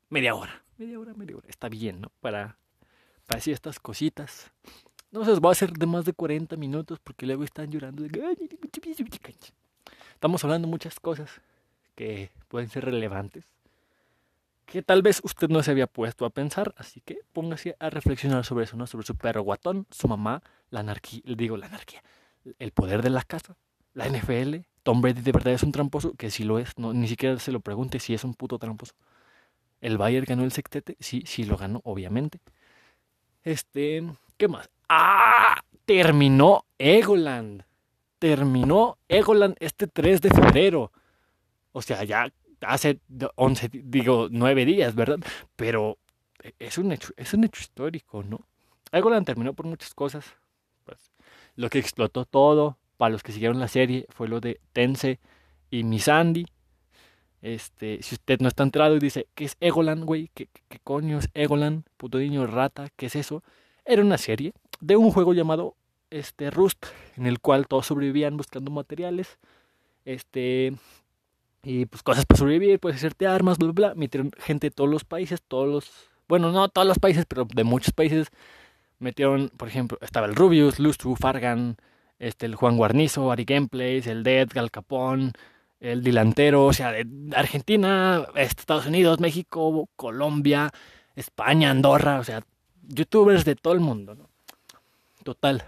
Media 0.08 0.34
hora, 0.34 0.62
media 0.78 0.98
hora, 0.98 1.12
media 1.12 1.36
hora. 1.36 1.46
Está 1.50 1.68
bien, 1.68 2.00
¿no? 2.00 2.10
Para, 2.22 2.56
para 3.26 3.36
decir 3.36 3.52
estas 3.52 3.78
cositas. 3.78 4.50
No 5.10 5.22
se 5.26 5.38
va 5.38 5.50
a 5.50 5.52
hacer 5.52 5.72
de 5.74 5.84
más 5.84 6.06
de 6.06 6.14
40 6.14 6.56
minutos 6.56 6.98
porque 6.98 7.26
luego 7.26 7.44
están 7.44 7.70
llorando. 7.70 8.06
Estamos 10.14 10.42
hablando 10.42 10.66
muchas 10.66 10.98
cosas 10.98 11.42
que 11.94 12.30
pueden 12.48 12.70
ser 12.70 12.86
relevantes 12.86 13.44
que 14.64 14.82
tal 14.82 15.02
vez 15.02 15.20
usted 15.22 15.50
no 15.50 15.62
se 15.62 15.70
había 15.70 15.86
puesto 15.86 16.24
a 16.24 16.30
pensar, 16.30 16.74
así 16.78 17.02
que 17.02 17.18
póngase 17.34 17.76
a 17.78 17.90
reflexionar 17.90 18.46
sobre 18.46 18.64
eso, 18.64 18.78
¿no? 18.78 18.86
Sobre 18.86 19.06
su 19.06 19.14
perro 19.14 19.42
guatón, 19.42 19.86
su 19.90 20.08
mamá, 20.08 20.42
la 20.70 20.80
anarquía, 20.80 21.20
digo 21.24 21.58
la 21.58 21.66
anarquía, 21.66 22.02
el 22.58 22.72
poder 22.72 23.02
de 23.02 23.10
la 23.10 23.22
casa, 23.22 23.56
la 23.94 24.08
NFL, 24.08 24.56
Tom 24.82 25.00
Brady 25.00 25.22
de 25.22 25.32
verdad 25.32 25.54
es 25.54 25.62
un 25.62 25.72
tramposo, 25.72 26.14
que 26.14 26.30
si 26.30 26.44
lo 26.44 26.58
es, 26.58 26.78
no, 26.78 26.92
ni 26.92 27.08
siquiera 27.08 27.38
se 27.38 27.52
lo 27.52 27.60
pregunte 27.60 28.00
si 28.00 28.14
es 28.14 28.24
un 28.24 28.34
puto 28.34 28.58
tramposo. 28.58 28.94
El 29.80 29.98
Bayern 29.98 30.26
ganó 30.26 30.44
el 30.44 30.52
sextete, 30.52 30.96
sí, 31.00 31.22
sí 31.26 31.44
lo 31.44 31.56
ganó, 31.56 31.80
obviamente. 31.84 32.40
Este, 33.42 34.02
¿qué 34.36 34.48
más? 34.48 34.70
¡Ah! 34.88 35.60
Terminó 35.84 36.64
Egoland. 36.78 37.64
Terminó 38.18 38.98
Egoland 39.08 39.56
este 39.60 39.86
3 39.86 40.22
de 40.22 40.30
febrero. 40.30 40.92
O 41.72 41.82
sea, 41.82 42.04
ya 42.04 42.32
hace 42.62 43.00
11, 43.36 43.70
digo, 43.72 44.28
9 44.30 44.64
días, 44.64 44.94
¿verdad? 44.94 45.18
Pero 45.56 45.98
es 46.58 46.78
un 46.78 46.92
hecho, 46.92 47.12
es 47.16 47.34
un 47.34 47.44
hecho 47.44 47.60
histórico, 47.60 48.22
¿no? 48.22 48.40
Egoland 48.92 49.26
terminó 49.26 49.52
por 49.52 49.66
muchas 49.66 49.92
cosas. 49.94 50.24
Lo 51.56 51.70
que 51.70 51.78
explotó 51.78 52.24
todo, 52.24 52.78
para 52.96 53.12
los 53.12 53.22
que 53.22 53.32
siguieron 53.32 53.60
la 53.60 53.68
serie, 53.68 54.06
fue 54.10 54.28
lo 54.28 54.40
de 54.40 54.60
Tense 54.72 55.20
y 55.70 55.84
Misandi. 55.84 56.46
Este, 57.42 58.02
si 58.02 58.14
usted 58.14 58.40
no 58.40 58.48
está 58.48 58.62
entrado 58.62 58.96
y 58.96 59.00
dice, 59.00 59.26
¿qué 59.34 59.44
es 59.44 59.56
Egoland, 59.60 60.04
güey? 60.04 60.30
¿Qué, 60.34 60.48
¿Qué, 60.68 60.78
coño 60.82 61.18
es 61.18 61.28
Egoland? 61.34 61.84
Puto 61.96 62.18
niño 62.18 62.46
rata, 62.46 62.88
¿qué 62.96 63.06
es 63.06 63.16
eso? 63.16 63.42
Era 63.84 64.02
una 64.02 64.16
serie 64.16 64.54
de 64.80 64.96
un 64.96 65.10
juego 65.10 65.34
llamado 65.34 65.76
este, 66.10 66.50
Rust, 66.50 66.86
en 67.16 67.26
el 67.26 67.40
cual 67.40 67.66
todos 67.66 67.86
sobrevivían 67.86 68.36
buscando 68.36 68.70
materiales. 68.70 69.38
Este, 70.04 70.74
y 71.62 71.86
pues 71.86 72.02
cosas 72.02 72.26
para 72.26 72.38
sobrevivir, 72.38 72.78
puedes 72.78 72.98
hacerte 72.98 73.26
armas, 73.26 73.58
bla, 73.58 73.72
bla, 73.72 73.88
bla. 73.88 73.94
Metieron 73.94 74.30
gente 74.38 74.68
de 74.68 74.70
todos 74.70 74.88
los 74.88 75.04
países, 75.04 75.42
todos 75.46 75.68
los... 75.68 76.10
Bueno, 76.28 76.52
no 76.52 76.68
todos 76.68 76.86
los 76.86 76.98
países, 76.98 77.26
pero 77.26 77.46
de 77.52 77.64
muchos 77.64 77.92
países. 77.92 78.28
Metieron, 79.04 79.50
por 79.54 79.68
ejemplo, 79.68 79.98
estaba 80.00 80.26
el 80.26 80.34
Rubius, 80.34 80.78
Lustru, 80.78 81.14
Fargan, 81.14 81.76
este, 82.18 82.46
el 82.46 82.54
Juan 82.54 82.78
Guarnizo, 82.78 83.30
Ari 83.30 83.44
Gameplays, 83.44 84.06
el 84.06 84.22
Dead, 84.22 84.48
Gal 84.50 84.70
Capón, 84.70 85.32
el 85.78 86.02
Dilantero, 86.02 86.64
o 86.64 86.72
sea, 86.72 86.90
de 86.90 87.06
Argentina, 87.36 88.26
Estados 88.34 88.86
Unidos, 88.86 89.20
México, 89.20 89.90
Colombia, 89.94 90.70
España, 91.16 91.70
Andorra, 91.70 92.18
o 92.18 92.24
sea, 92.24 92.44
youtubers 92.80 93.44
de 93.44 93.56
todo 93.56 93.74
el 93.74 93.80
mundo, 93.80 94.14
¿no? 94.14 94.30
Total. 95.22 95.62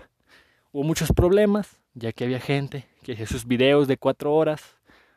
Hubo 0.72 0.84
muchos 0.84 1.12
problemas, 1.12 1.82
ya 1.92 2.12
que 2.12 2.24
había 2.24 2.40
gente 2.40 2.86
que 3.02 3.12
hacía 3.12 3.26
sus 3.26 3.44
videos 3.44 3.86
de 3.86 3.98
cuatro 3.98 4.34
horas 4.34 4.62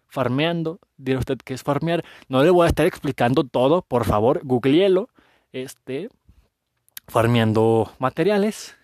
farmeando. 0.08 0.82
Dirá 0.98 1.20
usted 1.20 1.38
que 1.38 1.54
es 1.54 1.64
farmear. 1.64 2.04
No 2.28 2.44
le 2.44 2.50
voy 2.50 2.66
a 2.66 2.68
estar 2.68 2.86
explicando 2.86 3.46
todo, 3.46 3.82
por 3.82 4.04
favor, 4.04 4.42
googleelo. 4.44 5.08
Este, 5.54 6.10
farmeando 7.10 7.92
materiales, 8.00 8.76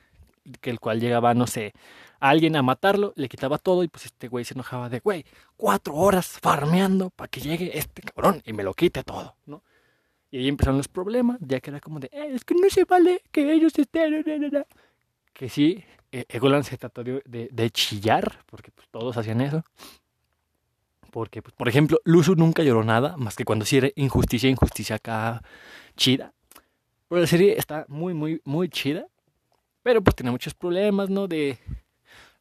que 0.61 0.69
el 0.69 0.79
cual 0.79 0.99
llegaba, 0.99 1.33
no 1.33 1.47
sé, 1.47 1.73
alguien 2.19 2.55
a 2.55 2.61
matarlo, 2.61 3.13
le 3.15 3.29
quitaba 3.29 3.57
todo 3.57 3.83
y 3.83 3.87
pues 3.87 4.05
este 4.05 4.27
güey 4.27 4.45
se 4.45 4.53
enojaba 4.53 4.89
de, 4.89 4.99
güey, 4.99 5.25
cuatro 5.57 5.95
horas 5.95 6.39
farmeando 6.41 7.09
para 7.09 7.27
que 7.27 7.41
llegue 7.41 7.77
este 7.77 8.01
cabrón 8.01 8.41
y 8.45 8.53
me 8.53 8.63
lo 8.63 8.73
quite 8.73 9.03
todo, 9.03 9.35
¿no? 9.45 9.63
Y 10.31 10.39
ahí 10.39 10.47
empezaron 10.47 10.77
los 10.77 10.87
problemas, 10.87 11.37
ya 11.39 11.59
que 11.59 11.69
era 11.69 11.79
como 11.79 11.99
de, 11.99 12.07
eh, 12.07 12.31
es 12.33 12.43
que 12.43 12.55
no 12.55 12.69
se 12.69 12.83
vale 12.85 13.21
que 13.31 13.53
ellos 13.53 13.73
estén... 13.77 14.25
Que 15.33 15.49
sí, 15.49 15.83
e-, 16.11 16.25
Egolan 16.29 16.63
se 16.63 16.77
trató 16.77 17.03
de, 17.03 17.21
de, 17.25 17.49
de 17.51 17.69
chillar, 17.69 18.43
porque 18.45 18.71
pues 18.71 18.87
todos 18.89 19.17
hacían 19.17 19.41
eso. 19.41 19.63
Porque, 21.11 21.41
pues, 21.41 21.55
por 21.55 21.69
ejemplo, 21.69 22.01
Luzu 22.03 22.35
nunca 22.35 22.63
lloró 22.63 22.83
nada, 22.83 23.15
más 23.15 23.37
que 23.37 23.45
cuando 23.45 23.63
sí 23.63 23.77
era 23.77 23.89
injusticia, 23.95 24.49
injusticia 24.49 24.97
acá 24.97 25.41
chida. 25.95 26.33
Pero 27.07 27.21
la 27.21 27.27
serie 27.27 27.57
está 27.57 27.85
muy, 27.87 28.13
muy, 28.13 28.41
muy 28.45 28.69
chida. 28.69 29.05
Pero 29.83 30.01
pues 30.01 30.15
tiene 30.15 30.31
muchos 30.31 30.53
problemas, 30.53 31.09
¿no? 31.09 31.27
De... 31.27 31.59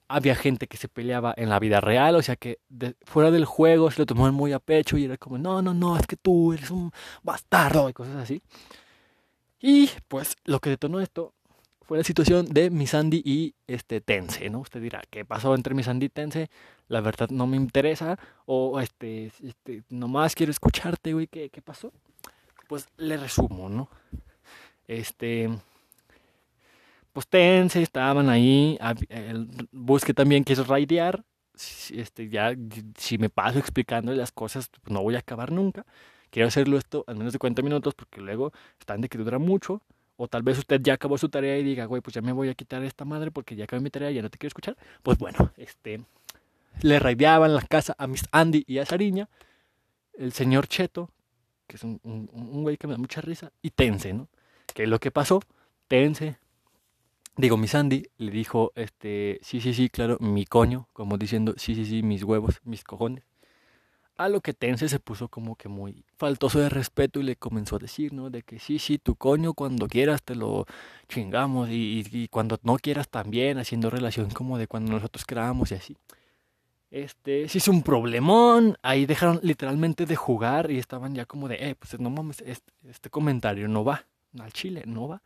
Había 0.09 0.35
gente 0.35 0.67
que 0.67 0.77
se 0.77 0.89
peleaba 0.89 1.35
en 1.37 1.49
la 1.49 1.59
vida 1.59 1.81
real, 1.81 2.15
o 2.17 2.23
sea 2.23 2.37
que 2.37 2.59
fuera 3.05 3.31
del 3.31 3.47
juego 3.47 3.91
se 3.91 4.01
lo 4.01 4.07
tomaban 4.07 4.35
muy 4.35 4.53
a 4.53 4.59
pecho 4.59 4.99
y 4.99 5.05
era 5.05 5.17
como, 5.17 5.39
no, 5.39 5.63
no, 5.63 5.73
no, 5.73 5.97
es 5.97 6.07
que 6.07 6.17
tú 6.17 6.53
eres 6.53 6.71
un 6.71 6.93
bastardo 7.23 7.89
y 7.89 7.95
cosas 7.95 8.17
así. 8.17 8.43
Y 9.61 9.91
pues 10.09 10.37
lo 10.45 10.61
que 10.61 10.69
detonó 10.69 11.01
esto 11.01 11.33
fue 11.81 11.99
la 11.99 12.05
situación 12.05 12.47
de 12.47 12.71
Misandi 12.71 13.23
y 13.25 13.55
este 13.67 14.01
Tense, 14.01 14.51
¿no? 14.51 14.61
Usted 14.61 14.81
dirá, 14.81 15.03
¿qué 15.11 15.25
pasó 15.25 15.55
entre 15.55 15.75
Misandi 15.75 16.07
y 16.07 16.11
Tense? 16.11 16.51
La 16.89 17.01
verdad 17.01 17.31
no 17.31 17.47
me 17.47 17.57
interesa 17.57 18.19
o 18.45 18.81
este, 18.81 19.33
este 19.43 19.85
nomás 19.89 20.35
quiero 20.35 20.51
escucharte, 20.51 21.15
güey, 21.15 21.27
¿qué, 21.27 21.49
¿qué 21.49 21.63
pasó? 21.63 21.93
Pues 22.69 22.89
le 22.99 23.17
resumo, 23.17 23.69
¿no? 23.69 23.89
Este 24.89 25.51
pues 27.13 27.29
Tense 27.29 27.81
estaban 27.81 28.29
ahí, 28.29 28.77
busque 29.71 30.13
también 30.13 30.43
quiso 30.43 30.65
raidear, 30.65 31.25
este 31.91 32.29
ya 32.29 32.57
si 32.99 33.19
me 33.19 33.31
paso 33.31 33.61
explicando 33.61 34.13
las 34.13 34.33
cosas, 34.33 34.69
pues 34.69 34.93
no 34.93 35.01
voy 35.03 35.15
a 35.15 35.21
acabar 35.21 35.53
nunca. 35.53 35.87
Quiero 36.31 36.49
hacerlo 36.49 36.77
esto 36.77 37.05
al 37.07 37.17
menos 37.17 37.33
de 37.33 37.39
40 37.39 37.63
minutos 37.63 37.95
porque 37.95 38.21
luego 38.21 38.53
están 38.81 39.01
de 39.01 39.09
que 39.09 39.19
dura 39.19 39.39
mucho 39.39 39.81
o 40.17 40.29
tal 40.29 40.43
vez 40.43 40.59
usted 40.59 40.81
ya 40.83 40.95
acabó 40.95 41.17
su 41.17 41.29
tarea 41.29 41.57
y 41.59 41.63
diga, 41.63 41.85
güey, 41.87 42.03
pues 42.03 42.15
ya 42.15 42.23
me 42.23 42.33
voy 42.33 42.49
a 42.49 42.55
quitar 42.55 42.83
esta 42.83 43.05
madre 43.05 43.31
porque 43.31 43.57
ya 43.57 43.65
acabé 43.65 43.81
mi 43.81 43.91
tarea 43.91 44.11
ya 44.11 44.23
no 44.23 44.31
te 44.31 44.39
quiero 44.39 44.49
escuchar. 44.49 44.77
Pues 45.03 45.17
bueno, 45.19 45.53
este, 45.57 46.05
le 46.83 46.99
raideaban 46.99 47.55
la 47.55 47.63
casa 47.63 47.95
a 47.99 48.07
Miss 48.07 48.25
Andy 48.33 48.65
y 48.67 48.79
a 48.79 48.87
Sariña, 48.87 49.29
el 50.19 50.33
señor 50.33 50.67
Cheto, 50.67 51.11
que 51.67 51.77
es 51.77 51.85
un, 51.85 52.01
un, 52.03 52.63
güey 52.63 52.77
que 52.77 52.87
me 52.87 52.95
da 52.95 52.99
mucha 52.99 53.21
risa, 53.21 53.53
y 53.63 53.71
Tense, 53.71 54.13
¿no? 54.13 54.29
Que 54.75 54.87
lo 54.87 54.99
que 55.01 55.11
pasó, 55.11 55.41
Tense, 55.89 56.39
digo, 57.37 57.57
Miss 57.57 57.75
Andy 57.75 58.07
le 58.19 58.31
dijo, 58.31 58.73
este, 58.75 59.39
sí, 59.43 59.61
sí, 59.61 59.75
sí, 59.75 59.89
claro, 59.89 60.19
mi 60.21 60.45
coño, 60.45 60.89
como 60.93 61.17
diciendo, 61.17 61.55
sí, 61.57 61.75
sí, 61.75 61.87
sí, 61.87 62.03
mis 62.03 62.23
huevos, 62.23 62.61
mis 62.65 62.85
cojones. 62.85 63.25
A 64.17 64.29
lo 64.29 64.41
que 64.41 64.55
Tense 64.55 64.89
se 64.89 65.01
puso 65.01 65.29
como 65.29 65.57
que 65.57 65.69
muy 65.69 66.05
faltoso 66.17 66.61
de 66.61 66.69
respeto 66.69 67.19
y 67.19 67.25
le 67.25 67.35
comenzó 67.35 67.77
a 67.77 67.79
decir, 67.81 68.13
¿no? 68.13 68.31
De 68.31 68.43
que 68.43 68.61
sí, 68.61 68.79
sí, 68.79 68.99
tu 68.99 69.17
coño 69.17 69.55
cuando 69.55 69.89
quieras 69.89 70.23
te 70.23 70.37
lo 70.37 70.67
chingamos 71.09 71.69
y, 71.69 72.05
y, 72.13 72.29
cuando 72.29 72.59
no 72.63 72.77
quieras 72.77 73.09
también, 73.09 73.59
haciendo 73.59 73.91
relación 73.91 74.31
como 74.31 74.57
de 74.57 74.69
cuando 74.69 74.93
nosotros 74.93 75.25
querábamos 75.25 75.73
y 75.73 75.75
así. 75.75 75.97
Este, 76.93 77.49
sí 77.49 77.59
es 77.59 77.67
un 77.67 77.83
problemón, 77.83 78.77
ahí 78.83 79.05
dejaron 79.05 79.41
literalmente 79.43 80.07
de 80.07 80.15
jugar 80.15 80.71
y 80.71 80.79
estaban 80.79 81.13
ya 81.13 81.27
como 81.27 81.49
de, 81.49 81.57
eh, 81.57 81.75
pues 81.75 81.99
no 81.99 82.09
mames, 82.09 82.41
este, 82.47 82.73
este 82.89 83.11
comentario 83.11 83.67
no 83.67 83.85
va, 83.85 84.07
al 84.41 84.53
chile 84.53 84.83
no 84.87 85.09
va. 85.09 85.23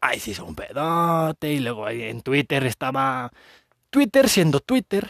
Ahí 0.00 0.20
sí 0.20 0.32
es 0.32 0.38
un 0.38 0.54
pedote 0.54 1.52
y 1.52 1.60
luego 1.60 1.86
ahí 1.86 2.02
en 2.02 2.20
Twitter 2.20 2.64
estaba 2.66 3.32
Twitter 3.90 4.28
siendo 4.28 4.60
Twitter 4.60 5.08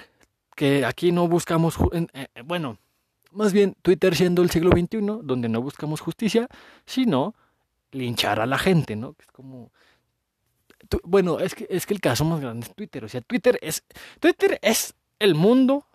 que 0.55 0.85
aquí 0.85 1.12
no 1.12 1.29
buscamos, 1.29 1.77
eh, 1.92 2.07
eh, 2.12 2.42
bueno, 2.44 2.79
más 3.31 3.53
bien 3.53 3.77
Twitter 3.83 4.16
siendo 4.16 4.42
el 4.42 4.51
siglo 4.51 4.70
XXI, 4.70 4.99
donde 5.22 5.49
no 5.49 5.61
buscamos 5.61 6.01
justicia, 6.01 6.49
sino 6.87 7.35
linchar 7.92 8.40
a 8.40 8.46
la 8.46 8.59
gente, 8.59 8.97
¿no? 8.97 9.14
Es 9.18 9.26
como, 9.26 9.70
bueno, 11.05 11.39
es 11.41 11.55
que, 11.55 11.66
es 11.68 11.84
que 11.87 11.95
el 11.95 12.01
caso 12.01 12.24
más 12.24 12.41
grande 12.41 12.66
es 12.66 12.74
Twitter, 12.74 13.05
o 13.05 13.09
sea, 13.09 13.20
Twitter 13.20 13.59
es, 13.61 13.84
Twitter 14.18 14.59
es 14.62 14.95
el 15.18 15.34
mundo 15.34 15.87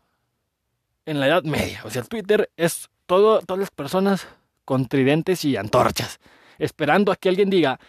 en 1.05 1.19
la 1.19 1.27
Edad 1.27 1.43
Media, 1.43 1.81
o 1.83 1.89
sea, 1.89 2.03
Twitter 2.03 2.51
es 2.55 2.89
todo, 3.07 3.39
todas 3.41 3.59
las 3.59 3.71
personas 3.71 4.27
con 4.63 4.87
tridentes 4.87 5.43
y 5.43 5.57
antorchas, 5.57 6.19
esperando 6.63 7.11
a 7.11 7.15
que 7.15 7.29
alguien 7.29 7.49
diga, 7.49 7.79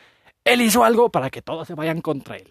él 0.45 0.61
hizo 0.63 0.85
algo 0.85 1.11
para 1.11 1.31
que 1.31 1.43
todos 1.43 1.69
se 1.69 1.75
vayan 1.75 2.01
contra 2.01 2.37
él. 2.37 2.51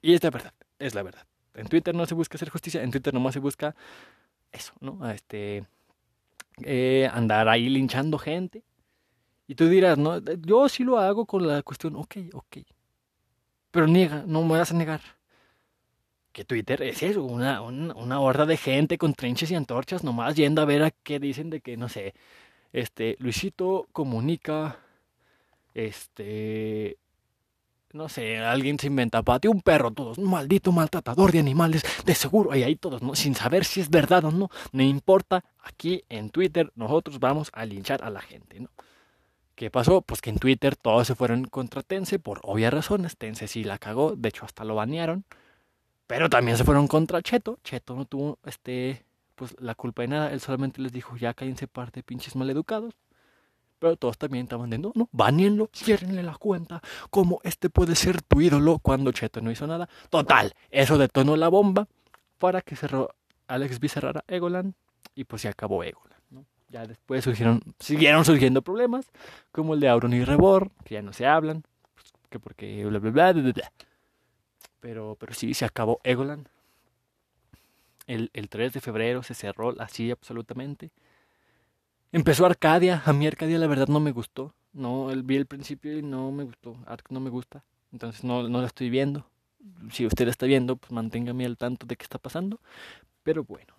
Y 0.00 0.14
es 0.14 0.22
la 0.22 0.30
verdad, 0.30 0.54
es 0.78 0.94
la 0.94 1.02
verdad. 1.02 1.26
En 1.54 1.66
Twitter 1.66 1.94
no 1.94 2.06
se 2.06 2.14
busca 2.14 2.36
hacer 2.36 2.48
justicia, 2.48 2.82
en 2.82 2.90
Twitter 2.90 3.12
nomás 3.12 3.34
se 3.34 3.40
busca 3.40 3.74
eso, 4.52 4.72
¿no? 4.80 5.10
Este, 5.10 5.64
eh, 6.62 7.08
andar 7.12 7.48
ahí 7.48 7.68
linchando 7.68 8.18
gente. 8.18 8.62
Y 9.46 9.54
tú 9.54 9.68
dirás, 9.68 9.98
no, 9.98 10.18
yo 10.18 10.68
sí 10.68 10.84
lo 10.84 10.98
hago 10.98 11.26
con 11.26 11.46
la 11.46 11.62
cuestión, 11.62 11.96
ok, 11.96 12.16
ok. 12.32 12.58
Pero 13.70 13.86
niega, 13.86 14.24
no 14.26 14.42
me 14.42 14.58
vas 14.58 14.70
a 14.70 14.74
negar. 14.74 15.00
Que 16.32 16.44
Twitter 16.44 16.82
es 16.82 17.02
eso, 17.02 17.24
una, 17.24 17.60
una, 17.60 17.94
una 17.94 18.20
horda 18.20 18.46
de 18.46 18.56
gente 18.56 18.96
con 18.96 19.12
trinches 19.12 19.50
y 19.50 19.54
antorchas, 19.54 20.04
nomás 20.04 20.34
yendo 20.34 20.62
a 20.62 20.64
ver 20.64 20.82
a 20.82 20.90
qué 20.90 21.18
dicen 21.18 21.50
de 21.50 21.60
que, 21.60 21.76
no 21.76 21.88
sé, 21.90 22.14
este, 22.72 23.16
Luisito 23.18 23.86
comunica, 23.92 24.78
este, 25.74 26.98
no 27.92 28.08
sé, 28.08 28.38
alguien 28.38 28.78
se 28.78 28.86
inventa, 28.86 29.22
ti 29.38 29.48
un 29.48 29.60
perro, 29.60 29.90
todos, 29.90 30.18
un 30.18 30.30
maldito 30.30 30.72
maltratador 30.72 31.32
de 31.32 31.38
animales, 31.38 31.82
de 32.04 32.14
seguro, 32.14 32.54
y 32.56 32.62
ahí 32.62 32.76
todos, 32.76 33.02
¿no? 33.02 33.14
Sin 33.14 33.34
saber 33.34 33.64
si 33.64 33.80
es 33.80 33.90
verdad 33.90 34.24
o 34.24 34.30
no, 34.30 34.50
no 34.72 34.82
importa, 34.82 35.44
aquí 35.62 36.04
en 36.08 36.30
Twitter 36.30 36.72
nosotros 36.74 37.20
vamos 37.20 37.50
a 37.52 37.64
linchar 37.66 38.02
a 38.02 38.10
la 38.10 38.20
gente, 38.20 38.60
¿no? 38.60 38.70
¿Qué 39.54 39.70
pasó? 39.70 40.00
Pues 40.00 40.22
que 40.22 40.30
en 40.30 40.38
Twitter 40.38 40.76
todos 40.76 41.06
se 41.06 41.14
fueron 41.14 41.44
contra 41.44 41.82
Tense 41.82 42.18
por 42.18 42.40
obvias 42.42 42.72
razones, 42.72 43.16
Tense 43.18 43.46
sí 43.46 43.64
la 43.64 43.78
cagó, 43.78 44.16
de 44.16 44.30
hecho 44.30 44.46
hasta 44.46 44.64
lo 44.64 44.74
banearon, 44.74 45.24
pero 46.06 46.30
también 46.30 46.56
se 46.56 46.64
fueron 46.64 46.88
contra 46.88 47.22
Cheto, 47.22 47.58
Cheto 47.62 47.94
no 47.94 48.06
tuvo, 48.06 48.38
este, 48.44 49.04
pues 49.34 49.54
la 49.60 49.74
culpa 49.74 50.02
de 50.02 50.08
nada, 50.08 50.32
él 50.32 50.40
solamente 50.40 50.80
les 50.80 50.92
dijo, 50.92 51.16
ya 51.16 51.34
cállense 51.34 51.68
parte 51.68 52.02
pinches 52.02 52.34
maleducados, 52.34 52.94
pero 53.82 53.96
todos 53.96 54.16
también 54.16 54.44
estaban 54.44 54.70
de, 54.70 54.78
no, 54.78 54.92
no, 54.94 55.08
baníenlo, 55.10 55.68
ciérrenle 55.74 56.22
la 56.22 56.36
cuenta. 56.36 56.80
¿Cómo 57.10 57.40
este 57.42 57.68
puede 57.68 57.96
ser 57.96 58.22
tu 58.22 58.40
ídolo 58.40 58.78
cuando 58.78 59.10
Cheto 59.10 59.40
no 59.40 59.50
hizo 59.50 59.66
nada? 59.66 59.88
Total, 60.08 60.54
eso 60.70 60.98
detonó 60.98 61.34
la 61.34 61.48
bomba 61.48 61.88
para 62.38 62.60
que 62.60 62.76
cerró 62.76 63.12
Alex 63.48 63.80
Bizarrara 63.80 64.22
Egoland 64.28 64.74
y 65.16 65.24
pues 65.24 65.42
se 65.42 65.48
acabó 65.48 65.82
Egoland. 65.82 66.12
Ya 66.68 66.86
después 66.86 67.24
surgieron, 67.24 67.60
siguieron 67.80 68.24
surgiendo 68.24 68.62
problemas, 68.62 69.10
como 69.50 69.74
el 69.74 69.80
de 69.80 69.88
Auron 69.88 70.12
y 70.12 70.22
Rebor, 70.22 70.70
que 70.84 70.94
ya 70.94 71.02
no 71.02 71.12
se 71.12 71.26
hablan, 71.26 71.64
que 72.30 72.38
porque 72.38 72.86
bla 72.86 73.00
bla 73.00 73.10
bla 73.10 73.32
bla 73.32 73.52
bla. 73.52 73.72
Pero, 74.78 75.16
pero 75.18 75.34
sí, 75.34 75.54
se 75.54 75.64
acabó 75.64 76.00
Egoland. 76.04 76.46
El, 78.06 78.30
el 78.32 78.48
3 78.48 78.74
de 78.74 78.80
febrero 78.80 79.24
se 79.24 79.34
cerró 79.34 79.74
así 79.80 80.12
absolutamente. 80.12 80.92
Empezó 82.12 82.44
Arcadia. 82.44 83.02
A 83.06 83.12
mí 83.14 83.26
Arcadia 83.26 83.58
la 83.58 83.66
verdad 83.66 83.88
no 83.88 83.98
me 83.98 84.12
gustó. 84.12 84.54
No, 84.74 85.06
vi 85.24 85.36
el 85.36 85.46
principio 85.46 85.96
y 85.98 86.02
no 86.02 86.30
me 86.30 86.44
gustó. 86.44 86.76
Arc 86.86 87.10
no 87.10 87.20
me 87.20 87.30
gusta. 87.30 87.64
Entonces 87.90 88.22
no, 88.22 88.48
no 88.48 88.60
la 88.60 88.66
estoy 88.66 88.90
viendo. 88.90 89.26
Si 89.90 90.04
usted 90.04 90.26
la 90.26 90.30
está 90.30 90.44
viendo, 90.44 90.76
pues 90.76 90.92
manténgame 90.92 91.46
al 91.46 91.56
tanto 91.56 91.86
de 91.86 91.96
qué 91.96 92.02
está 92.02 92.18
pasando. 92.18 92.60
Pero 93.22 93.44
bueno. 93.44 93.74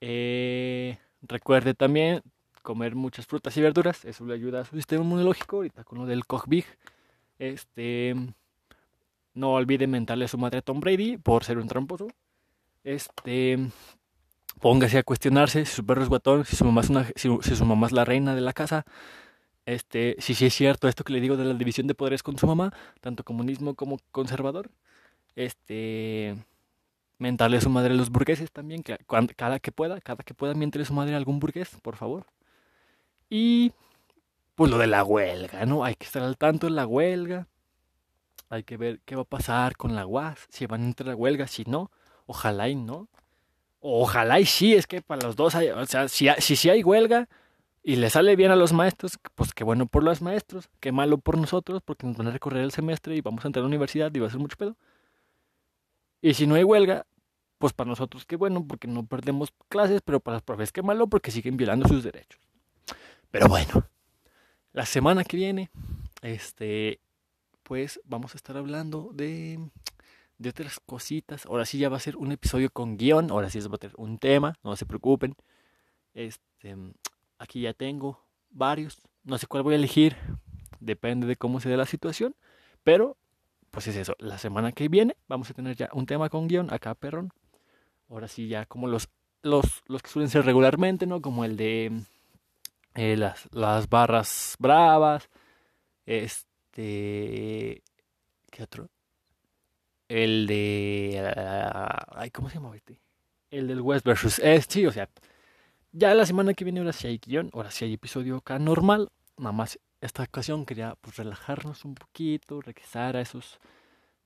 Eh, 0.00 0.98
recuerde 1.22 1.74
también 1.74 2.22
comer 2.62 2.96
muchas 2.96 3.24
frutas 3.26 3.56
y 3.56 3.60
verduras. 3.60 4.04
Eso 4.04 4.26
le 4.26 4.34
ayuda 4.34 4.62
a 4.62 4.64
su 4.64 4.74
sistema 4.74 5.04
inmunológico. 5.04 5.56
Ahorita 5.56 5.84
con 5.84 5.98
lo 5.98 6.06
del 6.06 6.22
Big. 6.48 6.66
Este. 7.38 8.16
No 9.34 9.52
olvide 9.52 9.86
mentarle 9.86 10.24
a 10.24 10.28
su 10.28 10.38
madre 10.38 10.58
a 10.58 10.62
Tom 10.62 10.80
Brady 10.80 11.18
por 11.18 11.44
ser 11.44 11.58
un 11.58 11.68
tramposo. 11.68 12.08
Este 12.82 13.70
póngase 14.60 14.98
a 14.98 15.02
cuestionarse 15.02 15.64
si 15.64 15.74
su 15.74 15.84
perro 15.84 16.02
es 16.02 16.08
guatón, 16.08 16.44
si 16.44 16.56
su 16.56 16.64
mamá 16.64 16.80
es, 16.82 16.90
una, 16.90 17.06
si, 17.14 17.28
su 17.28 17.64
mamá 17.64 17.86
es 17.86 17.92
la 17.92 18.04
reina 18.04 18.34
de 18.34 18.40
la 18.40 18.52
casa, 18.52 18.84
este, 19.66 20.16
si 20.18 20.32
es 20.44 20.54
cierto 20.54 20.88
esto 20.88 21.04
que 21.04 21.12
le 21.12 21.20
digo 21.20 21.36
de 21.36 21.44
la 21.44 21.54
división 21.54 21.86
de 21.86 21.94
poderes 21.94 22.22
con 22.22 22.38
su 22.38 22.46
mamá, 22.46 22.72
tanto 23.00 23.24
comunismo 23.24 23.74
como 23.74 23.98
conservador, 24.12 24.70
este, 25.34 26.36
mentarle 27.18 27.58
a 27.58 27.60
su 27.60 27.70
madre 27.70 27.94
a 27.94 27.96
los 27.96 28.10
burgueses 28.10 28.52
también, 28.52 28.82
cada 28.82 29.58
que 29.58 29.72
pueda, 29.72 30.00
cada 30.00 30.22
que 30.22 30.34
pueda 30.34 30.54
mientras 30.54 30.88
su 30.88 30.94
madre 30.94 31.14
a 31.14 31.16
algún 31.16 31.40
burgués, 31.40 31.70
por 31.82 31.96
favor. 31.96 32.26
Y 33.28 33.72
pues 34.54 34.70
lo 34.70 34.78
de 34.78 34.86
la 34.86 35.04
huelga, 35.04 35.66
¿no? 35.66 35.84
Hay 35.84 35.94
que 35.96 36.06
estar 36.06 36.22
al 36.22 36.38
tanto 36.38 36.66
de 36.66 36.72
la 36.72 36.86
huelga. 36.86 37.46
Hay 38.48 38.62
que 38.62 38.76
ver 38.76 39.00
qué 39.04 39.16
va 39.16 39.22
a 39.22 39.24
pasar 39.24 39.76
con 39.76 39.94
la 39.96 40.06
UAS, 40.06 40.46
si 40.48 40.66
van 40.66 40.82
a 40.82 40.86
entrar 40.86 41.10
a 41.10 41.16
huelga, 41.16 41.46
si 41.46 41.64
no, 41.64 41.90
ojalá 42.26 42.68
y 42.68 42.76
no. 42.76 43.08
Ojalá 43.88 44.40
y 44.40 44.46
sí, 44.46 44.74
es 44.74 44.88
que 44.88 45.00
para 45.00 45.22
los 45.24 45.36
dos 45.36 45.54
hay, 45.54 45.68
o 45.68 45.86
sea, 45.86 46.08
si, 46.08 46.26
si, 46.40 46.68
hay 46.68 46.82
huelga 46.82 47.28
y 47.84 47.94
le 47.94 48.10
sale 48.10 48.34
bien 48.34 48.50
a 48.50 48.56
los 48.56 48.72
maestros, 48.72 49.16
pues 49.36 49.54
qué 49.54 49.62
bueno 49.62 49.86
por 49.86 50.02
los 50.02 50.20
maestros, 50.22 50.68
qué 50.80 50.90
malo 50.90 51.18
por 51.18 51.38
nosotros, 51.38 51.82
porque 51.84 52.04
nos 52.04 52.16
van 52.16 52.26
a 52.26 52.30
recorrer 52.32 52.64
el 52.64 52.72
semestre 52.72 53.14
y 53.14 53.20
vamos 53.20 53.44
a 53.44 53.48
entrar 53.48 53.60
a 53.60 53.62
la 53.62 53.68
universidad 53.68 54.12
y 54.12 54.18
va 54.18 54.26
a 54.26 54.30
ser 54.30 54.40
mucho 54.40 54.56
pedo. 54.56 54.76
Y 56.20 56.34
si 56.34 56.48
no 56.48 56.56
hay 56.56 56.64
huelga, 56.64 57.06
pues 57.58 57.74
para 57.74 57.88
nosotros 57.88 58.26
qué 58.26 58.34
bueno, 58.34 58.66
porque 58.66 58.88
no 58.88 59.06
perdemos 59.06 59.52
clases, 59.68 60.00
pero 60.04 60.18
para 60.18 60.38
los 60.38 60.42
profes 60.42 60.72
qué 60.72 60.82
malo, 60.82 61.06
porque 61.06 61.30
siguen 61.30 61.56
violando 61.56 61.86
sus 61.86 62.02
derechos. 62.02 62.40
Pero 63.30 63.46
bueno, 63.46 63.86
la 64.72 64.84
semana 64.84 65.22
que 65.22 65.36
viene, 65.36 65.70
este, 66.22 66.98
pues 67.62 68.00
vamos 68.04 68.34
a 68.34 68.36
estar 68.36 68.56
hablando 68.56 69.12
de 69.14 69.60
de 70.38 70.50
otras 70.50 70.80
cositas. 70.80 71.46
Ahora 71.46 71.64
sí 71.64 71.78
ya 71.78 71.88
va 71.88 71.96
a 71.96 72.00
ser 72.00 72.16
un 72.16 72.32
episodio 72.32 72.70
con 72.70 72.96
guion. 72.96 73.30
Ahora 73.30 73.50
sí 73.50 73.58
va 73.60 73.74
a 73.74 73.78
tener 73.78 73.96
un 73.98 74.18
tema. 74.18 74.54
No 74.62 74.76
se 74.76 74.86
preocupen. 74.86 75.34
Este, 76.14 76.76
aquí 77.38 77.62
ya 77.62 77.74
tengo 77.74 78.20
varios. 78.50 78.98
No 79.24 79.38
sé 79.38 79.46
cuál 79.46 79.62
voy 79.62 79.74
a 79.74 79.76
elegir. 79.76 80.16
Depende 80.80 81.26
de 81.26 81.36
cómo 81.36 81.60
se 81.60 81.68
dé 81.68 81.76
la 81.76 81.86
situación. 81.86 82.36
Pero, 82.84 83.16
pues 83.70 83.88
es 83.88 83.96
eso. 83.96 84.14
La 84.18 84.38
semana 84.38 84.72
que 84.72 84.88
viene 84.88 85.16
vamos 85.28 85.50
a 85.50 85.54
tener 85.54 85.76
ya 85.76 85.88
un 85.92 86.06
tema 86.06 86.28
con 86.28 86.48
guion. 86.48 86.72
Acá, 86.72 86.94
perrón. 86.94 87.32
Ahora 88.08 88.28
sí 88.28 88.48
ya 88.48 88.66
como 88.66 88.86
los, 88.86 89.08
los, 89.42 89.82
los 89.86 90.02
que 90.02 90.10
suelen 90.10 90.30
ser 90.30 90.44
regularmente, 90.44 91.06
¿no? 91.06 91.20
Como 91.20 91.44
el 91.44 91.56
de 91.56 92.02
eh, 92.94 93.16
las, 93.16 93.48
las 93.52 93.88
barras 93.88 94.56
bravas. 94.58 95.28
Este... 96.04 97.82
¿Qué 98.50 98.62
otro? 98.62 98.88
El 100.08 100.46
de... 100.46 101.32
Ay, 102.14 102.30
¿cómo 102.30 102.48
se 102.48 102.56
llama 102.56 102.74
este? 102.76 103.00
El 103.50 103.68
del 103.68 103.80
West 103.80 104.04
versus 104.04 104.38
East, 104.38 104.72
sí, 104.72 104.86
o 104.86 104.92
sea, 104.92 105.08
ya 105.92 106.14
la 106.14 106.26
semana 106.26 106.54
que 106.54 106.64
viene 106.64 106.80
ahora 106.80 106.92
sí 106.92 107.06
hay 107.06 107.18
guion, 107.18 107.50
ahora 107.52 107.70
sí 107.70 107.84
hay 107.84 107.94
episodio 107.94 108.36
acá 108.36 108.58
normal, 108.58 109.10
nada 109.38 109.52
más 109.52 109.78
esta 110.00 110.22
ocasión 110.22 110.66
quería 110.66 110.94
pues 111.00 111.16
relajarnos 111.16 111.84
un 111.84 111.94
poquito, 111.94 112.60
regresar 112.60 113.16
a 113.16 113.20
esos 113.20 113.58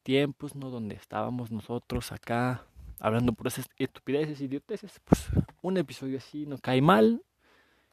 tiempos, 0.03 0.55
¿no? 0.55 0.71
Donde 0.71 0.97
estábamos 0.97 1.51
nosotros 1.51 2.13
acá 2.13 2.65
hablando 2.99 3.33
por 3.33 3.47
esas 3.47 3.67
estupideces, 3.77 4.41
idioteces, 4.41 5.01
pues 5.05 5.27
un 5.63 5.77
episodio 5.77 6.19
así 6.19 6.47
no 6.47 6.59
cae 6.59 6.83
mal. 6.83 7.23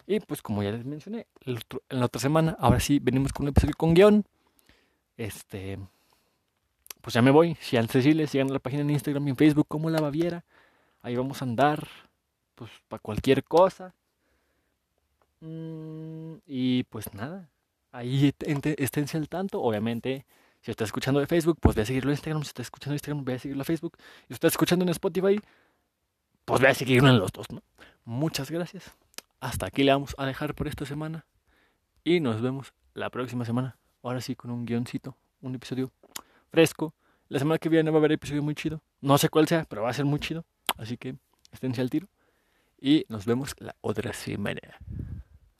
Y 0.05 0.19
pues 0.21 0.41
como 0.41 0.63
ya 0.63 0.71
les 0.71 0.85
mencioné, 0.85 1.27
en 1.45 1.59
la 1.99 2.05
otra 2.05 2.21
semana, 2.21 2.55
ahora 2.59 2.79
sí 2.79 2.99
venimos 2.99 3.33
con 3.33 3.45
un 3.45 3.49
episodio 3.49 3.75
con 3.77 3.93
guion. 3.93 4.25
Este, 5.17 5.77
pues 7.07 7.13
ya 7.13 7.21
me 7.21 7.31
voy. 7.31 7.55
Si 7.61 7.77
al 7.77 7.87
Cecilia, 7.87 8.27
sigan 8.27 8.51
la 8.51 8.59
página 8.59 8.81
en 8.81 8.89
Instagram 8.89 9.25
y 9.25 9.29
en 9.29 9.37
Facebook 9.37 9.65
como 9.69 9.89
La 9.89 10.01
Baviera. 10.01 10.43
Ahí 11.01 11.15
vamos 11.15 11.41
a 11.41 11.45
andar, 11.45 11.87
pues 12.53 12.69
para 12.89 12.99
cualquier 12.99 13.45
cosa. 13.45 13.93
Mm, 15.39 16.39
y 16.45 16.83
pues 16.83 17.13
nada, 17.13 17.47
ahí 17.93 18.33
esténse 18.77 19.15
al 19.15 19.29
tanto. 19.29 19.61
Obviamente, 19.61 20.25
si 20.59 20.69
está 20.69 20.83
escuchando 20.83 21.21
de 21.21 21.27
Facebook, 21.27 21.57
pues 21.61 21.77
ve 21.77 21.83
a 21.83 21.85
seguirlo 21.85 22.11
en 22.11 22.15
Instagram. 22.15 22.43
Si 22.43 22.49
está 22.49 22.61
escuchando 22.61 22.91
en 22.91 22.95
Instagram, 22.95 23.23
ve 23.23 23.33
a 23.35 23.39
seguirlo 23.39 23.61
en 23.61 23.65
Facebook. 23.65 23.97
Si 24.27 24.33
está 24.33 24.47
escuchando 24.47 24.83
en 24.83 24.89
Spotify, 24.89 25.39
pues 26.43 26.59
ve 26.59 26.67
a 26.67 26.73
seguirlo 26.73 27.07
en 27.07 27.19
los 27.19 27.31
dos, 27.31 27.49
¿no? 27.53 27.63
Muchas 28.03 28.51
gracias. 28.51 28.91
Hasta 29.39 29.67
aquí 29.67 29.83
le 29.85 29.93
vamos 29.93 30.13
a 30.17 30.25
dejar 30.25 30.55
por 30.55 30.67
esta 30.67 30.85
semana. 30.85 31.25
Y 32.03 32.19
nos 32.19 32.41
vemos 32.41 32.73
la 32.95 33.09
próxima 33.09 33.45
semana. 33.45 33.77
Ahora 34.03 34.19
sí, 34.19 34.35
con 34.35 34.51
un 34.51 34.65
guioncito, 34.65 35.15
un 35.39 35.55
episodio 35.55 35.89
fresco. 36.49 36.93
La 37.29 37.39
semana 37.39 37.57
que 37.57 37.69
viene 37.69 37.91
va 37.91 37.97
a 37.97 37.99
haber 37.99 38.13
episodio 38.13 38.43
muy 38.43 38.55
chido. 38.55 38.81
No 39.01 39.17
sé 39.17 39.29
cuál 39.29 39.47
sea, 39.47 39.65
pero 39.65 39.83
va 39.83 39.89
a 39.89 39.93
ser 39.93 40.05
muy 40.05 40.19
chido. 40.19 40.45
Así 40.77 40.97
que 40.97 41.15
esténse 41.51 41.81
al 41.81 41.89
tiro. 41.89 42.07
Y 42.79 43.05
nos 43.09 43.25
vemos 43.25 43.55
la 43.59 43.75
otra 43.81 44.13
semana. 44.13 44.61